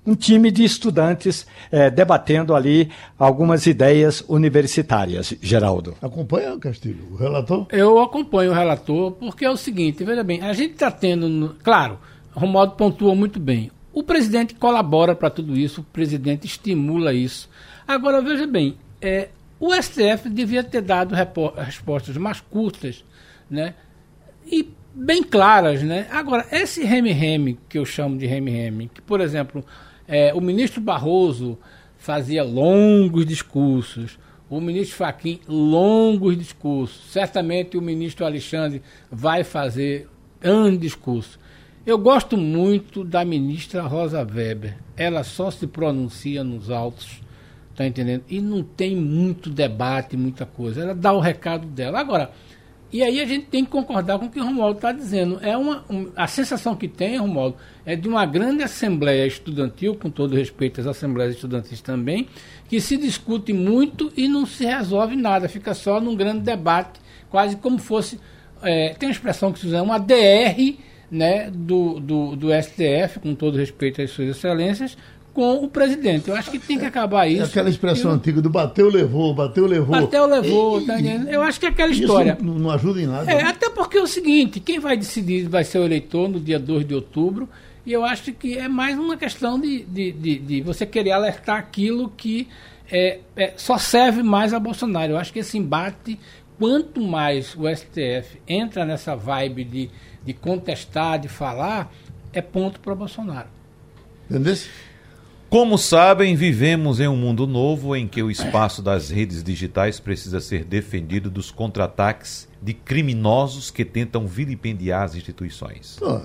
um 0.06 0.16
time 0.16 0.52
de 0.52 0.64
estudantes 0.64 1.46
é, 1.72 1.90
debatendo 1.90 2.56
ali 2.56 2.90
algumas 3.18 3.66
ideias 3.66 4.24
universitárias, 4.28 5.34
Geraldo. 5.42 5.96
Acompanha, 6.02 6.58
Castilho, 6.58 7.08
o 7.12 7.16
relator? 7.16 7.68
Eu 7.70 8.00
acompanho 8.00 8.52
o 8.52 8.56
relator, 8.56 9.12
porque 9.12 9.46
é 9.46 9.50
o 9.50 9.58
seguinte, 9.58 10.04
veja 10.04 10.24
bem, 10.24 10.42
a 10.42 10.54
gente 10.54 10.74
está 10.74 10.90
tendo, 10.90 11.56
claro, 11.64 12.00
Romualdo 12.34 12.74
pontua 12.74 13.14
muito 13.14 13.40
bem, 13.40 13.72
o 13.94 14.04
presidente 14.04 14.56
colabora 14.56 15.14
para 15.14 15.30
tudo 15.30 15.58
isso, 15.58 15.82
o 15.82 15.84
presidente 15.84 16.46
estimula 16.46 17.14
isso. 17.14 17.50
Agora, 17.86 18.22
veja 18.22 18.48
bem, 18.48 18.78
é, 19.02 19.30
o 19.60 19.74
STF 19.74 20.30
devia 20.30 20.64
ter 20.64 20.82
dado 20.82 21.14
respostas 21.56 22.16
mais 22.18 22.40
curtas, 22.40 23.04
né? 23.50 23.76
E 24.46 24.70
bem 24.94 25.24
claras, 25.24 25.82
né? 25.84 26.08
Agora, 26.12 26.46
esse 26.52 26.84
reme-reme, 26.84 27.58
que 27.70 27.78
eu 27.78 27.86
chamo 27.86 28.18
de 28.18 28.26
reme-reme, 28.26 28.90
que, 28.94 29.02
por 29.02 29.22
exemplo, 29.22 29.64
é, 30.08 30.34
o 30.34 30.42
ministro 30.42 30.82
Barroso 30.82 31.58
fazia 31.98 32.44
longos 32.44 33.26
discursos, 33.26 34.20
o 34.50 34.60
ministro 34.60 34.98
Faquim 34.98 35.40
longos 35.48 36.38
discursos, 36.38 37.12
certamente 37.12 37.78
o 37.78 37.82
ministro 37.82 38.26
Alexandre 38.26 38.82
vai 39.10 39.44
fazer 39.44 40.10
anos 40.44 40.80
discursos. 40.80 41.40
Eu 41.86 41.98
gosto 41.98 42.38
muito 42.38 43.04
da 43.04 43.26
ministra 43.26 43.82
Rosa 43.82 44.20
Weber. 44.20 44.78
Ela 44.96 45.24
só 45.24 45.50
se 45.50 45.66
pronuncia 45.66 46.44
nos 46.44 46.70
autos, 46.70 47.22
tá 47.76 47.88
entendendo? 47.88 48.24
E 48.30 48.40
não 48.40 48.62
tem 48.62 48.96
muito 48.96 49.50
debate, 49.50 50.16
muita 50.16 50.46
coisa. 50.46 50.82
Ela 50.84 50.94
dá 50.94 51.12
o 51.12 51.20
recado 51.20 51.66
dela. 51.66 52.00
Agora, 52.00 52.32
e 52.92 53.02
aí 53.02 53.22
a 53.22 53.26
gente 53.26 53.46
tem 53.46 53.64
que 53.64 53.72
concordar 53.72 54.20
com 54.20 54.26
o 54.26 54.30
que 54.30 54.40
o 54.40 54.44
Romualdo 54.44 54.78
está 54.78 54.92
dizendo. 54.92 55.40
É 55.42 55.56
uma, 55.56 55.84
um, 55.90 56.12
a 56.16 56.28
sensação 56.28 56.76
que 56.76 56.88
tem, 56.88 57.18
Romualdo, 57.18 57.56
é 57.86 57.96
de 57.96 58.08
uma 58.08 58.26
grande 58.26 58.64
assembleia 58.64 59.26
estudantil, 59.26 59.96
com 59.96 60.10
todo 60.10 60.36
respeito 60.36 60.82
às 60.82 60.88
assembleias 60.88 61.36
estudantis 61.36 61.80
também, 61.80 62.28
que 62.68 62.82
se 62.82 62.98
discute 62.98 63.54
muito 63.54 64.12
e 64.18 64.28
não 64.28 64.46
se 64.46 64.66
resolve 64.66 65.16
nada, 65.16 65.48
fica 65.48 65.74
só 65.74 66.02
num 66.02 66.16
grande 66.16 66.42
debate, 66.42 67.00
quase 67.30 67.56
como 67.56 67.78
fosse. 67.78 68.20
É, 68.62 68.94
tem 69.00 69.08
uma 69.08 69.14
expressão 69.14 69.54
que 69.54 69.60
se 69.60 69.68
usa, 69.68 69.82
uma 69.82 69.98
DR 69.98 70.78
né, 71.10 71.50
do, 71.50 72.00
do, 72.00 72.36
do 72.36 72.48
STF, 72.62 73.20
com 73.22 73.36
todo 73.36 73.58
respeito 73.58 74.02
às 74.02 74.12
suas 74.12 74.30
excelências, 74.30 74.98
com 75.34 75.64
o 75.64 75.68
presidente. 75.70 76.30
Eu 76.30 76.36
acho 76.36 76.52
que 76.52 76.60
tem 76.60 76.78
que 76.78 76.86
acabar 76.86 77.28
isso. 77.28 77.44
É 77.44 77.46
aquela 77.46 77.70
expressão 77.70 78.12
eu... 78.12 78.18
antiga 78.18 78.42
do 78.42 78.50
bateu, 78.50 78.90
levou, 78.90 79.34
bateu, 79.34 79.66
levou. 79.66 80.02
Bateu, 80.02 80.26
levou, 80.26 80.82
e, 80.82 80.86
tá 80.86 81.00
entendendo? 81.00 81.30
Eu 81.30 81.42
acho 81.42 81.60
que 81.60 81.66
é 81.66 81.70
aquela 81.70 81.92
história. 81.92 82.38
Não, 82.42 82.56
não, 82.56 82.70
ajuda 82.70 83.02
em 83.02 83.08
nada. 83.08 83.32
É, 83.32 83.36
né? 83.36 83.50
até 83.50 83.70
porque 83.70 83.98
é 83.98 84.02
o 84.02 84.08
seguinte, 84.08 84.60
quem 84.60 84.80
vai 84.80 84.98
decidir 84.98 85.48
vai 85.48 85.64
ser 85.64 85.80
o 85.80 85.86
eleitor 85.86 86.28
no 86.28 86.40
dia 86.40 86.60
2 86.60 86.86
de 86.86 86.94
outubro, 86.94 87.48
e 87.86 87.94
eu 87.94 88.04
acho 88.04 88.34
que 88.34 88.58
é 88.58 88.68
mais 88.68 88.98
uma 88.98 89.18
questão 89.18 89.60
de, 89.60 89.84
de, 89.86 90.12
de, 90.12 90.40
de 90.40 90.62
você 90.62 90.86
querer 90.86 91.12
alertar 91.12 91.58
aquilo 91.58 92.10
que 92.10 92.48
é, 92.92 93.20
é, 93.36 93.54
só 93.56 93.78
serve 93.78 94.22
mais 94.22 94.54
a 94.54 94.60
Bolsonaro. 94.60 95.14
Eu 95.14 95.18
acho 95.18 95.32
que 95.32 95.40
esse 95.40 95.58
embate, 95.58 96.20
quanto 96.60 97.02
mais 97.02 97.56
o 97.56 97.64
STF 97.74 98.40
entra 98.48 98.86
nessa 98.86 99.16
vibe 99.16 99.64
de, 99.64 99.90
de 100.26 100.34
contestar, 100.34 101.18
de 101.18 101.30
falar, 101.30 101.92
é 102.34 102.42
ponto 102.42 102.80
para 102.82 102.94
Bolsonaro. 102.94 103.48
Entendeu? 104.30 104.56
Como 105.52 105.78
sabem, 105.78 106.34
vivemos 106.34 107.02
em 107.02 107.10
um 107.10 107.18
mundo 107.18 107.46
novo 107.46 107.94
em 107.94 108.08
que 108.08 108.24
o 108.24 108.32
espaço 108.32 108.82
das 108.82 109.10
redes 109.10 109.44
digitais 109.44 110.00
precisa 110.00 110.40
ser 110.40 110.64
defendido 110.64 111.30
dos 111.30 111.52
contra-ataques 111.52 112.48
de 112.62 112.74
criminosos 112.74 113.70
que 113.70 113.84
tentam 113.84 114.26
vilipendiar 114.26 115.04
as 115.04 115.14
instituições. 115.14 116.00
Oh. 116.02 116.22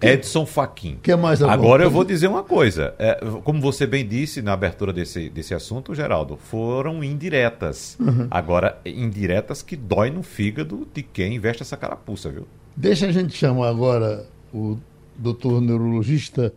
Edson 0.00 0.44
Fachin. 0.44 0.98
Que 1.00 1.14
mais 1.14 1.40
Agora 1.40 1.84
eu 1.84 1.90
vou 1.90 2.02
dizer 2.02 2.26
uma 2.26 2.42
coisa. 2.42 2.92
É, 2.98 3.20
como 3.44 3.60
você 3.60 3.86
bem 3.86 4.04
disse 4.04 4.42
na 4.42 4.54
abertura 4.54 4.92
desse, 4.92 5.30
desse 5.30 5.54
assunto, 5.54 5.94
Geraldo, 5.94 6.36
foram 6.36 7.04
indiretas. 7.04 7.96
Uhum. 8.00 8.26
Agora, 8.28 8.76
indiretas 8.84 9.62
que 9.62 9.76
dói 9.76 10.10
no 10.10 10.24
fígado 10.24 10.84
de 10.92 11.04
quem 11.04 11.36
investe 11.36 11.62
essa 11.62 11.76
carapuça, 11.76 12.28
viu? 12.28 12.48
Deixa 12.74 13.06
a 13.06 13.12
gente 13.12 13.36
chamar 13.36 13.68
agora 13.68 14.26
o 14.52 14.76
doutor 15.16 15.60
neurologista 15.60 16.52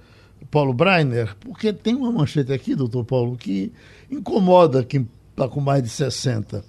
Paulo 0.51 0.73
Breiner, 0.73 1.35
porque 1.39 1.73
tem 1.73 1.95
uma 1.95 2.11
manchete 2.11 2.51
aqui, 2.51 2.75
doutor 2.75 3.03
Paulo, 3.03 3.35
que 3.35 3.71
incomoda 4.09 4.83
quem 4.83 5.07
está 5.31 5.47
com 5.47 5.59
mais 5.59 5.83
de 5.83 5.89
60. 5.89 6.63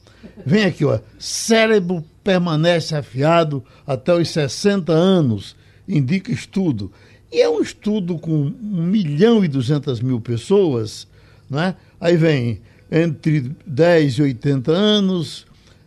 Vem 0.44 0.64
aqui, 0.64 0.84
ó. 0.84 0.98
Cérebro 1.18 2.04
permanece 2.22 2.94
afiado 2.94 3.64
até 3.86 4.12
os 4.12 4.28
60 4.30 4.92
anos, 4.92 5.56
indica 5.88 6.32
estudo. 6.32 6.90
E 7.32 7.40
é 7.40 7.48
um 7.48 7.60
estudo 7.60 8.18
com 8.18 8.32
1 8.32 8.52
milhão 8.82 9.44
e 9.44 9.48
200 9.48 10.00
mil 10.00 10.20
pessoas, 10.20 11.06
né? 11.48 11.76
Aí 12.00 12.16
vem 12.16 12.60
entre 12.90 13.52
10 13.66 14.14
e 14.14 14.22
80 14.22 14.72
anos, 14.72 15.46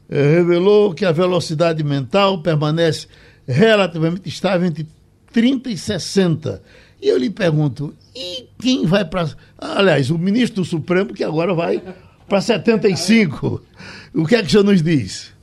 eh, 0.09 0.35
revelou 0.35 0.93
que 0.93 1.05
a 1.05 1.11
velocidade 1.11 1.83
mental 1.83 2.41
permanece 2.41 3.07
relativamente 3.47 4.27
estável 4.27 4.67
entre 4.67 4.85
30 5.31 5.69
e 5.69 5.77
60 5.77 6.61
e 7.01 7.07
eu 7.07 7.17
lhe 7.17 7.29
pergunto, 7.29 7.93
e 8.15 8.47
quem 8.59 8.85
vai 8.85 9.05
para. 9.05 9.27
Aliás, 9.57 10.09
o 10.09 10.17
ministro 10.17 10.61
do 10.61 10.65
Supremo, 10.65 11.13
que 11.13 11.23
agora 11.23 11.53
vai 11.53 11.81
para 12.27 12.41
75. 12.41 13.61
O 14.13 14.25
que 14.25 14.35
é 14.35 14.39
que 14.39 14.47
o 14.47 14.49
senhor 14.49 14.63
nos 14.63 14.81
diz? 14.81 15.33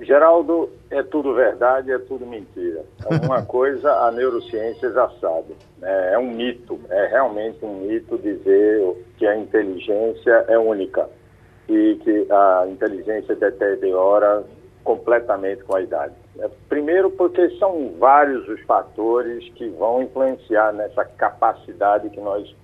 Geraldo, 0.00 0.70
é 0.90 1.02
tudo 1.02 1.34
verdade, 1.34 1.90
é 1.90 1.98
tudo 1.98 2.26
mentira. 2.26 2.84
Uma 3.24 3.42
coisa 3.46 3.90
a 3.90 4.12
neurociência 4.12 4.92
já 4.92 5.08
sabe. 5.20 5.56
Né? 5.78 6.12
É 6.12 6.18
um 6.18 6.30
mito, 6.30 6.78
é 6.90 7.06
realmente 7.06 7.64
um 7.64 7.80
mito 7.80 8.18
dizer 8.18 9.06
que 9.16 9.26
a 9.26 9.36
inteligência 9.36 10.44
é 10.48 10.58
única 10.58 11.08
e 11.68 11.98
que 12.04 12.26
a 12.30 12.66
inteligência 12.68 13.34
deteriora 13.34 14.44
completamente 14.84 15.64
com 15.64 15.76
a 15.76 15.82
idade. 15.82 16.14
É, 16.38 16.50
primeiro, 16.68 17.10
porque 17.10 17.50
são 17.58 17.94
vários 17.98 18.46
os 18.48 18.60
fatores 18.62 19.48
que 19.54 19.68
vão 19.70 20.02
influenciar 20.02 20.72
nessa 20.72 21.04
capacidade 21.04 22.10
que 22.10 22.20
nós 22.20 22.54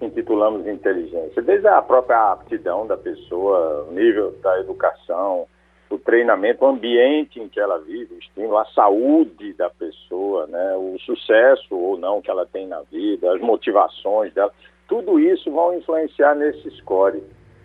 intitulamos 0.00 0.66
inteligência, 0.66 1.40
desde 1.40 1.68
a 1.68 1.80
própria 1.80 2.32
aptidão 2.32 2.86
da 2.86 2.96
pessoa, 2.96 3.86
o 3.88 3.92
nível 3.92 4.34
da 4.42 4.58
educação, 4.58 5.46
o 5.88 5.98
treinamento, 5.98 6.64
o 6.64 6.68
ambiente 6.68 7.38
em 7.38 7.48
que 7.48 7.60
ela 7.60 7.78
vive, 7.78 8.14
o 8.14 8.18
estímulo, 8.18 8.58
a 8.58 8.64
saúde 8.66 9.52
da 9.52 9.70
pessoa, 9.70 10.46
né, 10.46 10.74
o 10.76 10.98
sucesso 11.00 11.76
ou 11.76 11.98
não 11.98 12.20
que 12.20 12.30
ela 12.30 12.46
tem 12.46 12.66
na 12.66 12.80
vida, 12.82 13.32
as 13.32 13.40
motivações 13.40 14.32
dela, 14.32 14.52
tudo 14.88 15.20
isso 15.20 15.50
vão 15.50 15.74
influenciar 15.74 16.34
nesse 16.34 16.70
score. 16.78 17.22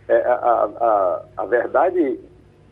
É, 0.07 0.17
a, 0.21 0.33
a, 0.33 1.25
a, 1.37 1.45
verdade 1.45 2.19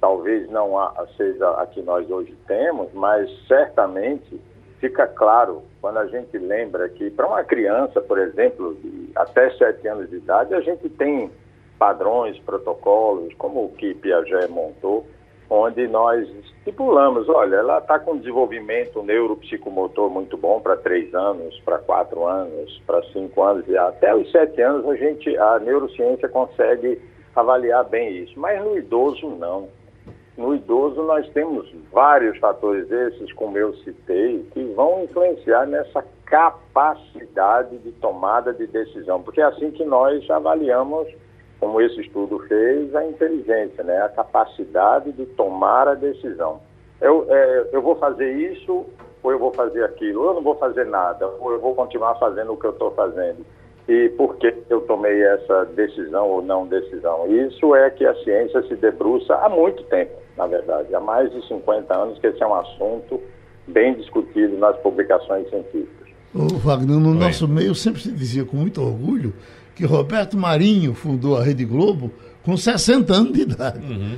talvez 0.06 0.48
não 0.52 0.70
seja 1.18 1.50
a 1.60 1.66
que 1.66 1.82
nós 1.82 2.08
hoje 2.12 2.38
temos, 2.46 2.94
mas 2.94 3.28
certamente 3.48 4.40
fica 4.80 5.08
claro 5.08 5.64
quando 5.82 5.98
a 5.98 6.06
gente 6.06 6.38
lembra 6.38 6.88
que 6.90 7.10
para 7.10 7.26
uma 7.26 7.44
criança, 7.44 8.00
por 8.02 8.20
exemplo, 8.20 8.76
de 8.76 9.10
até 9.16 9.50
7 9.50 9.88
anos 9.88 10.08
de 10.12 10.18
idade, 10.18 10.54
a 10.54 10.62
gente 10.62 10.88
tem 10.90 11.32
padrões, 11.80 12.38
protocolos, 12.38 13.34
como 13.40 13.66
o 13.66 13.70
que 13.70 13.96
Piaget 13.96 14.48
montou, 14.48 15.08
onde 15.50 15.88
nós 15.88 16.30
estipulamos, 16.30 17.28
olha, 17.28 17.56
ela 17.56 17.80
está 17.80 17.98
com 17.98 18.16
desenvolvimento 18.16 19.02
neuropsicomotor 19.02 20.12
muito 20.12 20.38
bom 20.38 20.62
para 20.62 20.78
3 20.78 21.16
anos, 21.16 21.60
para 21.66 21.80
4 21.80 22.28
anos, 22.28 22.80
para 22.86 23.02
5 23.12 23.42
anos, 23.42 23.68
e 23.68 23.76
até 23.76 24.14
os 24.14 24.32
7 24.32 24.62
anos 24.62 24.88
a 24.88 24.96
gente, 24.96 25.36
a 25.36 25.58
neurociência 25.58 26.30
consegue 26.30 27.02
avaliar 27.36 27.84
bem 27.86 28.18
isso, 28.18 28.40
mas 28.40 28.64
no 28.64 28.78
idoso 28.78 29.28
não. 29.30 29.68
No 30.38 30.54
idoso, 30.54 31.02
nós 31.04 31.28
temos 31.30 31.74
vários 31.94 32.38
fatores 32.40 32.92
esses, 32.92 33.32
como 33.34 33.58
eu 33.58 33.74
citei, 33.78 34.44
que 34.52 34.64
vão 34.74 35.04
influenciar 35.04 35.66
nessa 35.66 36.04
capacidade 36.26 37.78
de 37.78 37.92
tomada 37.94 38.54
de 38.54 38.68
decisão, 38.68 39.22
porque 39.22 39.40
é 39.40 39.46
assim 39.46 39.72
que 39.72 39.86
nós 39.86 40.30
avaliamos, 40.30 41.08
como 41.60 41.80
esse 41.80 42.02
estudo 42.02 42.40
fez, 42.48 42.94
a 42.96 43.06
inteligência, 43.06 43.84
né? 43.84 44.02
a 44.02 44.10
capacidade 44.10 45.14
de 45.14 45.26
tomar 45.26 45.88
a 45.88 45.94
decisão. 45.94 46.60
Eu, 47.00 47.26
é, 47.30 47.70
eu 47.72 47.82
vou 47.82 47.96
fazer 47.96 48.32
isso 48.52 48.86
ou 49.24 49.32
eu 49.32 49.40
vou 49.40 49.52
fazer 49.54 49.84
aquilo, 49.84 50.22
ou 50.22 50.28
eu 50.28 50.34
não 50.36 50.44
vou 50.44 50.56
fazer 50.56 50.86
nada, 50.86 51.28
ou 51.40 51.52
eu 51.52 51.60
vou 51.60 51.74
continuar 51.74 52.16
fazendo 52.16 52.54
o 52.54 52.58
que 52.58 52.66
eu 52.68 52.72
estou 52.72 52.92
fazendo 52.92 53.44
e 53.88 54.10
por 54.18 54.38
que 54.38 54.54
eu 54.70 54.82
tomei 54.82 55.22
essa 55.24 55.66
decisão 55.76 56.28
ou 56.28 56.42
não 56.42 56.68
decisão. 56.68 57.28
Isso 57.28 57.76
é 57.76 57.90
que 57.90 58.06
a 58.06 58.16
ciência 58.24 58.64
se 58.64 58.76
debruça 58.76 59.36
há 59.36 59.50
muito 59.50 59.84
tempo, 59.84 60.14
na 60.38 60.48
verdade, 60.48 60.94
há 60.94 61.00
mais 61.00 61.32
de 61.32 61.48
50 61.48 61.94
anos 61.94 62.20
que 62.20 62.28
esse 62.28 62.42
é 62.42 62.48
um 62.48 62.56
assunto 62.56 63.22
bem 63.68 63.96
discutido 63.96 64.58
nas 64.58 64.78
publicações 64.78 65.50
científicas. 65.50 66.08
Ô, 66.34 66.48
Wagner, 66.58 67.00
no 67.00 67.12
Oi. 67.12 67.18
nosso 67.18 67.48
meio 67.48 67.74
sempre 67.74 68.02
se 68.02 68.12
dizia 68.12 68.44
com 68.44 68.58
muito 68.58 68.82
orgulho 68.82 69.34
que 69.76 69.86
Roberto 69.86 70.38
Marinho 70.38 70.94
fundou 70.94 71.38
a 71.38 71.44
Rede 71.44 71.66
Globo 71.66 72.12
com 72.44 72.56
60 72.56 73.14
anos 73.14 73.34
de 73.34 73.42
idade. 73.42 73.86
Uhum. 73.86 74.18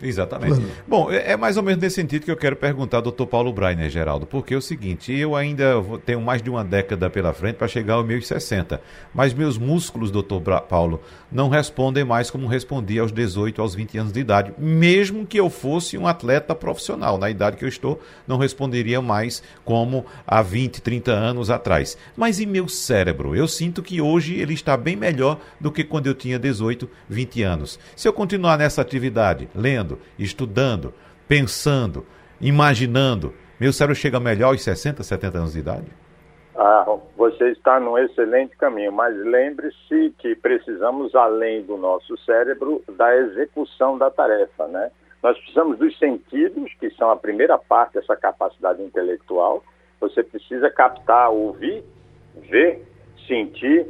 Exatamente. 0.00 0.60
Bom, 0.86 1.10
é, 1.10 1.32
é 1.32 1.36
mais 1.36 1.56
ou 1.56 1.62
menos 1.62 1.80
nesse 1.80 1.96
sentido 1.96 2.24
que 2.24 2.30
eu 2.30 2.36
quero 2.36 2.56
perguntar 2.56 2.98
ao 2.98 3.02
doutor 3.02 3.26
Paulo 3.26 3.52
Breiner, 3.52 3.88
Geraldo, 3.88 4.26
porque 4.26 4.54
é 4.54 4.56
o 4.56 4.62
seguinte, 4.62 5.12
eu 5.12 5.34
ainda 5.34 5.74
tenho 6.04 6.20
mais 6.20 6.42
de 6.42 6.50
uma 6.50 6.62
década 6.62 7.08
pela 7.08 7.32
frente 7.32 7.56
para 7.56 7.66
chegar 7.68 7.94
aos 7.94 8.06
meus 8.06 8.26
60, 8.26 8.80
mas 9.14 9.32
meus 9.32 9.56
músculos, 9.56 10.10
doutor 10.10 10.42
Paulo, 10.62 11.00
não 11.32 11.48
respondem 11.48 12.04
mais 12.04 12.30
como 12.30 12.46
respondia 12.46 13.00
aos 13.00 13.10
18, 13.10 13.60
aos 13.60 13.74
20 13.74 13.98
anos 13.98 14.12
de 14.12 14.20
idade, 14.20 14.52
mesmo 14.58 15.26
que 15.26 15.40
eu 15.40 15.48
fosse 15.48 15.96
um 15.96 16.06
atleta 16.06 16.54
profissional, 16.54 17.16
na 17.16 17.30
idade 17.30 17.56
que 17.56 17.64
eu 17.64 17.68
estou, 17.68 18.00
não 18.26 18.36
responderia 18.36 19.00
mais 19.00 19.42
como 19.64 20.04
há 20.26 20.42
20, 20.42 20.82
30 20.82 21.12
anos 21.12 21.50
atrás. 21.50 21.96
Mas 22.16 22.38
e 22.38 22.46
meu 22.46 22.68
cérebro? 22.68 23.34
Eu 23.34 23.48
sinto 23.48 23.82
que 23.82 24.00
hoje 24.00 24.34
ele 24.34 24.54
está 24.54 24.76
bem 24.76 24.96
melhor 24.96 25.40
do 25.60 25.72
que 25.72 25.84
quando 25.84 26.06
eu 26.06 26.14
tinha 26.14 26.38
18, 26.38 26.88
20 27.08 27.42
anos. 27.42 27.78
Se 27.94 28.06
eu 28.06 28.12
continuar 28.12 28.58
nessa 28.58 28.82
atividade, 28.82 29.48
lendo, 29.54 29.85
estudando, 30.18 30.92
pensando, 31.28 32.06
imaginando, 32.40 33.32
meu 33.60 33.72
cérebro 33.72 33.94
chega 33.94 34.20
melhor 34.20 34.48
aos 34.48 34.62
60, 34.62 35.02
70 35.02 35.38
anos 35.38 35.52
de 35.52 35.60
idade? 35.60 35.86
Ah, 36.56 36.86
você 37.16 37.50
está 37.50 37.78
num 37.78 37.98
excelente 37.98 38.56
caminho, 38.56 38.92
mas 38.92 39.14
lembre-se 39.16 40.14
que 40.18 40.34
precisamos, 40.34 41.14
além 41.14 41.62
do 41.62 41.76
nosso 41.76 42.16
cérebro, 42.18 42.82
da 42.96 43.14
execução 43.16 43.98
da 43.98 44.10
tarefa, 44.10 44.66
né? 44.68 44.90
Nós 45.22 45.36
precisamos 45.38 45.78
dos 45.78 45.98
sentidos, 45.98 46.72
que 46.78 46.90
são 46.90 47.10
a 47.10 47.16
primeira 47.16 47.58
parte 47.58 47.94
dessa 47.94 48.16
capacidade 48.16 48.82
intelectual. 48.82 49.62
Você 50.00 50.22
precisa 50.22 50.70
captar, 50.70 51.30
ouvir, 51.30 51.82
ver, 52.48 52.86
sentir 53.26 53.86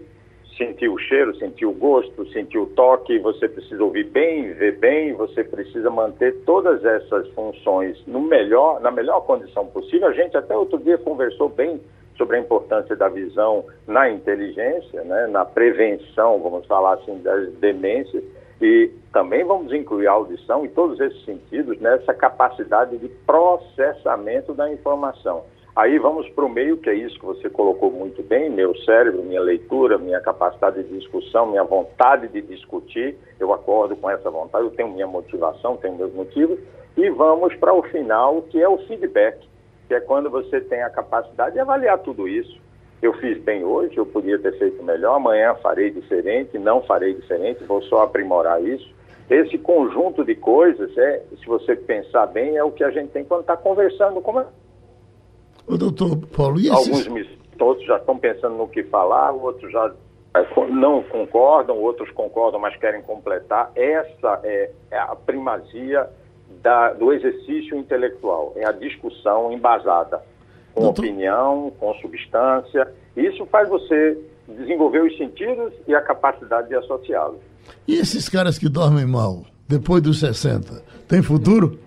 sentir 0.57 0.89
o 0.89 0.99
cheiro, 0.99 1.37
sentir 1.37 1.67
o 1.67 1.73
gosto, 1.73 2.27
sentir 2.33 2.59
o 2.59 2.67
toque, 2.67 3.19
você 3.19 3.49
precisa 3.49 3.83
ouvir 3.85 4.05
bem, 4.05 4.53
ver 4.55 4.79
bem, 4.79 5.13
você 5.13 5.45
precisa 5.45 5.91
manter 5.91 6.35
todas 6.45 6.85
essas 6.85 7.29
funções 7.31 8.03
no 8.07 8.21
melhor, 8.21 8.81
na 8.81 8.91
melhor 8.91 9.21
condição 9.21 9.67
possível. 9.67 10.09
A 10.09 10.13
gente 10.13 10.37
até 10.37 10.57
outro 10.57 10.79
dia 10.79 10.99
conversou 10.99 11.49
bem 11.49 11.81
sobre 12.17 12.37
a 12.37 12.41
importância 12.41 12.97
da 12.97 13.09
visão 13.09 13.65
na 13.87 14.09
inteligência, 14.11 15.05
né, 15.05 15.27
na 15.27 15.45
prevenção, 15.45 16.41
vamos 16.41 16.67
falar 16.67 16.95
assim, 16.95 17.19
das 17.23 17.53
demências, 17.55 18.25
e 18.61 18.91
também 19.13 19.45
vamos 19.45 19.71
incluir 19.73 20.07
a 20.07 20.13
audição 20.13 20.65
e 20.65 20.69
todos 20.69 20.99
esses 20.99 21.23
sentidos 21.27 21.79
nessa 21.79 22.15
capacidade 22.15 22.97
de 22.97 23.09
processamento 23.27 24.55
da 24.55 24.73
informação. 24.73 25.45
Aí 25.77 25.99
vamos 25.99 26.27
para 26.31 26.43
o 26.43 26.49
meio, 26.49 26.79
que 26.79 26.89
é 26.89 26.95
isso 26.95 27.21
que 27.21 27.27
você 27.27 27.51
colocou 27.51 27.91
muito 27.91 28.23
bem, 28.23 28.49
meu 28.49 28.75
cérebro, 28.79 29.23
minha 29.23 29.43
leitura, 29.43 29.99
minha 29.99 30.19
capacidade 30.21 30.83
de 30.83 30.99
discussão, 30.99 31.49
minha 31.49 31.65
vontade 31.65 32.29
de 32.29 32.41
discutir. 32.41 33.15
Eu 33.39 33.53
acordo 33.53 33.95
com 33.95 34.09
essa 34.09 34.31
vontade, 34.31 34.65
eu 34.65 34.71
tenho 34.71 34.89
minha 34.89 35.07
motivação, 35.07 35.77
tenho 35.77 35.95
meus 35.95 36.15
motivos. 36.15 36.59
E 36.97 37.11
vamos 37.11 37.55
para 37.57 37.75
o 37.75 37.83
final, 37.83 38.41
que 38.41 38.59
é 38.59 38.67
o 38.67 38.79
feedback, 38.87 39.47
que 39.87 39.93
é 39.93 40.01
quando 40.01 40.31
você 40.31 40.63
tem 40.63 40.83
a 40.83 40.89
capacidade 40.89 41.53
de 41.53 41.61
avaliar 41.61 41.99
tudo 41.99 42.27
isso. 42.27 42.59
Eu 43.03 43.13
fiz 43.13 43.37
bem 43.43 43.63
hoje, 43.63 43.99
eu 43.99 44.07
podia 44.07 44.39
ter 44.39 44.57
feito 44.57 44.83
melhor, 44.83 45.17
amanhã 45.17 45.55
farei 45.57 45.91
diferente, 45.91 46.59
não 46.59 46.81
farei 46.81 47.13
diferente, 47.13 47.63
vou 47.65 47.83
só 47.83 48.01
aprimorar 48.05 48.65
isso. 48.65 48.97
Esse 49.29 49.59
conjunto 49.59 50.25
de 50.25 50.37
coisas, 50.37 50.97
é, 50.97 51.23
se 51.39 51.45
você 51.47 51.77
pensar 51.77 52.25
bem, 52.29 52.57
é 52.57 52.65
o 52.65 52.73
que 52.73 52.83
a 52.83 52.91
gente 52.91 53.11
tem 53.11 53.25
quando 53.25 53.43
está 53.43 53.59
conversando 53.59 54.23
com 54.23 54.43
o 55.67 55.77
doutor 55.77 56.17
Paulo, 56.29 56.61
e 56.61 56.69
esses... 56.69 57.07
Alguns 57.07 57.27
já 57.87 57.97
estão 57.97 58.19
pensando 58.19 58.57
no 58.57 58.69
que 58.69 58.83
falar, 58.85 59.33
outros 59.33 59.71
já 59.73 59.93
é, 60.35 60.71
não 60.71 61.03
concordam, 61.05 61.79
outros 61.79 62.11
concordam, 62.11 62.61
mas 62.61 62.77
querem 62.77 63.01
completar. 63.03 63.71
Essa 63.75 64.41
é, 64.43 64.71
é 64.91 64.99
a 64.99 65.15
primazia 65.15 66.09
da, 66.63 66.93
do 66.93 67.13
exercício 67.13 67.77
intelectual, 67.77 68.53
é 68.57 68.67
a 68.67 68.73
discussão 68.73 69.53
embasada, 69.53 70.23
com 70.75 70.83
doutor... 70.83 71.05
opinião, 71.05 71.73
com 71.79 71.95
substância. 71.95 72.93
Isso 73.17 73.47
faz 73.47 73.69
você 73.69 74.19
desenvolver 74.49 75.03
os 75.03 75.17
sentidos 75.17 75.73
e 75.87 75.95
a 75.95 76.01
capacidade 76.01 76.69
de 76.69 76.77
associá-los. 76.77 77.41
E 77.87 77.95
esses 77.95 78.29
caras 78.29 78.59
que 78.59 78.69
dormem 78.69 79.07
mal, 79.07 79.43
depois 79.69 80.03
dos 80.03 80.21
60, 80.21 80.83
tem 81.09 81.23
futuro? 81.23 81.79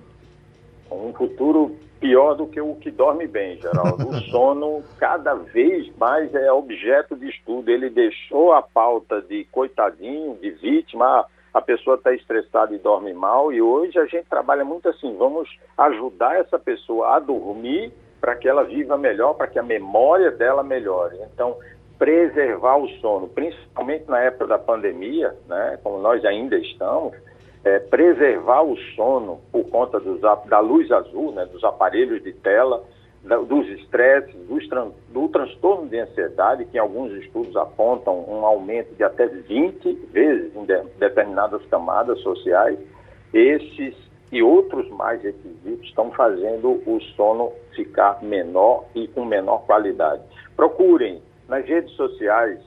Um 0.92 1.14
futuro 1.14 1.76
pior 2.00 2.36
do 2.36 2.48
que 2.48 2.62
o 2.62 2.76
que 2.76 2.90
dorme 2.92 3.28
bem, 3.28 3.60
Geraldo. 3.60 4.08
O 4.08 4.22
sono 4.32 4.84
cada 4.98 5.36
vez 5.36 5.94
mais 5.98 6.34
é 6.34 6.52
objeto 6.52 7.16
de 7.16 7.30
estudo. 7.30 7.70
Ele 7.70 7.90
deixou 7.90 8.54
a 8.54 8.62
pauta 8.62 9.22
de 9.22 9.46
coitadinho, 9.46 10.38
de 10.42 10.52
vítima, 10.52 11.26
a 11.54 11.62
pessoa 11.62 11.96
está 11.96 12.14
estressada 12.14 12.74
e 12.74 12.78
dorme 12.78 13.14
mal, 13.14 13.52
e 13.52 13.62
hoje 13.62 13.98
a 13.98 14.06
gente 14.06 14.28
trabalha 14.30 14.64
muito 14.64 14.88
assim, 14.88 15.16
vamos 15.18 15.50
ajudar 15.78 16.40
essa 16.40 16.60
pessoa 16.60 17.16
a 17.16 17.20
dormir 17.20 17.92
para 18.22 18.36
que 18.36 18.48
ela 18.48 18.64
viva 18.64 18.98
melhor, 18.98 19.34
para 19.34 19.48
que 19.48 19.58
a 19.58 19.64
memória 19.64 20.30
dela 20.30 20.62
melhore. 20.62 21.18
Então, 21.34 21.58
preservar 21.98 22.78
o 22.78 22.88
sono, 23.00 23.28
principalmente 23.28 24.08
na 24.08 24.20
época 24.20 24.48
da 24.48 24.60
pandemia, 24.60 25.36
né, 25.48 25.80
como 25.84 26.00
nós 26.00 26.24
ainda 26.24 26.58
estamos, 26.58 27.16
é, 27.64 27.80
preservar 27.80 28.64
o 28.64 28.78
sono 28.96 29.42
por 29.52 29.66
conta 29.70 30.00
dos, 30.00 30.22
da 30.22 30.60
luz 30.60 30.92
azul, 30.92 31.32
né, 31.32 31.46
dos 31.46 31.64
aparelhos 31.64 32.24
de 32.24 32.34
tela, 32.34 32.84
dos 33.24 33.68
estresses, 33.68 34.34
tran, 34.70 34.92
do 35.10 35.28
transtorno 35.28 35.88
de 35.88 36.00
ansiedade, 36.00 36.66
que 36.66 36.78
alguns 36.78 37.12
estudos 37.22 37.56
apontam 37.58 38.26
um 38.28 38.46
aumento 38.46 38.96
de 38.96 39.04
até 39.04 39.28
20 39.28 39.92
vezes 40.12 40.56
em 40.56 40.66
de, 40.66 40.82
determinadas 40.98 41.62
camadas 41.66 42.20
sociais. 42.22 42.80
Esses 43.34 43.96
e 44.32 44.42
outros 44.42 44.90
mais 44.92 45.22
requisitos 45.22 45.88
estão 45.88 46.12
fazendo 46.12 46.82
o 46.86 47.02
sono 47.16 47.52
ficar 47.76 48.22
menor 48.24 48.86
e 48.96 49.08
com 49.08 49.26
menor 49.26 49.66
qualidade. 49.66 50.22
Procurem 50.56 51.22
nas 51.48 51.66
redes 51.66 51.92
sociais, 51.96 52.60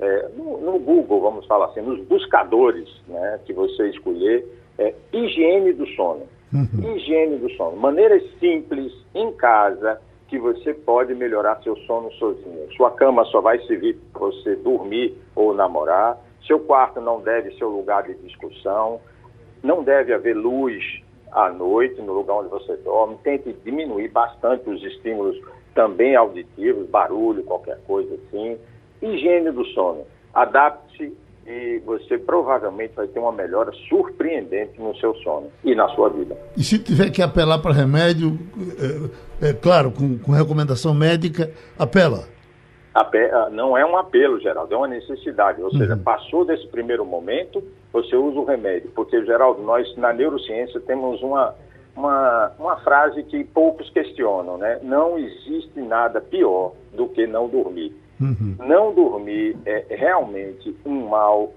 é, 0.00 0.28
no, 0.36 0.60
no, 0.60 0.78
Google, 0.78 1.20
vamos 1.20 1.46
falar 1.46 1.66
assim, 1.66 1.80
nos 1.80 2.00
buscadores 2.06 2.88
né, 3.08 3.40
que 3.44 3.52
você 3.52 3.88
escolher, 3.88 4.44
é, 4.78 4.94
higiene 5.12 5.72
do 5.72 5.86
sono. 5.88 6.26
Uhum. 6.52 6.96
Higiene 6.96 7.38
do 7.38 7.50
sono. 7.52 7.76
Maneiras 7.76 8.22
simples, 8.38 8.92
em 9.14 9.32
casa, 9.32 10.00
que 10.28 10.38
você 10.38 10.74
pode 10.74 11.14
melhorar 11.14 11.62
seu 11.62 11.76
sono 11.78 12.12
sozinho. 12.12 12.68
Sua 12.76 12.90
cama 12.90 13.24
só 13.26 13.40
vai 13.40 13.58
servir 13.60 13.96
para 14.12 14.20
você 14.20 14.56
dormir 14.56 15.16
ou 15.34 15.54
namorar. 15.54 16.18
Seu 16.46 16.60
quarto 16.60 17.00
não 17.00 17.20
deve 17.20 17.52
ser 17.52 17.64
o 17.64 17.70
lugar 17.70 18.02
de 18.02 18.14
discussão. 18.14 19.00
Não 19.62 19.82
deve 19.82 20.12
haver 20.12 20.36
luz 20.36 20.82
à 21.32 21.50
noite 21.50 22.00
no 22.02 22.12
lugar 22.12 22.38
onde 22.38 22.50
você 22.50 22.76
dorme. 22.78 23.16
Tente 23.22 23.52
diminuir 23.64 24.08
bastante 24.08 24.68
os 24.68 24.82
estímulos 24.82 25.36
também 25.74 26.16
auditivos, 26.16 26.88
barulho, 26.88 27.44
qualquer 27.44 27.78
coisa 27.86 28.14
assim. 28.14 28.58
Higiene 29.02 29.50
do 29.52 29.64
sono. 29.66 30.04
Adapte-se 30.34 31.12
e 31.46 31.80
você 31.84 32.18
provavelmente 32.18 32.94
vai 32.96 33.06
ter 33.06 33.20
uma 33.20 33.30
melhora 33.30 33.70
surpreendente 33.88 34.80
no 34.80 34.94
seu 34.96 35.14
sono 35.16 35.48
e 35.62 35.74
na 35.74 35.88
sua 35.90 36.10
vida. 36.10 36.36
E 36.56 36.62
se 36.62 36.78
tiver 36.78 37.10
que 37.10 37.22
apelar 37.22 37.60
para 37.60 37.72
remédio, 37.72 38.36
é, 39.40 39.50
é 39.50 39.52
claro, 39.52 39.92
com, 39.92 40.18
com, 40.18 40.32
recomendação 40.32 40.92
médica, 40.92 41.50
apela. 41.78 42.24
Ah, 42.92 43.50
não 43.50 43.76
é 43.76 43.84
um 43.84 43.96
apelo, 43.96 44.40
Geraldo, 44.40 44.74
é 44.74 44.76
uma 44.76 44.88
necessidade. 44.88 45.62
Ou 45.62 45.70
seja, 45.70 45.94
uhum. 45.94 46.02
passou 46.02 46.44
desse 46.44 46.66
primeiro 46.68 47.04
momento, 47.04 47.62
você 47.92 48.16
usa 48.16 48.40
o 48.40 48.44
remédio. 48.44 48.90
Porque, 48.94 49.24
Geraldo, 49.24 49.62
nós 49.62 49.86
na 49.96 50.12
neurociência 50.12 50.80
temos 50.80 51.22
uma, 51.22 51.54
uma, 51.94 52.52
uma 52.58 52.76
frase 52.78 53.22
que 53.22 53.44
poucos 53.44 53.88
questionam, 53.90 54.56
né? 54.56 54.80
Não 54.82 55.18
existe 55.18 55.78
nada 55.80 56.20
pior 56.20 56.72
do 56.92 57.06
que 57.08 57.26
não 57.26 57.48
dormir. 57.48 57.94
Uhum. 58.20 58.56
Não 58.66 58.94
dormir 58.94 59.56
é 59.66 59.84
realmente 59.90 60.74
um 60.84 61.08
mal 61.08 61.52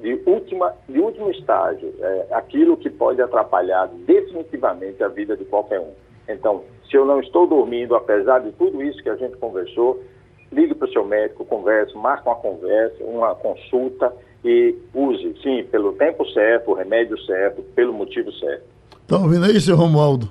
de, 0.00 0.20
última, 0.26 0.74
de 0.88 0.98
último 0.98 1.30
estágio, 1.30 1.94
é 2.00 2.26
aquilo 2.32 2.76
que 2.76 2.90
pode 2.90 3.22
atrapalhar 3.22 3.88
definitivamente 4.06 5.02
a 5.02 5.08
vida 5.08 5.36
de 5.36 5.44
qualquer 5.44 5.80
um. 5.80 5.92
Então, 6.28 6.62
se 6.90 6.96
eu 6.96 7.04
não 7.04 7.20
estou 7.20 7.46
dormindo, 7.46 7.94
apesar 7.94 8.40
de 8.40 8.52
tudo 8.52 8.82
isso 8.82 9.02
que 9.02 9.08
a 9.08 9.16
gente 9.16 9.36
conversou, 9.36 10.02
ligue 10.50 10.74
para 10.74 10.88
o 10.88 10.92
seu 10.92 11.04
médico, 11.04 11.44
converse, 11.44 11.96
marque 11.96 12.28
uma 12.28 12.36
conversa, 12.36 13.02
uma 13.04 13.34
consulta 13.34 14.12
e 14.44 14.76
use, 14.92 15.34
sim, 15.42 15.64
pelo 15.70 15.92
tempo 15.92 16.28
certo, 16.30 16.72
o 16.72 16.74
remédio 16.74 17.18
certo, 17.24 17.62
pelo 17.74 17.92
motivo 17.92 18.30
certo. 18.32 18.64
Estão 19.00 19.18
tá 19.18 19.24
ouvindo 19.24 19.44
aí, 19.44 19.60
seu 19.60 19.76
Romualdo? 19.76 20.30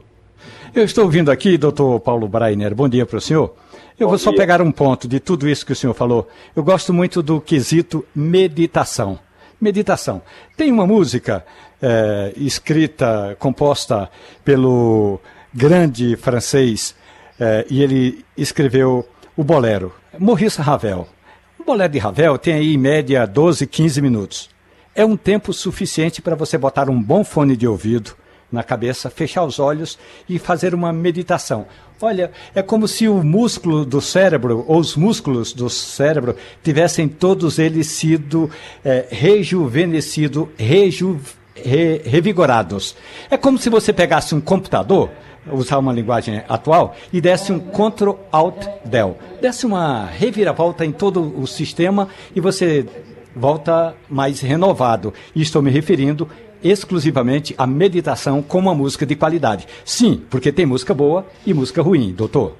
Eu 0.76 0.84
estou 0.84 1.06
ouvindo 1.06 1.32
aqui, 1.32 1.58
doutor 1.58 2.00
Paulo 2.00 2.28
Brainer. 2.28 2.76
Bom 2.76 2.88
dia 2.88 3.06
para 3.06 3.18
o 3.18 3.22
senhor. 3.22 3.54
Eu 4.00 4.08
Bom 4.08 4.12
vou 4.12 4.18
só 4.18 4.34
pegar 4.34 4.62
um 4.62 4.72
ponto 4.72 5.08
de 5.08 5.20
tudo 5.20 5.48
isso 5.48 5.66
que 5.66 5.74
o 5.74 5.76
senhor 5.76 5.94
falou. 5.94 6.28
Eu 6.56 6.64
gosto 6.64 6.94
muito 6.94 7.22
do 7.22 7.40
quesito 7.40 8.06
meditação. 8.16 9.20
Meditação. 9.60 10.22
Tem 10.58 10.72
uma 10.72 10.88
música 10.88 11.46
é, 11.82 12.34
escrita, 12.36 13.36
composta 13.40 14.10
pelo 14.44 15.20
grande 15.54 16.16
francês, 16.16 16.96
é, 17.40 17.66
e 17.70 17.82
ele 17.82 18.24
escreveu 18.38 19.08
o 19.36 19.44
bolero, 19.44 19.94
Maurice 20.18 20.62
Ravel. 20.62 21.08
O 21.60 21.64
bolero 21.64 21.92
de 21.92 22.00
Ravel 22.00 22.38
tem 22.38 22.54
aí 22.54 22.74
em 22.74 22.78
média 22.78 23.26
12, 23.26 23.68
15 23.68 24.02
minutos. 24.02 24.50
É 24.94 25.06
um 25.06 25.16
tempo 25.16 25.54
suficiente 25.54 26.22
para 26.22 26.36
você 26.36 26.58
botar 26.58 26.90
um 26.90 27.02
bom 27.02 27.24
fone 27.24 27.56
de 27.56 27.68
ouvido 27.68 28.16
na 28.52 28.64
cabeça, 28.64 29.10
fechar 29.10 29.44
os 29.44 29.60
olhos 29.60 29.98
e 30.28 30.38
fazer 30.38 30.76
uma 30.76 30.92
meditação. 30.92 31.66
Olha, 32.02 32.32
é 32.56 32.64
como 32.64 32.88
se 32.88 33.08
o 33.08 33.24
músculo 33.24 33.86
do 33.86 34.02
cérebro, 34.02 34.66
ou 34.68 34.80
os 34.80 34.96
músculos 34.96 35.54
do 35.54 35.70
cérebro, 35.70 36.36
tivessem 36.64 37.08
todos 37.08 37.60
eles 37.60 37.88
sido 37.88 38.50
é, 38.84 39.06
rejuvenescidos, 39.12 40.48
reju, 40.58 41.20
re, 41.56 42.02
revigorados. 42.04 42.96
É 43.30 43.38
como 43.38 43.60
se 43.60 43.70
você 43.70 43.94
pegasse 43.94 44.34
um 44.34 44.42
computador 44.42 45.12
usar 45.52 45.78
uma 45.78 45.94
linguagem 45.94 46.42
atual, 46.48 46.96
e 47.12 47.22
desse 47.22 47.52
um 47.52 47.60
Ctrl 47.60 48.14
Alt 48.32 48.66
Del. 48.86 49.18
Desse 49.40 49.66
uma 49.66 50.06
reviravolta 50.06 50.86
em 50.86 50.92
todo 50.92 51.40
o 51.40 51.46
sistema 51.48 52.08
e 52.36 52.40
você 52.40 52.86
volta 53.36 53.96
mais 54.10 54.40
renovado. 54.42 55.14
E 55.36 55.42
estou 55.42 55.62
me 55.62 55.72
referindo 55.72 56.28
exclusivamente 56.64 57.54
à 57.58 57.66
meditação 57.66 58.42
com 58.42 58.60
uma 58.60 58.76
música 58.76 59.06
de 59.06 59.16
qualidade. 59.16 59.68
Sim, 59.86 60.22
porque 60.30 60.52
tem 60.52 60.66
música 60.66 60.94
boa 60.94 61.26
e 61.46 61.54
música 61.54 61.82
ruim, 61.82 62.12
doutor. 62.12 62.56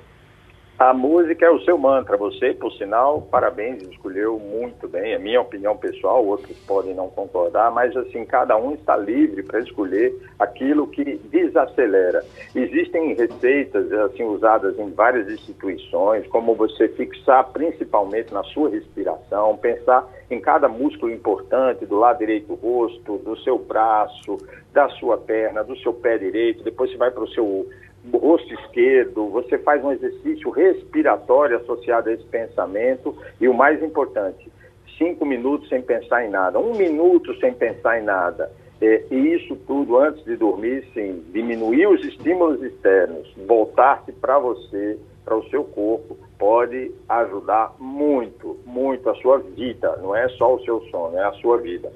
A 0.82 0.96
música 0.96 1.46
é 1.46 1.50
o 1.52 1.62
seu 1.62 1.78
mantra. 1.78 2.18
Você, 2.18 2.56
por 2.56 2.74
sinal, 2.74 3.22
parabéns, 3.30 3.84
escolheu 3.84 4.40
muito 4.40 4.88
bem. 4.88 5.14
É 5.14 5.20
minha 5.20 5.40
opinião 5.40 5.78
pessoal, 5.78 6.26
outros 6.26 6.58
podem 6.66 6.96
não 6.96 7.08
concordar, 7.08 7.70
mas 7.70 7.96
assim, 7.96 8.26
cada 8.26 8.58
um 8.58 8.74
está 8.74 8.98
livre 8.98 9.44
para 9.44 9.60
escolher 9.60 10.12
aquilo 10.40 10.88
que 10.88 11.04
desacelera. 11.30 12.26
Existem 12.56 13.14
receitas 13.14 13.94
assim 13.94 14.24
usadas 14.24 14.80
em 14.80 14.90
várias 14.90 15.30
instituições, 15.30 16.26
como 16.30 16.56
você 16.56 16.88
fixar 16.88 17.48
principalmente 17.52 18.34
na 18.34 18.44
sua 18.46 18.72
respiração, 18.72 19.56
pensar 19.58 20.10
em 20.32 20.42
cada 20.42 20.68
músculo 20.68 21.12
importante 21.12 21.86
do 21.86 22.00
lado 22.00 22.18
direito 22.18 22.48
do 22.48 22.56
rosto, 22.56 23.20
do 23.20 23.38
seu 23.42 23.60
braço, 23.60 24.36
da 24.74 24.90
sua 24.90 25.16
perna, 25.16 25.64
do 25.64 25.78
seu 25.78 25.94
pé 25.94 26.18
direito, 26.18 26.64
depois 26.64 26.90
você 26.90 26.98
vai 26.98 27.12
para 27.12 27.24
o 27.24 27.30
seu 27.30 27.68
rosto 28.14 28.54
esquerdo, 28.54 29.30
você 29.30 29.58
faz 29.58 29.84
um 29.84 29.92
exercício 29.92 30.50
respiratório 30.50 31.58
associado 31.58 32.10
a 32.10 32.14
esse 32.14 32.24
pensamento 32.24 33.16
e 33.40 33.48
o 33.48 33.54
mais 33.54 33.82
importante, 33.84 34.52
cinco 34.98 35.26
minutos 35.26 35.70
sem 35.70 35.82
pensar 35.82 36.26
em 36.26 36.30
nada, 36.30 36.60
um 36.60 36.76
minuto 36.76 37.38
sem 37.40 37.54
pensar 37.54 38.00
em 38.00 38.04
nada. 38.04 38.52
É, 38.82 39.04
e 39.12 39.36
isso 39.36 39.56
tudo 39.68 40.00
antes 40.00 40.24
de 40.26 40.36
dormir, 40.36 40.84
sim, 40.94 41.24
diminuir 41.32 41.86
os 41.86 42.04
estímulos 42.04 42.64
externos, 42.64 43.32
voltar-se 43.48 44.12
para 44.12 44.40
você, 44.40 44.98
para 45.24 45.38
o 45.38 45.48
seu 45.50 45.64
corpo, 45.64 46.18
pode 46.40 46.92
ajudar 47.08 47.76
muito, 47.80 48.60
muito 48.66 49.08
a 49.08 49.16
sua 49.16 49.38
vida. 49.38 49.98
Não 50.02 50.16
é 50.16 50.28
só 50.30 50.56
o 50.56 50.64
seu 50.64 50.82
sono, 50.90 51.16
é 51.16 51.24
a 51.24 51.34
sua 51.34 51.58
vida. 51.58 51.94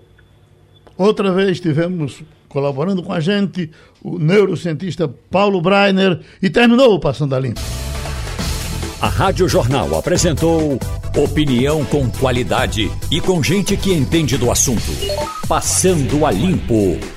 Outra 0.95 1.32
vez 1.32 1.60
tivemos 1.60 2.24
colaborando 2.47 3.01
com 3.01 3.12
a 3.12 3.20
gente 3.20 3.72
o 4.06 4.20
neurocientista 4.20 5.08
Paulo 5.08 5.60
Breiner 5.60 6.20
e 6.39 6.47
terminou 6.47 6.93
o 6.93 6.99
Passando 6.99 7.34
a 7.34 7.39
Limpo. 7.39 7.62
A 9.01 9.10
Rádio 9.10 9.49
Jornal 9.49 9.97
apresentou 9.97 10.78
opinião 11.18 11.84
com 11.86 12.10
qualidade 12.12 12.91
e 13.12 13.20
com 13.20 13.41
gente 13.41 13.76
que 13.76 13.91
entende 13.91 14.38
do 14.38 14.51
assunto. 14.51 14.91
Passando 15.47 16.24
a 16.26 16.32
Limpo. 16.32 17.16